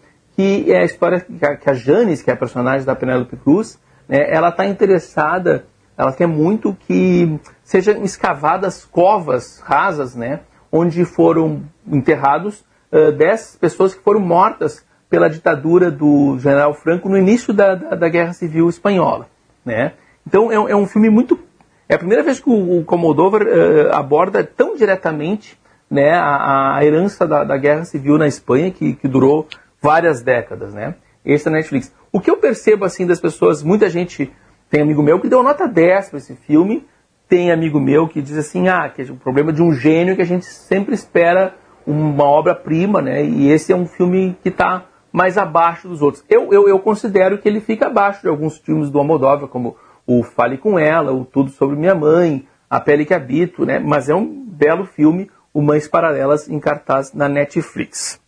que 0.41 0.73
é 0.73 0.81
a 0.81 0.85
história 0.85 1.21
que 1.21 1.69
a, 1.69 1.75
Janice, 1.75 2.25
que 2.25 2.31
é 2.31 2.33
a 2.33 2.37
personagem 2.37 2.87
da 2.87 2.97
Penélope 2.97 3.37
Cruz, 3.37 3.79
né, 4.09 4.25
ela 4.31 4.49
está 4.49 4.65
interessada, 4.65 5.67
ela 5.99 6.15
quer 6.15 6.27
muito 6.27 6.75
que 6.87 7.39
sejam 7.63 8.03
escavadas 8.03 8.87
covas 8.87 9.61
rasas, 9.61 10.17
né, 10.17 10.41
onde 10.73 11.05
foram 11.05 11.63
enterrados 11.87 12.65
uh, 12.91 13.13
10 13.13 13.59
pessoas 13.61 13.95
que 13.95 14.03
foram 14.03 14.21
mortas 14.21 14.83
pela 15.11 15.29
ditadura 15.29 15.91
do 15.91 16.39
general 16.39 16.73
Franco 16.73 17.09
no 17.09 17.19
início 17.19 17.53
da, 17.53 17.75
da, 17.75 17.97
da 17.97 18.09
Guerra 18.09 18.33
Civil 18.33 18.69
Espanhola. 18.69 19.27
Né? 19.65 19.93
Então 20.27 20.51
é, 20.51 20.55
é, 20.55 20.77
um 20.77 20.87
filme 20.87 21.11
muito. 21.11 21.39
É 21.87 21.97
a 21.97 21.99
primeira 21.99 22.23
vez 22.23 22.41
que 22.41 22.49
o, 22.49 22.79
o 22.79 22.81
uh, 22.83 23.93
aborda 23.93 24.43
tão 24.45 24.75
diretamente 24.77 25.59
né, 25.91 26.13
a, 26.13 26.77
a 26.77 26.85
herança 26.85 27.27
da, 27.27 27.43
da, 27.43 27.57
Guerra 27.57 27.85
Civil 27.85 28.17
na 28.17 28.29
Espanha, 28.29 28.71
que, 28.71 28.95
que 28.95 29.09
durou 29.09 29.49
várias 29.81 30.23
décadas. 30.23 30.75
Né? 30.75 30.95
Esse 31.25 31.49
é 31.49 31.51
Netflix. 31.51 31.95
O 32.13 32.21
que 32.21 32.31
eu 32.31 32.37
percebo 32.37 32.85
assim 32.85 33.07
das 33.07 33.21
pessoas, 33.21 33.63
muita 33.63 33.89
gente 33.89 34.33
tem 34.69 34.83
amigo 34.83 35.03
meu 35.03 35.21
que 35.21 35.29
deu 35.29 35.43
nota 35.43 35.67
10 35.67 36.11
para 36.11 36.19
esse 36.19 36.35
filme, 36.35 36.87
tem 37.29 37.53
amigo 37.53 37.81
meu 37.81 38.09
que 38.09 38.21
diz 38.21 38.37
assim, 38.37 38.69
ah, 38.69 38.89
que 38.89 39.03
é 39.03 39.05
o 39.05 39.17
problema 39.17 39.53
de 39.53 39.63
um 39.63 39.73
gênio 39.73 40.17
que 40.17 40.23
a 40.23 40.27
gente 40.27 40.45
sempre 40.45 40.95
espera 40.95 41.55
uma 41.87 42.25
obra-prima, 42.25 43.01
né? 43.01 43.25
E 43.25 43.51
esse 43.51 43.73
é 43.73 43.77
um 43.77 43.87
filme 43.87 44.37
que 44.43 44.49
está 44.49 44.87
mais 45.13 45.37
abaixo 45.39 45.89
dos 45.89 46.03
outros. 46.03 46.25
Eu, 46.29 46.53
eu, 46.53 46.69
eu, 46.69 46.79
considero 46.79 47.39
que 47.39 47.49
ele 47.49 47.61
fica 47.61 47.87
abaixo 47.87 48.23
de 48.23 48.29
alguns 48.29 48.59
filmes 48.59 48.91
do 48.91 48.99
Almodóvar, 48.99 49.49
como 49.49 49.77
o 50.07 50.23
Fale 50.23 50.59
com 50.59 50.79
Ela, 50.79 51.13
o 51.13 51.25
Tudo 51.25 51.51
Sobre 51.51 51.77
Minha 51.77 51.95
Mãe, 51.95 52.47
A 52.69 52.81
Pele 52.81 53.05
que 53.05 53.15
Habito, 53.15 53.65
né? 53.65 53.79
Mas 53.79 54.09
é 54.09 54.15
um 54.15 54.45
belo 54.47 54.85
filme, 54.85 55.31
o 55.53 55.61
Mães 55.63 55.89
Paralelas, 55.89 56.49
em 56.49 56.61
cartaz 56.61 57.13
na 57.13 57.29
Netflix. 57.29 58.21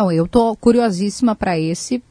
Não, 0.00 0.10
eu 0.10 0.26
tô 0.26 0.56
curiosíssima 0.56 1.36
para 1.36 1.58
esse, 1.58 2.02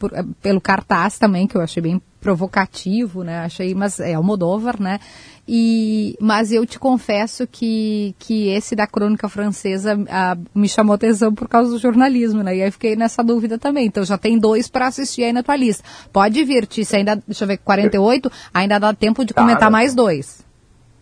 por, 0.00 0.10
pelo 0.42 0.60
cartaz 0.60 1.16
também, 1.16 1.46
que 1.46 1.56
eu 1.56 1.60
achei 1.60 1.80
bem 1.80 2.02
provocativo, 2.20 3.22
né? 3.22 3.38
Achei, 3.38 3.72
mas 3.72 4.00
é 4.00 4.14
Almodóvar, 4.14 4.82
né? 4.82 4.98
E, 5.46 6.16
mas 6.20 6.50
eu 6.50 6.66
te 6.66 6.76
confesso 6.76 7.46
que, 7.46 8.16
que 8.18 8.48
esse 8.48 8.74
da 8.74 8.84
crônica 8.84 9.28
francesa 9.28 9.96
a, 10.10 10.36
me 10.52 10.68
chamou 10.68 10.96
atenção 10.96 11.32
por 11.32 11.46
causa 11.46 11.70
do 11.70 11.78
jornalismo, 11.78 12.42
né? 12.42 12.56
E 12.56 12.62
aí 12.64 12.70
fiquei 12.72 12.96
nessa 12.96 13.22
dúvida 13.22 13.56
também. 13.60 13.86
Então 13.86 14.04
já 14.04 14.18
tem 14.18 14.36
dois 14.40 14.66
para 14.66 14.88
assistir 14.88 15.22
aí 15.22 15.32
na 15.32 15.44
tua 15.44 15.54
lista. 15.54 15.84
Pode 16.12 16.42
vir, 16.42 16.66
se 16.68 16.96
ainda, 16.96 17.22
deixa 17.24 17.44
eu 17.44 17.48
ver, 17.48 17.58
48, 17.58 18.28
ainda 18.52 18.80
dá 18.80 18.92
tempo 18.92 19.24
de 19.24 19.32
tá, 19.32 19.40
comentar 19.40 19.70
mais 19.70 19.94
dois. 19.94 20.44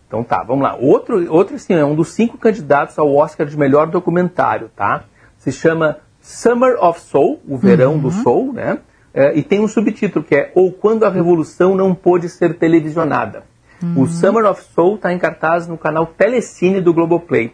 Então 0.07 0.23
tá, 0.23 0.43
vamos 0.43 0.61
lá. 0.61 0.75
Outro, 0.75 1.27
outro 1.33 1.55
assim, 1.55 1.73
é 1.73 1.83
um 1.83 1.95
dos 1.95 2.09
cinco 2.09 2.37
candidatos 2.37 2.99
ao 2.99 3.11
Oscar 3.15 3.47
de 3.47 3.57
melhor 3.57 3.87
documentário, 3.87 4.69
tá? 4.75 5.05
Se 5.39 5.51
chama 5.51 6.04
Summer 6.25 6.75
of 6.83 6.99
Soul, 6.99 7.39
o 7.47 7.55
verão 7.55 7.93
uhum. 7.93 7.99
do 7.99 8.09
Soul, 8.09 8.51
né? 8.51 8.79
É, 9.13 9.37
e 9.37 9.43
tem 9.43 9.59
um 9.59 9.67
subtítulo 9.67 10.25
que 10.25 10.33
é 10.33 10.51
Ou 10.55 10.71
Quando 10.71 11.05
a 11.05 11.09
Revolução 11.09 11.75
Não 11.75 11.93
Pôde 11.93 12.29
Ser 12.29 12.55
Televisionada. 12.57 13.43
Uhum. 13.81 14.01
O 14.01 14.07
Summer 14.07 14.43
of 14.45 14.63
Soul 14.73 14.95
está 14.95 15.13
em 15.13 15.19
cartaz 15.19 15.67
no 15.67 15.77
canal 15.77 16.07
Telecine 16.07 16.81
do 16.81 16.91
Globoplay. 16.91 17.53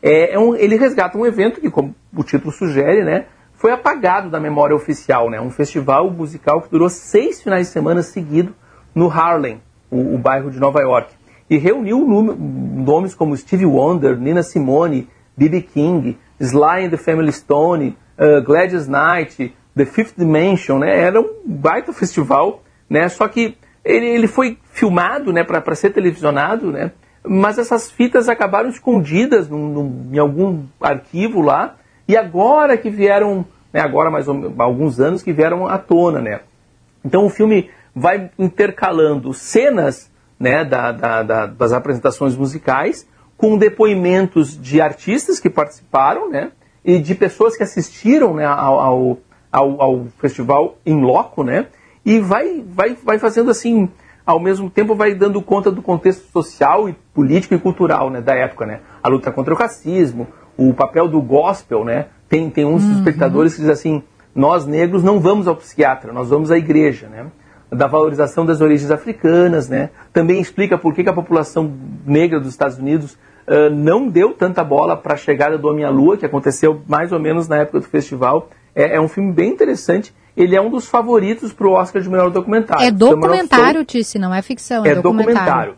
É, 0.00 0.34
é 0.34 0.38
um, 0.38 0.54
ele 0.54 0.76
resgata 0.76 1.18
um 1.18 1.26
evento 1.26 1.60
que, 1.60 1.68
como 1.68 1.96
o 2.16 2.22
título 2.22 2.52
sugere, 2.52 3.02
né, 3.02 3.26
foi 3.54 3.72
apagado 3.72 4.30
da 4.30 4.38
memória 4.38 4.76
oficial. 4.76 5.28
Né, 5.28 5.40
um 5.40 5.50
festival 5.50 6.08
musical 6.08 6.62
que 6.62 6.70
durou 6.70 6.88
seis 6.88 7.42
finais 7.42 7.66
de 7.66 7.72
semana 7.72 8.04
seguidos 8.04 8.54
no 8.94 9.10
Harlem, 9.10 9.60
o, 9.90 10.14
o 10.14 10.18
bairro 10.18 10.48
de 10.48 10.60
Nova 10.60 10.80
York. 10.80 11.12
E 11.50 11.58
reuniu 11.58 12.06
nomes 12.06 13.16
como 13.16 13.36
Stevie 13.36 13.66
Wonder, 13.66 14.16
Nina 14.16 14.44
Simone, 14.44 15.08
B.B. 15.36 15.62
King, 15.62 16.16
Sly 16.38 16.86
and 16.86 16.90
the 16.90 16.96
Family 16.96 17.32
Stone, 17.32 17.96
uh, 18.22 18.42
Gladys 18.42 18.86
Knight, 18.86 19.54
The 19.76 19.84
Fifth 19.84 20.14
Dimension. 20.16 20.78
Né, 20.78 20.96
era 20.96 21.20
um 21.20 21.28
baita 21.44 21.92
festival, 21.92 22.62
né, 22.88 23.08
só 23.08 23.26
que 23.26 23.56
ele, 23.84 24.06
ele 24.06 24.26
foi 24.28 24.58
filmado 24.70 25.32
né, 25.32 25.42
para 25.42 25.74
ser 25.74 25.90
televisionado, 25.90 26.70
né, 26.70 26.92
mas 27.24 27.58
essas 27.58 27.90
fitas 27.90 28.28
acabaram 28.28 28.68
escondidas 28.68 29.48
num, 29.48 29.68
num, 29.68 30.10
em 30.12 30.18
algum 30.18 30.64
arquivo 30.80 31.40
lá, 31.40 31.76
e 32.06 32.16
agora 32.16 32.76
que 32.76 32.90
vieram, 32.90 33.44
né, 33.72 33.80
agora 33.80 34.10
mais 34.10 34.28
ou, 34.28 34.52
alguns 34.58 35.00
anos 35.00 35.22
que 35.22 35.32
vieram 35.32 35.66
à 35.66 35.78
tona. 35.78 36.20
Né. 36.20 36.40
Então 37.04 37.24
o 37.24 37.30
filme 37.30 37.70
vai 37.94 38.30
intercalando 38.38 39.32
cenas 39.32 40.10
né, 40.38 40.64
da, 40.64 40.92
da, 40.92 41.22
da, 41.22 41.46
das 41.46 41.72
apresentações 41.72 42.36
musicais 42.36 43.06
com 43.36 43.56
depoimentos 43.56 44.60
de 44.60 44.80
artistas 44.80 45.38
que 45.38 45.50
participaram 45.50 46.30
né, 46.30 46.52
e 46.84 46.98
de 46.98 47.14
pessoas 47.14 47.56
que 47.56 47.62
assistiram 47.62 48.34
né, 48.34 48.44
ao, 48.44 49.18
ao, 49.50 49.80
ao 49.80 50.06
festival 50.18 50.76
em 50.84 51.00
loco, 51.00 51.42
né? 51.42 51.66
e 52.04 52.18
vai, 52.18 52.62
vai, 52.66 52.96
vai 53.02 53.18
fazendo 53.18 53.50
assim, 53.50 53.88
ao 54.26 54.40
mesmo 54.40 54.68
tempo 54.68 54.94
vai 54.94 55.14
dando 55.14 55.40
conta 55.40 55.70
do 55.70 55.82
contexto 55.82 56.30
social 56.32 56.88
e 56.88 56.94
político 57.14 57.54
e 57.54 57.58
cultural 57.58 58.10
né, 58.10 58.20
da 58.20 58.34
época, 58.34 58.66
né? 58.66 58.80
A 59.02 59.08
luta 59.08 59.30
contra 59.30 59.54
o 59.54 59.56
racismo, 59.56 60.26
o 60.56 60.74
papel 60.74 61.08
do 61.08 61.20
gospel, 61.20 61.84
né? 61.84 62.06
Tem, 62.28 62.50
tem 62.50 62.64
uns 62.64 62.84
uhum. 62.84 62.98
espectadores 62.98 63.54
que 63.54 63.60
dizem 63.60 63.72
assim, 63.72 64.02
nós 64.34 64.66
negros 64.66 65.02
não 65.02 65.20
vamos 65.20 65.46
ao 65.46 65.56
psiquiatra, 65.56 66.12
nós 66.12 66.28
vamos 66.28 66.50
à 66.50 66.58
igreja, 66.58 67.08
né? 67.08 67.26
Da 67.70 67.86
valorização 67.86 68.44
das 68.44 68.60
origens 68.60 68.90
africanas, 68.90 69.68
né? 69.68 69.90
Também 70.12 70.40
explica 70.40 70.76
por 70.76 70.94
que, 70.94 71.02
que 71.02 71.08
a 71.08 71.14
população 71.14 71.72
negra 72.04 72.38
dos 72.38 72.50
Estados 72.50 72.78
Unidos 72.78 73.16
uh, 73.46 73.70
não 73.74 74.08
deu 74.08 74.32
tanta 74.34 74.62
bola 74.64 74.96
para 74.96 75.14
a 75.14 75.16
chegada 75.16 75.56
do 75.58 75.68
Homem-à-Lua, 75.68 76.16
que 76.16 76.26
aconteceu 76.26 76.80
mais 76.88 77.12
ou 77.12 77.20
menos 77.20 77.48
na 77.48 77.58
época 77.58 77.80
do 77.80 77.86
festival. 77.86 78.48
É, 78.74 78.96
é 78.96 79.00
um 79.00 79.08
filme 79.08 79.32
bem 79.32 79.50
interessante 79.50 80.14
ele 80.36 80.56
é 80.56 80.60
um 80.60 80.70
dos 80.70 80.86
favoritos 80.86 81.52
para 81.52 81.66
o 81.66 81.72
Oscar 81.72 82.00
de 82.00 82.08
melhor 82.08 82.30
documentário. 82.30 82.84
É 82.84 82.90
documentário, 82.90 83.84
Tice, 83.84 84.18
não 84.18 84.34
é 84.34 84.40
ficção, 84.40 84.84
é, 84.84 84.90
é 84.90 84.94
documentário. 84.94 85.36
documentário. 85.36 85.76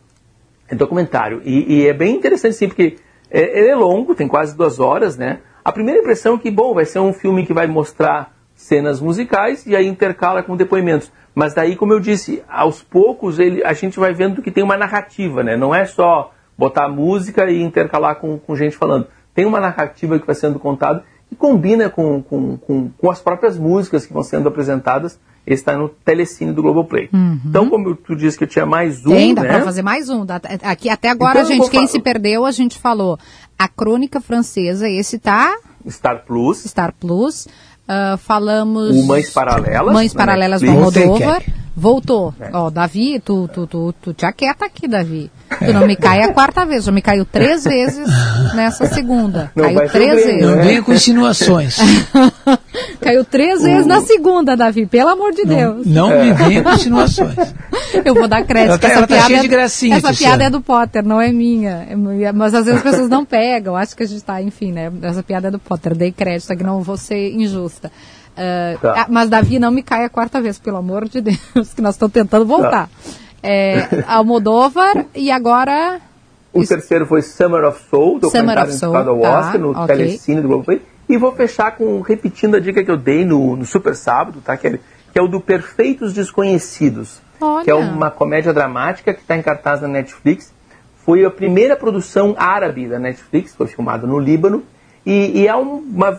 É 0.68 0.74
documentário. 0.74 1.42
E, 1.44 1.80
e, 1.80 1.88
é 1.88 1.92
bem 1.92 2.16
interessante, 2.16 2.54
sim, 2.54 2.68
porque 2.68 2.96
é, 3.30 3.58
ele 3.58 3.68
é 3.68 3.74
longo, 3.74 4.14
tem 4.14 4.28
quase 4.28 4.56
duas 4.56 4.78
horas, 4.78 5.16
né? 5.16 5.40
A 5.64 5.72
primeira 5.72 6.00
impressão 6.00 6.36
é 6.36 6.38
que, 6.38 6.50
bom, 6.50 6.72
vai 6.72 6.84
ser 6.84 7.00
um 7.00 7.12
filme 7.12 7.44
que 7.44 7.52
vai 7.52 7.66
mostrar 7.66 8.32
cenas 8.54 9.00
musicais 9.00 9.66
e 9.66 9.74
aí 9.74 9.86
intercala 9.86 10.42
com 10.42 10.56
depoimentos. 10.56 11.10
Mas 11.34 11.52
daí, 11.52 11.74
como 11.74 11.92
eu 11.92 11.98
disse, 11.98 12.42
aos 12.48 12.80
poucos 12.82 13.40
ele, 13.40 13.64
a 13.64 13.72
gente 13.72 13.98
vai 13.98 14.12
vendo 14.12 14.40
que 14.40 14.50
tem 14.50 14.62
uma 14.62 14.76
narrativa, 14.76 15.42
né? 15.42 15.56
Não 15.56 15.74
é 15.74 15.84
só 15.84 16.32
botar 16.56 16.88
música 16.88 17.50
e 17.50 17.62
intercalar 17.62 18.16
com, 18.16 18.38
com 18.38 18.56
gente 18.56 18.76
falando. 18.76 19.06
Tem 19.34 19.44
uma 19.44 19.60
narrativa 19.60 20.18
que 20.18 20.26
vai 20.26 20.34
sendo 20.34 20.58
contada 20.58 21.04
e 21.30 21.34
combina 21.34 21.90
com, 21.90 22.22
com, 22.22 22.56
com, 22.56 22.90
com, 22.90 23.10
as 23.10 23.20
próprias 23.20 23.58
músicas 23.58 24.06
que 24.06 24.12
vão 24.12 24.22
sendo 24.22 24.48
apresentadas. 24.48 25.18
Esse 25.46 25.60
está 25.62 25.76
no 25.76 25.90
Telecine 25.90 26.52
do 26.52 26.62
Globoplay. 26.62 27.10
Uhum. 27.12 27.38
Então, 27.44 27.68
como 27.68 27.94
tu 27.94 28.16
disse 28.16 28.38
que 28.38 28.44
eu 28.44 28.48
tinha 28.48 28.64
mais 28.64 29.04
um. 29.04 29.10
Tem, 29.10 29.34
dá 29.34 29.42
né? 29.42 29.48
para 29.48 29.64
fazer 29.64 29.82
mais 29.82 30.08
um. 30.08 30.24
Aqui, 30.62 30.88
até 30.88 31.10
agora, 31.10 31.40
então, 31.40 31.52
gente, 31.52 31.70
quem 31.70 31.86
se 31.86 32.00
perdeu, 32.00 32.46
a 32.46 32.50
gente 32.50 32.78
falou. 32.78 33.18
A 33.58 33.68
Crônica 33.68 34.20
Francesa, 34.20 34.88
esse 34.88 35.18
tá. 35.18 35.54
Star 35.86 36.24
Plus. 36.24 36.64
Star 36.64 36.94
Plus. 36.98 37.46
Uh, 37.86 38.16
falamos. 38.16 38.96
O 38.96 39.06
Mães 39.06 39.30
Paralelas. 39.30 39.92
Mães 39.92 40.14
Paralelas 40.14 40.62
do 40.62 40.70
Moldova. 40.70 41.42
Voltou. 41.76 42.32
É. 42.40 42.50
Ó, 42.52 42.70
Davi, 42.70 43.18
tu, 43.18 43.48
tu, 43.48 43.66
tu, 43.66 43.94
tu 44.00 44.14
te 44.14 44.24
aquieta 44.24 44.64
aqui, 44.64 44.86
Davi. 44.86 45.30
Tu 45.58 45.72
não 45.72 45.86
me 45.86 45.96
cai 45.96 46.22
a 46.22 46.32
quarta 46.32 46.64
vez, 46.64 46.84
já 46.84 46.92
me 46.92 47.02
caiu 47.02 47.24
três 47.24 47.64
vezes 47.64 48.06
nessa 48.54 48.86
segunda. 48.86 49.50
Não 49.56 49.64
caiu 49.64 49.90
três 49.90 50.14
bem, 50.14 50.24
vezes. 50.26 50.42
Não 50.42 50.62
venha 50.62 50.82
com 50.82 50.92
insinuações. 50.92 51.76
caiu 53.00 53.24
três 53.24 53.62
vezes 53.62 53.86
na 53.86 54.00
segunda, 54.02 54.56
Davi, 54.56 54.86
pelo 54.86 55.10
amor 55.10 55.32
de 55.32 55.44
Deus. 55.44 55.86
Não, 55.86 56.10
não 56.10 56.24
me 56.24 56.32
venha 56.32 56.62
com 56.62 56.70
insinuações. 56.70 57.34
Eu 58.04 58.14
vou 58.14 58.28
dar 58.28 58.44
crédito. 58.44 58.70
Ela, 58.70 58.78
tá- 58.78 58.88
essa 58.88 58.98
ela 58.98 59.06
tá 59.06 59.14
piada, 59.14 59.28
cheia 59.28 59.40
de 59.40 59.48
gracinha, 59.48 59.96
essa 59.96 60.12
piada 60.12 60.44
é 60.44 60.50
do 60.50 60.60
Potter, 60.60 61.04
não 61.04 61.20
é 61.20 61.32
minha. 61.32 61.86
É 61.88 62.32
mas 62.32 62.54
às 62.54 62.64
vezes 62.64 62.78
as 62.78 62.82
pessoas 62.82 63.08
não 63.08 63.24
pegam. 63.24 63.76
Acho 63.76 63.96
que 63.96 64.02
a 64.02 64.06
gente 64.06 64.16
está, 64.18 64.42
enfim, 64.42 64.72
né? 64.72 64.92
Essa 65.02 65.22
piada 65.22 65.48
é 65.48 65.50
do 65.50 65.58
Potter. 65.58 65.94
Dei 65.94 66.10
crédito, 66.10 66.52
aqui 66.52 66.62
não 66.64 66.82
vou 66.82 66.96
ser 66.96 67.32
injusta. 67.32 67.90
Uh, 68.34 68.78
tá. 68.80 68.94
Ah, 68.96 69.06
mas 69.08 69.30
Davi 69.30 69.58
não 69.58 69.70
me 69.70 69.82
cai 69.82 70.04
a 70.04 70.08
quarta 70.08 70.40
vez, 70.40 70.58
pelo 70.58 70.76
amor 70.76 71.08
de 71.08 71.20
Deus, 71.20 71.38
que 71.74 71.80
nós 71.80 71.94
estamos 71.94 72.12
tentando 72.12 72.44
voltar. 72.44 72.88
Tá. 72.88 72.88
É, 73.42 74.04
Almodóvar 74.06 75.06
e 75.14 75.30
agora. 75.30 76.00
O 76.52 76.62
Isso. 76.62 76.72
terceiro 76.72 77.06
foi 77.06 77.20
Summer 77.20 77.64
of 77.64 77.80
Soul, 77.90 78.18
documentário 78.18 78.72
indicado 78.72 79.10
ao 79.10 79.20
tá, 79.20 79.38
Oscar, 79.38 79.60
no 79.60 79.70
okay. 79.70 79.86
Telecine 79.86 80.40
do 80.40 80.48
Globoplay. 80.48 80.82
E 81.08 81.18
vou 81.18 81.32
fechar 81.32 81.72
com 81.76 82.00
repetindo 82.00 82.56
a 82.56 82.60
dica 82.60 82.82
que 82.82 82.90
eu 82.90 82.96
dei 82.96 83.24
no, 83.24 83.56
no 83.56 83.66
Super 83.66 83.94
Sábado, 83.94 84.40
tá? 84.42 84.56
Que 84.56 84.68
é, 84.68 84.78
que 85.12 85.18
é 85.18 85.22
o 85.22 85.28
do 85.28 85.40
Perfeitos 85.40 86.14
Desconhecidos. 86.14 87.20
Olha. 87.40 87.64
Que 87.64 87.70
é 87.70 87.74
uma 87.74 88.10
comédia 88.10 88.52
dramática 88.52 89.12
que 89.12 89.20
está 89.20 89.36
em 89.36 89.42
cartaz 89.42 89.82
na 89.82 89.88
Netflix. 89.88 90.52
Foi 91.04 91.24
a 91.24 91.30
primeira 91.30 91.76
produção 91.76 92.34
árabe 92.38 92.88
da 92.88 92.98
Netflix, 92.98 93.54
foi 93.54 93.66
filmada 93.66 94.06
no 94.06 94.18
Líbano 94.18 94.62
e, 95.06 95.42
e 95.42 95.48
é, 95.48 95.54
uma, 95.54 96.18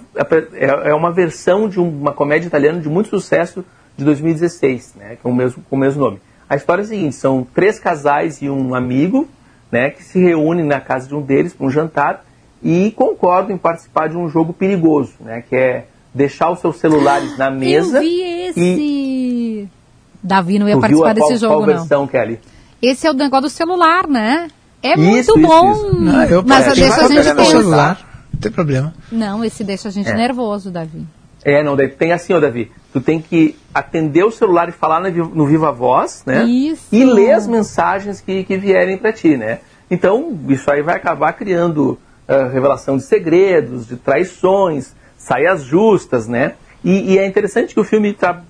é, 0.54 0.90
é 0.90 0.94
uma 0.94 1.12
versão 1.12 1.68
de 1.68 1.80
uma 1.80 2.14
comédia 2.14 2.48
italiana 2.48 2.80
de 2.80 2.88
muito 2.88 3.10
sucesso 3.10 3.66
de 3.98 4.06
2016, 4.06 4.96
né, 4.96 5.18
que 5.20 5.28
é 5.28 5.30
o 5.30 5.34
mesmo, 5.34 5.64
com 5.70 5.76
o 5.76 5.80
mesmo 5.80 6.04
nome. 6.04 6.20
A 6.48 6.56
história 6.56 6.84
é 6.84 6.86
a 6.86 6.88
seguinte, 6.88 7.16
são 7.16 7.48
três 7.54 7.80
casais 7.80 8.42
e 8.42 8.50
um 8.50 8.76
amigo, 8.76 9.28
né, 9.72 9.90
que 9.90 10.04
se 10.04 10.20
reúnem 10.20 10.66
na 10.66 10.80
casa 10.80 11.08
de 11.08 11.16
um 11.16 11.22
deles 11.22 11.54
para 11.54 11.66
um 11.66 11.72
jantar 11.72 12.24
e 12.62 12.92
concordam 12.92 13.56
em 13.56 13.58
participar 13.58 14.08
de 14.08 14.18
um 14.18 14.30
jogo 14.30 14.54
perigoso, 14.54 15.14
né, 15.20 15.44
que 15.48 15.56
é 15.56 15.86
deixar 16.14 16.52
os 16.52 16.60
seus 16.60 16.78
celulares 16.78 17.38
na 17.38 17.50
mesa. 17.50 17.98
Eu 17.98 18.02
vi 18.02 18.22
esse. 18.22 18.60
E... 18.60 19.68
Davi 20.22 20.60
não 20.60 20.68
ia 20.68 20.76
tu 20.76 20.82
participar 20.82 21.14
viu 21.14 21.24
a 21.24 21.28
desse 21.28 21.28
qual, 21.28 21.52
jogo, 21.52 21.66
qual 21.66 21.66
versão, 21.66 22.02
não. 22.02 22.08
Kelly? 22.08 22.40
Esse 22.82 23.08
é 23.08 23.12
o 23.12 23.14
negócio 23.14 23.44
do 23.44 23.50
celular, 23.50 24.08
né? 24.08 24.48
É 24.82 24.94
Isso, 24.94 25.04
muito 25.04 25.40
isso, 25.40 25.48
bom. 25.48 25.72
isso. 25.72 26.02
Não, 26.02 26.24
eu 26.26 26.44
mas 26.46 26.68
eu 26.68 26.76
deixa 26.76 27.06
a 27.06 27.08
gente 27.08 27.36
pensar. 27.36 28.15
Tem 28.46 28.52
problema. 28.52 28.94
Não, 29.12 29.44
esse 29.44 29.64
deixa 29.64 29.88
a 29.88 29.92
gente 29.92 30.10
É. 30.10 30.14
nervoso, 30.14 30.70
Davi. 30.72 31.06
É, 31.44 31.64
não, 31.64 31.76
daí 31.76 31.88
tem 31.90 32.12
assim, 32.12 32.34
ó, 32.34 32.40
Davi. 32.40 32.72
Tu 32.92 33.00
tem 33.02 33.22
que 33.22 33.56
atender 33.74 34.24
o 34.24 34.32
celular 34.32 34.68
e 34.70 34.72
falar 34.72 35.00
no, 35.00 35.12
vi- 35.12 35.36
no 35.36 35.46
Viva 35.46 35.72
Voz, 35.72 36.24
né? 36.26 36.44
Isso. 36.44 36.84
E 36.92 37.04
ler 37.06 37.34
as 37.34 37.48
mensagens 37.48 38.20
que, 38.22 38.44
que 38.44 38.58
vierem 38.58 38.98
para 38.98 39.12
ti, 39.14 39.36
né? 39.38 39.60
Então, 39.92 40.38
isso 40.50 40.72
aí 40.72 40.82
vai 40.82 40.96
acabar 40.96 41.34
criando 41.34 42.00
ah, 42.28 42.48
revelação 42.48 42.98
de 42.98 43.04
segredos, 43.04 43.86
de 43.88 43.96
traições, 43.96 44.94
saias 45.18 45.64
justas, 45.64 46.28
né? 46.28 46.54
E, 46.84 47.14
e 47.14 47.18
é 47.20 47.28
interessante 47.28 47.74
que 47.74 47.80
o 47.80 47.84
filme 47.84 48.14
tra- 48.14 48.42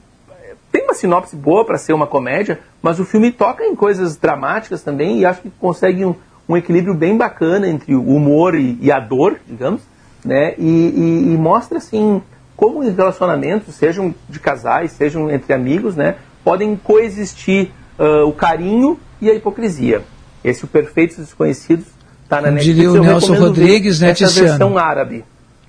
tem 0.71 0.83
uma 0.83 0.93
sinopse 0.93 1.35
boa 1.35 1.65
para 1.65 1.77
ser 1.77 1.91
uma 1.93 2.07
comédia, 2.07 2.59
mas 2.81 2.99
o 2.99 3.05
filme 3.05 3.31
toca 3.31 3.65
em 3.65 3.75
coisas 3.75 4.15
dramáticas 4.15 4.81
também 4.83 5.19
e 5.19 5.25
acho 5.25 5.41
que 5.41 5.49
consegue 5.59 6.05
um, 6.05 6.15
um 6.47 6.55
equilíbrio 6.57 6.93
bem 6.93 7.17
bacana 7.17 7.67
entre 7.67 7.95
o 7.95 8.01
humor 8.03 8.55
e, 8.55 8.77
e 8.81 8.91
a 8.91 8.99
dor, 8.99 9.39
digamos, 9.47 9.81
né? 10.23 10.53
E, 10.57 10.63
e- 10.67 11.33
e 11.33 11.37
mostra 11.37 11.77
assim 11.77 12.21
como 12.55 12.79
os 12.79 12.95
relacionamentos, 12.95 13.75
sejam 13.75 14.13
de 14.29 14.39
casais, 14.39 14.91
sejam 14.93 15.29
entre 15.29 15.53
amigos, 15.53 15.95
né, 15.95 16.15
podem 16.43 16.75
coexistir 16.77 17.69
ah, 17.99 18.23
o 18.25 18.31
carinho 18.31 18.97
e 19.21 19.29
a 19.29 19.33
hipocrisia. 19.33 20.01
Esse 20.43 20.63
o 20.63 20.67
Perfeitos 20.67 21.17
Desconhecidos 21.17 21.85
está 22.23 22.37
na 22.37 22.43
Como 22.43 22.53
Netflix. 22.55 22.75
diria 22.75 22.91
o 22.91 23.03
Nelson 23.03 23.33
Rodrigues, 23.35 23.99
né, 23.99 24.11
essa 24.11 24.25
Tiziano? 24.27 24.47
versão 24.49 24.77
árabe. 24.77 25.25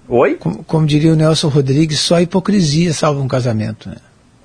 Oi? 0.08 0.34
Como, 0.36 0.62
como 0.62 0.86
diria 0.86 1.12
o 1.12 1.16
Nelson 1.16 1.48
Rodrigues, 1.48 1.98
só 1.98 2.20
hipocrisia 2.20 2.92
salva 2.92 3.20
um 3.20 3.26
casamento. 3.26 3.88
Né? 3.88 3.96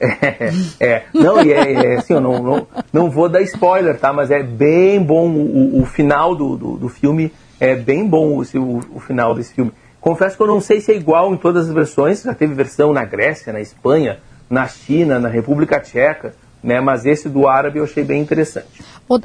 É, 0.01 0.51
é. 0.79 1.03
não, 1.13 1.41
e 1.43 1.53
é, 1.53 1.73
é 1.73 1.95
assim, 1.97 2.13
eu 2.13 2.21
não, 2.21 2.41
não, 2.41 2.67
não 2.91 3.09
vou 3.11 3.29
dar 3.29 3.41
spoiler, 3.43 3.97
tá? 3.99 4.11
Mas 4.11 4.31
é 4.31 4.41
bem 4.41 5.01
bom 5.01 5.29
o, 5.29 5.81
o- 5.81 5.85
final 5.85 6.35
do, 6.35 6.57
do, 6.57 6.77
do 6.77 6.89
filme, 6.89 7.31
é 7.59 7.75
bem 7.75 8.07
bom 8.07 8.37
o, 8.39 8.77
o 8.95 8.99
final 8.99 9.35
desse 9.35 9.53
filme. 9.53 9.71
Confesso 9.99 10.35
que 10.35 10.41
eu 10.41 10.47
não 10.47 10.59
sei 10.59 10.81
se 10.81 10.91
é 10.91 10.95
igual 10.95 11.31
em 11.33 11.37
todas 11.37 11.67
as 11.67 11.73
versões, 11.73 12.23
já 12.23 12.33
teve 12.33 12.53
versão 12.55 12.91
na 12.91 13.05
Grécia, 13.05 13.53
na 13.53 13.61
Espanha, 13.61 14.17
na 14.49 14.67
China, 14.67 15.19
na 15.19 15.29
República 15.29 15.79
Tcheca, 15.79 16.33
né? 16.63 16.81
Mas 16.81 17.05
esse 17.05 17.29
do 17.29 17.47
árabe 17.47 17.77
eu 17.79 17.83
achei 17.83 18.03
bem 18.03 18.21
interessante. 18.21 18.67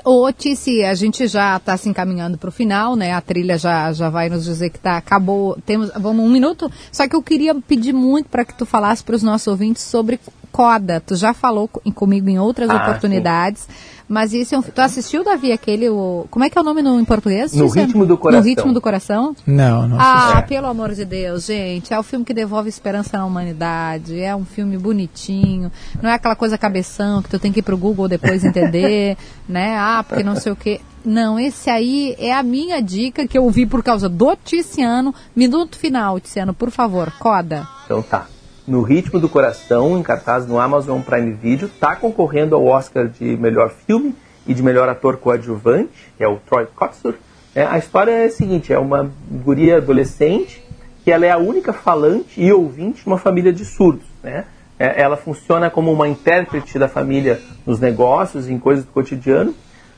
Ô 0.04 0.30
Tice, 0.32 0.82
a 0.84 0.94
gente 0.94 1.26
já 1.28 1.56
está 1.56 1.76
se 1.76 1.88
encaminhando 1.88 2.36
para 2.36 2.48
o 2.48 2.52
final, 2.52 2.96
né? 2.96 3.12
A 3.12 3.20
trilha 3.20 3.56
já, 3.56 3.92
já 3.92 4.10
vai 4.10 4.28
nos 4.28 4.44
dizer 4.44 4.68
que 4.70 4.78
tá, 4.80 4.96
acabou. 4.96 5.56
Temos, 5.64 5.90
vamos 5.96 6.24
um 6.24 6.28
minuto. 6.28 6.70
Só 6.90 7.06
que 7.08 7.14
eu 7.14 7.22
queria 7.22 7.54
pedir 7.54 7.92
muito 7.92 8.28
para 8.28 8.44
que 8.44 8.52
tu 8.54 8.66
falasse 8.66 9.04
para 9.04 9.14
os 9.14 9.22
nossos 9.22 9.46
ouvintes 9.46 9.82
sobre 9.82 10.18
Coda. 10.56 11.02
Tu 11.04 11.14
já 11.16 11.34
falou 11.34 11.68
co- 11.68 11.82
comigo 11.92 12.30
em 12.30 12.38
outras 12.38 12.70
Ah, 12.70 12.76
oportunidades. 12.76 13.68
Mas 14.08 14.32
esse 14.32 14.54
é 14.54 14.58
um, 14.58 14.62
tu 14.62 14.78
assistiu, 14.80 15.22
Davi, 15.24 15.52
aquele. 15.52 15.90
O, 15.90 16.26
como 16.30 16.44
é 16.44 16.48
que 16.48 16.56
é 16.56 16.60
o 16.60 16.64
nome 16.64 16.80
no, 16.80 16.98
em 16.98 17.04
português? 17.04 17.52
No? 17.52 17.68
Ritmo 17.68 18.06
do 18.06 18.16
Coração. 18.16 18.40
No 18.42 18.48
ritmo 18.48 18.72
do 18.72 18.80
coração? 18.80 19.36
Não, 19.46 19.86
não 19.88 19.98
Ah, 20.00 20.30
assisti. 20.38 20.48
pelo 20.48 20.66
amor 20.68 20.94
de 20.94 21.04
Deus, 21.04 21.44
gente. 21.46 21.92
É 21.92 21.98
o 21.98 22.02
filme 22.02 22.24
que 22.24 22.32
devolve 22.32 22.68
esperança 22.70 23.18
na 23.18 23.26
humanidade. 23.26 24.18
É 24.18 24.34
um 24.34 24.44
filme 24.46 24.78
bonitinho. 24.78 25.70
Não 26.00 26.08
é 26.08 26.14
aquela 26.14 26.36
coisa 26.36 26.56
cabeção 26.56 27.20
que 27.20 27.28
tu 27.28 27.38
tem 27.38 27.52
que 27.52 27.58
ir 27.58 27.62
pro 27.62 27.76
Google 27.76 28.06
depois 28.08 28.42
entender, 28.46 29.16
né? 29.48 29.76
Ah, 29.76 30.04
porque 30.06 30.22
não 30.22 30.36
sei 30.36 30.52
o 30.52 30.56
quê. 30.56 30.80
Não, 31.04 31.38
esse 31.38 31.68
aí 31.68 32.16
é 32.18 32.32
a 32.32 32.42
minha 32.42 32.80
dica 32.80 33.26
que 33.28 33.36
eu 33.36 33.48
vi 33.50 33.66
por 33.66 33.82
causa 33.82 34.08
do 34.08 34.34
Tiziano. 34.36 35.14
Minuto 35.34 35.76
final, 35.78 36.18
Tiziano, 36.18 36.54
por 36.54 36.70
favor, 36.70 37.12
coda. 37.18 37.66
Então 37.84 38.02
tá. 38.02 38.26
No 38.66 38.82
Ritmo 38.82 39.20
do 39.20 39.28
Coração, 39.28 39.96
em 39.96 40.02
cartaz 40.02 40.44
no 40.44 40.58
Amazon 40.58 41.00
Prime 41.00 41.32
Video, 41.32 41.68
tá 41.68 41.94
concorrendo 41.94 42.56
ao 42.56 42.64
Oscar 42.66 43.06
de 43.06 43.36
melhor 43.36 43.70
filme 43.70 44.12
e 44.44 44.52
de 44.52 44.60
melhor 44.60 44.88
ator 44.88 45.18
coadjuvante, 45.18 46.12
que 46.16 46.24
é 46.24 46.26
o 46.26 46.38
Troy 46.38 46.66
Kotsur. 46.74 47.14
É, 47.54 47.64
a 47.64 47.78
história 47.78 48.10
é 48.10 48.24
a 48.24 48.30
seguinte, 48.30 48.72
é 48.72 48.78
uma 48.78 49.08
guria 49.30 49.76
adolescente 49.76 50.64
que 51.04 51.12
ela 51.12 51.24
é 51.24 51.30
a 51.30 51.38
única 51.38 51.72
falante 51.72 52.42
e 52.42 52.52
ouvinte 52.52 53.02
de 53.02 53.06
uma 53.06 53.18
família 53.18 53.52
de 53.52 53.64
surdos, 53.64 54.06
né? 54.20 54.44
É, 54.76 55.00
ela 55.00 55.16
funciona 55.16 55.70
como 55.70 55.92
uma 55.92 56.08
intérprete 56.08 56.76
da 56.76 56.88
família 56.88 57.40
nos 57.64 57.78
negócios, 57.78 58.48
em 58.48 58.58
coisas 58.58 58.84
do 58.84 58.90
cotidiano. 58.90 59.54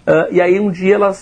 Ah, 0.06 0.28
e 0.30 0.42
aí 0.42 0.60
um 0.60 0.70
dia 0.70 0.96
ela, 0.96 1.16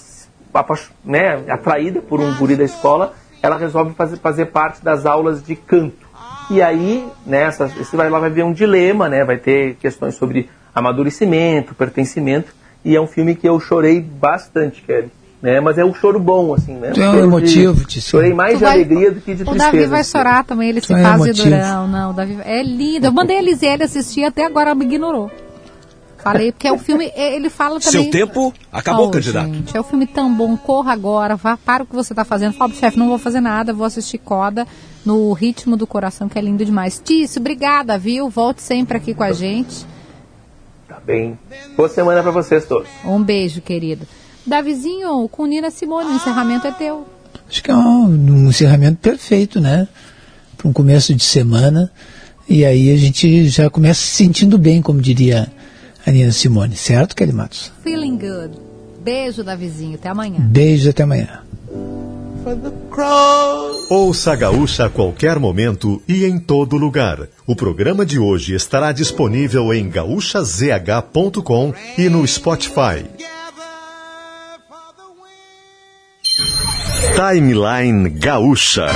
né, 1.05 1.45
atraída 1.49 2.03
por 2.03 2.21
um 2.21 2.35
guri 2.37 2.57
da 2.57 2.65
escola, 2.65 3.15
ela 3.41 3.57
resolve 3.57 3.95
fazer, 3.95 4.17
fazer 4.17 4.47
parte 4.47 4.83
das 4.83 5.07
aulas 5.07 5.43
de 5.43 5.55
canto. 5.55 6.06
E 6.51 6.63
aí, 6.63 7.07
né, 7.27 7.43
essa, 7.43 7.71
esse 7.81 7.97
vai 7.97 8.09
lá 8.09 8.19
vai 8.19 8.31
ver 8.31 8.45
um 8.45 8.53
dilema, 8.53 9.09
né, 9.09 9.25
vai 9.25 9.37
ter 9.37 9.75
questões 9.77 10.15
sobre 10.15 10.49
amadurecimento, 10.75 11.75
pertencimento, 11.75 12.55
e 12.85 12.95
é 12.95 13.01
um 13.01 13.07
filme 13.07 13.35
que 13.35 13.49
eu 13.49 13.59
chorei 13.59 14.01
bastante, 14.01 14.83
Kelly. 14.83 15.11
Né, 15.43 15.61
mas 15.61 15.77
é 15.77 15.85
um 15.85 15.93
choro 15.93 16.19
bom, 16.19 16.55
assim, 16.55 16.73
né? 16.75 16.91
Tu 16.93 17.01
é 17.03 17.09
um 17.11 17.13
de- 17.13 17.19
emotivo, 17.19 17.85
Tiziano. 17.85 18.11
Chorei 18.11 18.33
mais 18.33 18.55
Tu 18.55 18.59
de 18.59 18.65
vai- 18.65 18.73
alegria 18.75 19.13
do 19.13 19.21
que 19.21 19.35
de 19.35 19.43
O 19.43 19.47
tristeza. 19.47 19.71
Davi 19.73 19.87
vai 19.87 20.01
assim. 20.01 20.11
chorar 20.13 20.45
também, 20.45 20.69
ele 20.71 20.81
se 20.81 20.87
Tu 20.87 20.95
é 20.95 21.03
faz 21.03 21.25
de 21.25 21.43
durão. 21.45 21.87
Não, 21.87 22.11
o 22.11 22.13
Davi 22.15 22.39
é 22.43 22.63
lindo. 22.63 23.07
Eu 23.07 23.13
mandei 23.13 23.39
a 23.39 23.43
Lisiele 23.43 23.83
assistir 23.85 24.25
até 24.25 24.47
agora 24.47 24.71
ela 24.71 24.75
me 24.75 24.87
ignorou. 24.87 25.31
Falei, 26.33 26.51
porque 26.51 26.67
é 26.67 26.73
o 26.73 26.79
filme, 26.79 27.07
é, 27.15 27.37
ele 27.37 27.49
fala 27.49 27.79
também. 27.79 28.03
Seu 28.03 28.11
tempo 28.11 28.53
acabou, 28.73 29.07
Oh, 29.07 29.11
candidato. 29.11 29.47
Gente, 29.47 29.77
é 29.77 29.81
um 29.81 29.85
filme 29.85 30.09
tão 30.09 30.35
bom, 30.35 30.57
corra 30.57 30.93
agora, 30.93 31.37
vá 31.37 31.57
para 31.57 31.85
o 31.85 31.87
que 31.87 31.95
você 31.95 32.13
está 32.13 32.25
fazendo. 32.25 32.53
Fala 32.55 32.71
pro 32.71 32.81
chefe, 32.81 32.99
não 32.99 33.07
vou 33.07 33.17
fazer 33.19 33.41
nada, 33.41 33.73
vou 33.73 33.87
assistir 33.87 34.19
Coda 34.19 34.67
no 35.05 35.33
ritmo 35.33 35.77
do 35.77 35.87
coração, 35.87 36.29
que 36.29 36.37
é 36.37 36.43
lindo 36.43 36.65
demais. 36.65 37.01
Tício, 37.03 37.41
obrigada, 37.41 37.97
viu? 37.97 38.29
Volte 38.29 38.61
sempre 38.61 38.97
aqui 38.97 39.15
com 39.15 39.23
a 39.23 39.31
gente. 39.31 39.87
Tá 40.89 40.99
bem. 41.05 41.39
Boa 41.77 41.89
semana 41.89 42.21
pra 42.23 42.33
vocês 42.33 42.67
todos. 42.67 42.89
Um 43.05 43.23
beijo, 43.23 43.61
querido. 43.61 44.05
Davizinho, 44.45 45.29
com 45.29 45.47
Nina 45.47 45.71
Simone, 45.71 46.11
o 46.11 46.15
encerramento 46.17 46.67
é 46.67 46.73
teu. 46.73 47.07
Acho 47.49 47.63
que 47.63 47.71
é 47.71 47.75
um, 47.75 48.09
um 48.09 48.49
encerramento 48.49 48.99
perfeito, 48.99 49.61
né? 49.61 49.87
Para 50.57 50.69
um 50.69 50.73
começo 50.73 51.15
de 51.15 51.23
semana. 51.23 51.89
E 52.49 52.65
aí 52.65 52.93
a 52.93 52.97
gente 52.97 53.49
já 53.49 53.71
começa 53.71 54.01
se 54.01 54.09
sentindo 54.09 54.59
bem, 54.59 54.83
como 54.83 55.01
diria 55.01 55.53
Nina 56.13 56.33
Simone, 56.33 56.77
certo, 56.77 57.15
Kelly 57.15 57.33
Matos? 57.33 57.73
Feeling 57.83 58.19
good. 58.19 58.59
Beijo, 59.03 59.45
Davizinho. 59.45 59.95
Até 59.95 60.09
amanhã. 60.09 60.41
Beijos, 60.41 60.89
até 60.89 61.03
amanhã. 61.03 61.41
Ouça 63.91 64.33
a 64.33 64.37
Gaúcha 64.37 64.87
a 64.87 64.91
qualquer 64.91 65.39
momento 65.39 66.01
e 66.09 66.25
em 66.25 66.39
todo 66.39 66.77
lugar. 66.77 67.29
O 67.47 67.57
programa 67.57 68.07
de 68.07 68.19
hoje 68.19 68.55
estará 68.55 68.93
disponível 68.93 69.75
em 69.75 69.89
gaúchazh.com 69.89 71.75
e 71.99 72.09
no 72.09 72.27
Spotify. 72.27 73.05
Timeline 77.17 78.11
Gaúcha. 78.11 78.91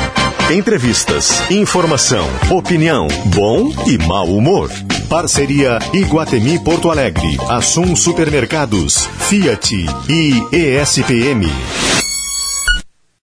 Entrevistas, 0.51 1.43
informação, 1.51 2.27
opinião, 2.51 3.09
bom 3.35 3.73
e 3.87 3.97
mau 3.97 4.27
humor. 4.27 4.71
Parceria 5.09 5.79
Iguatemi 5.95 6.59
Porto 6.59 6.91
Alegre, 6.91 7.39
Assum 7.49 7.97
Supermercados, 7.97 9.07
Fiat 9.21 9.87
e 10.11 10.35
ESPM. 10.55 11.51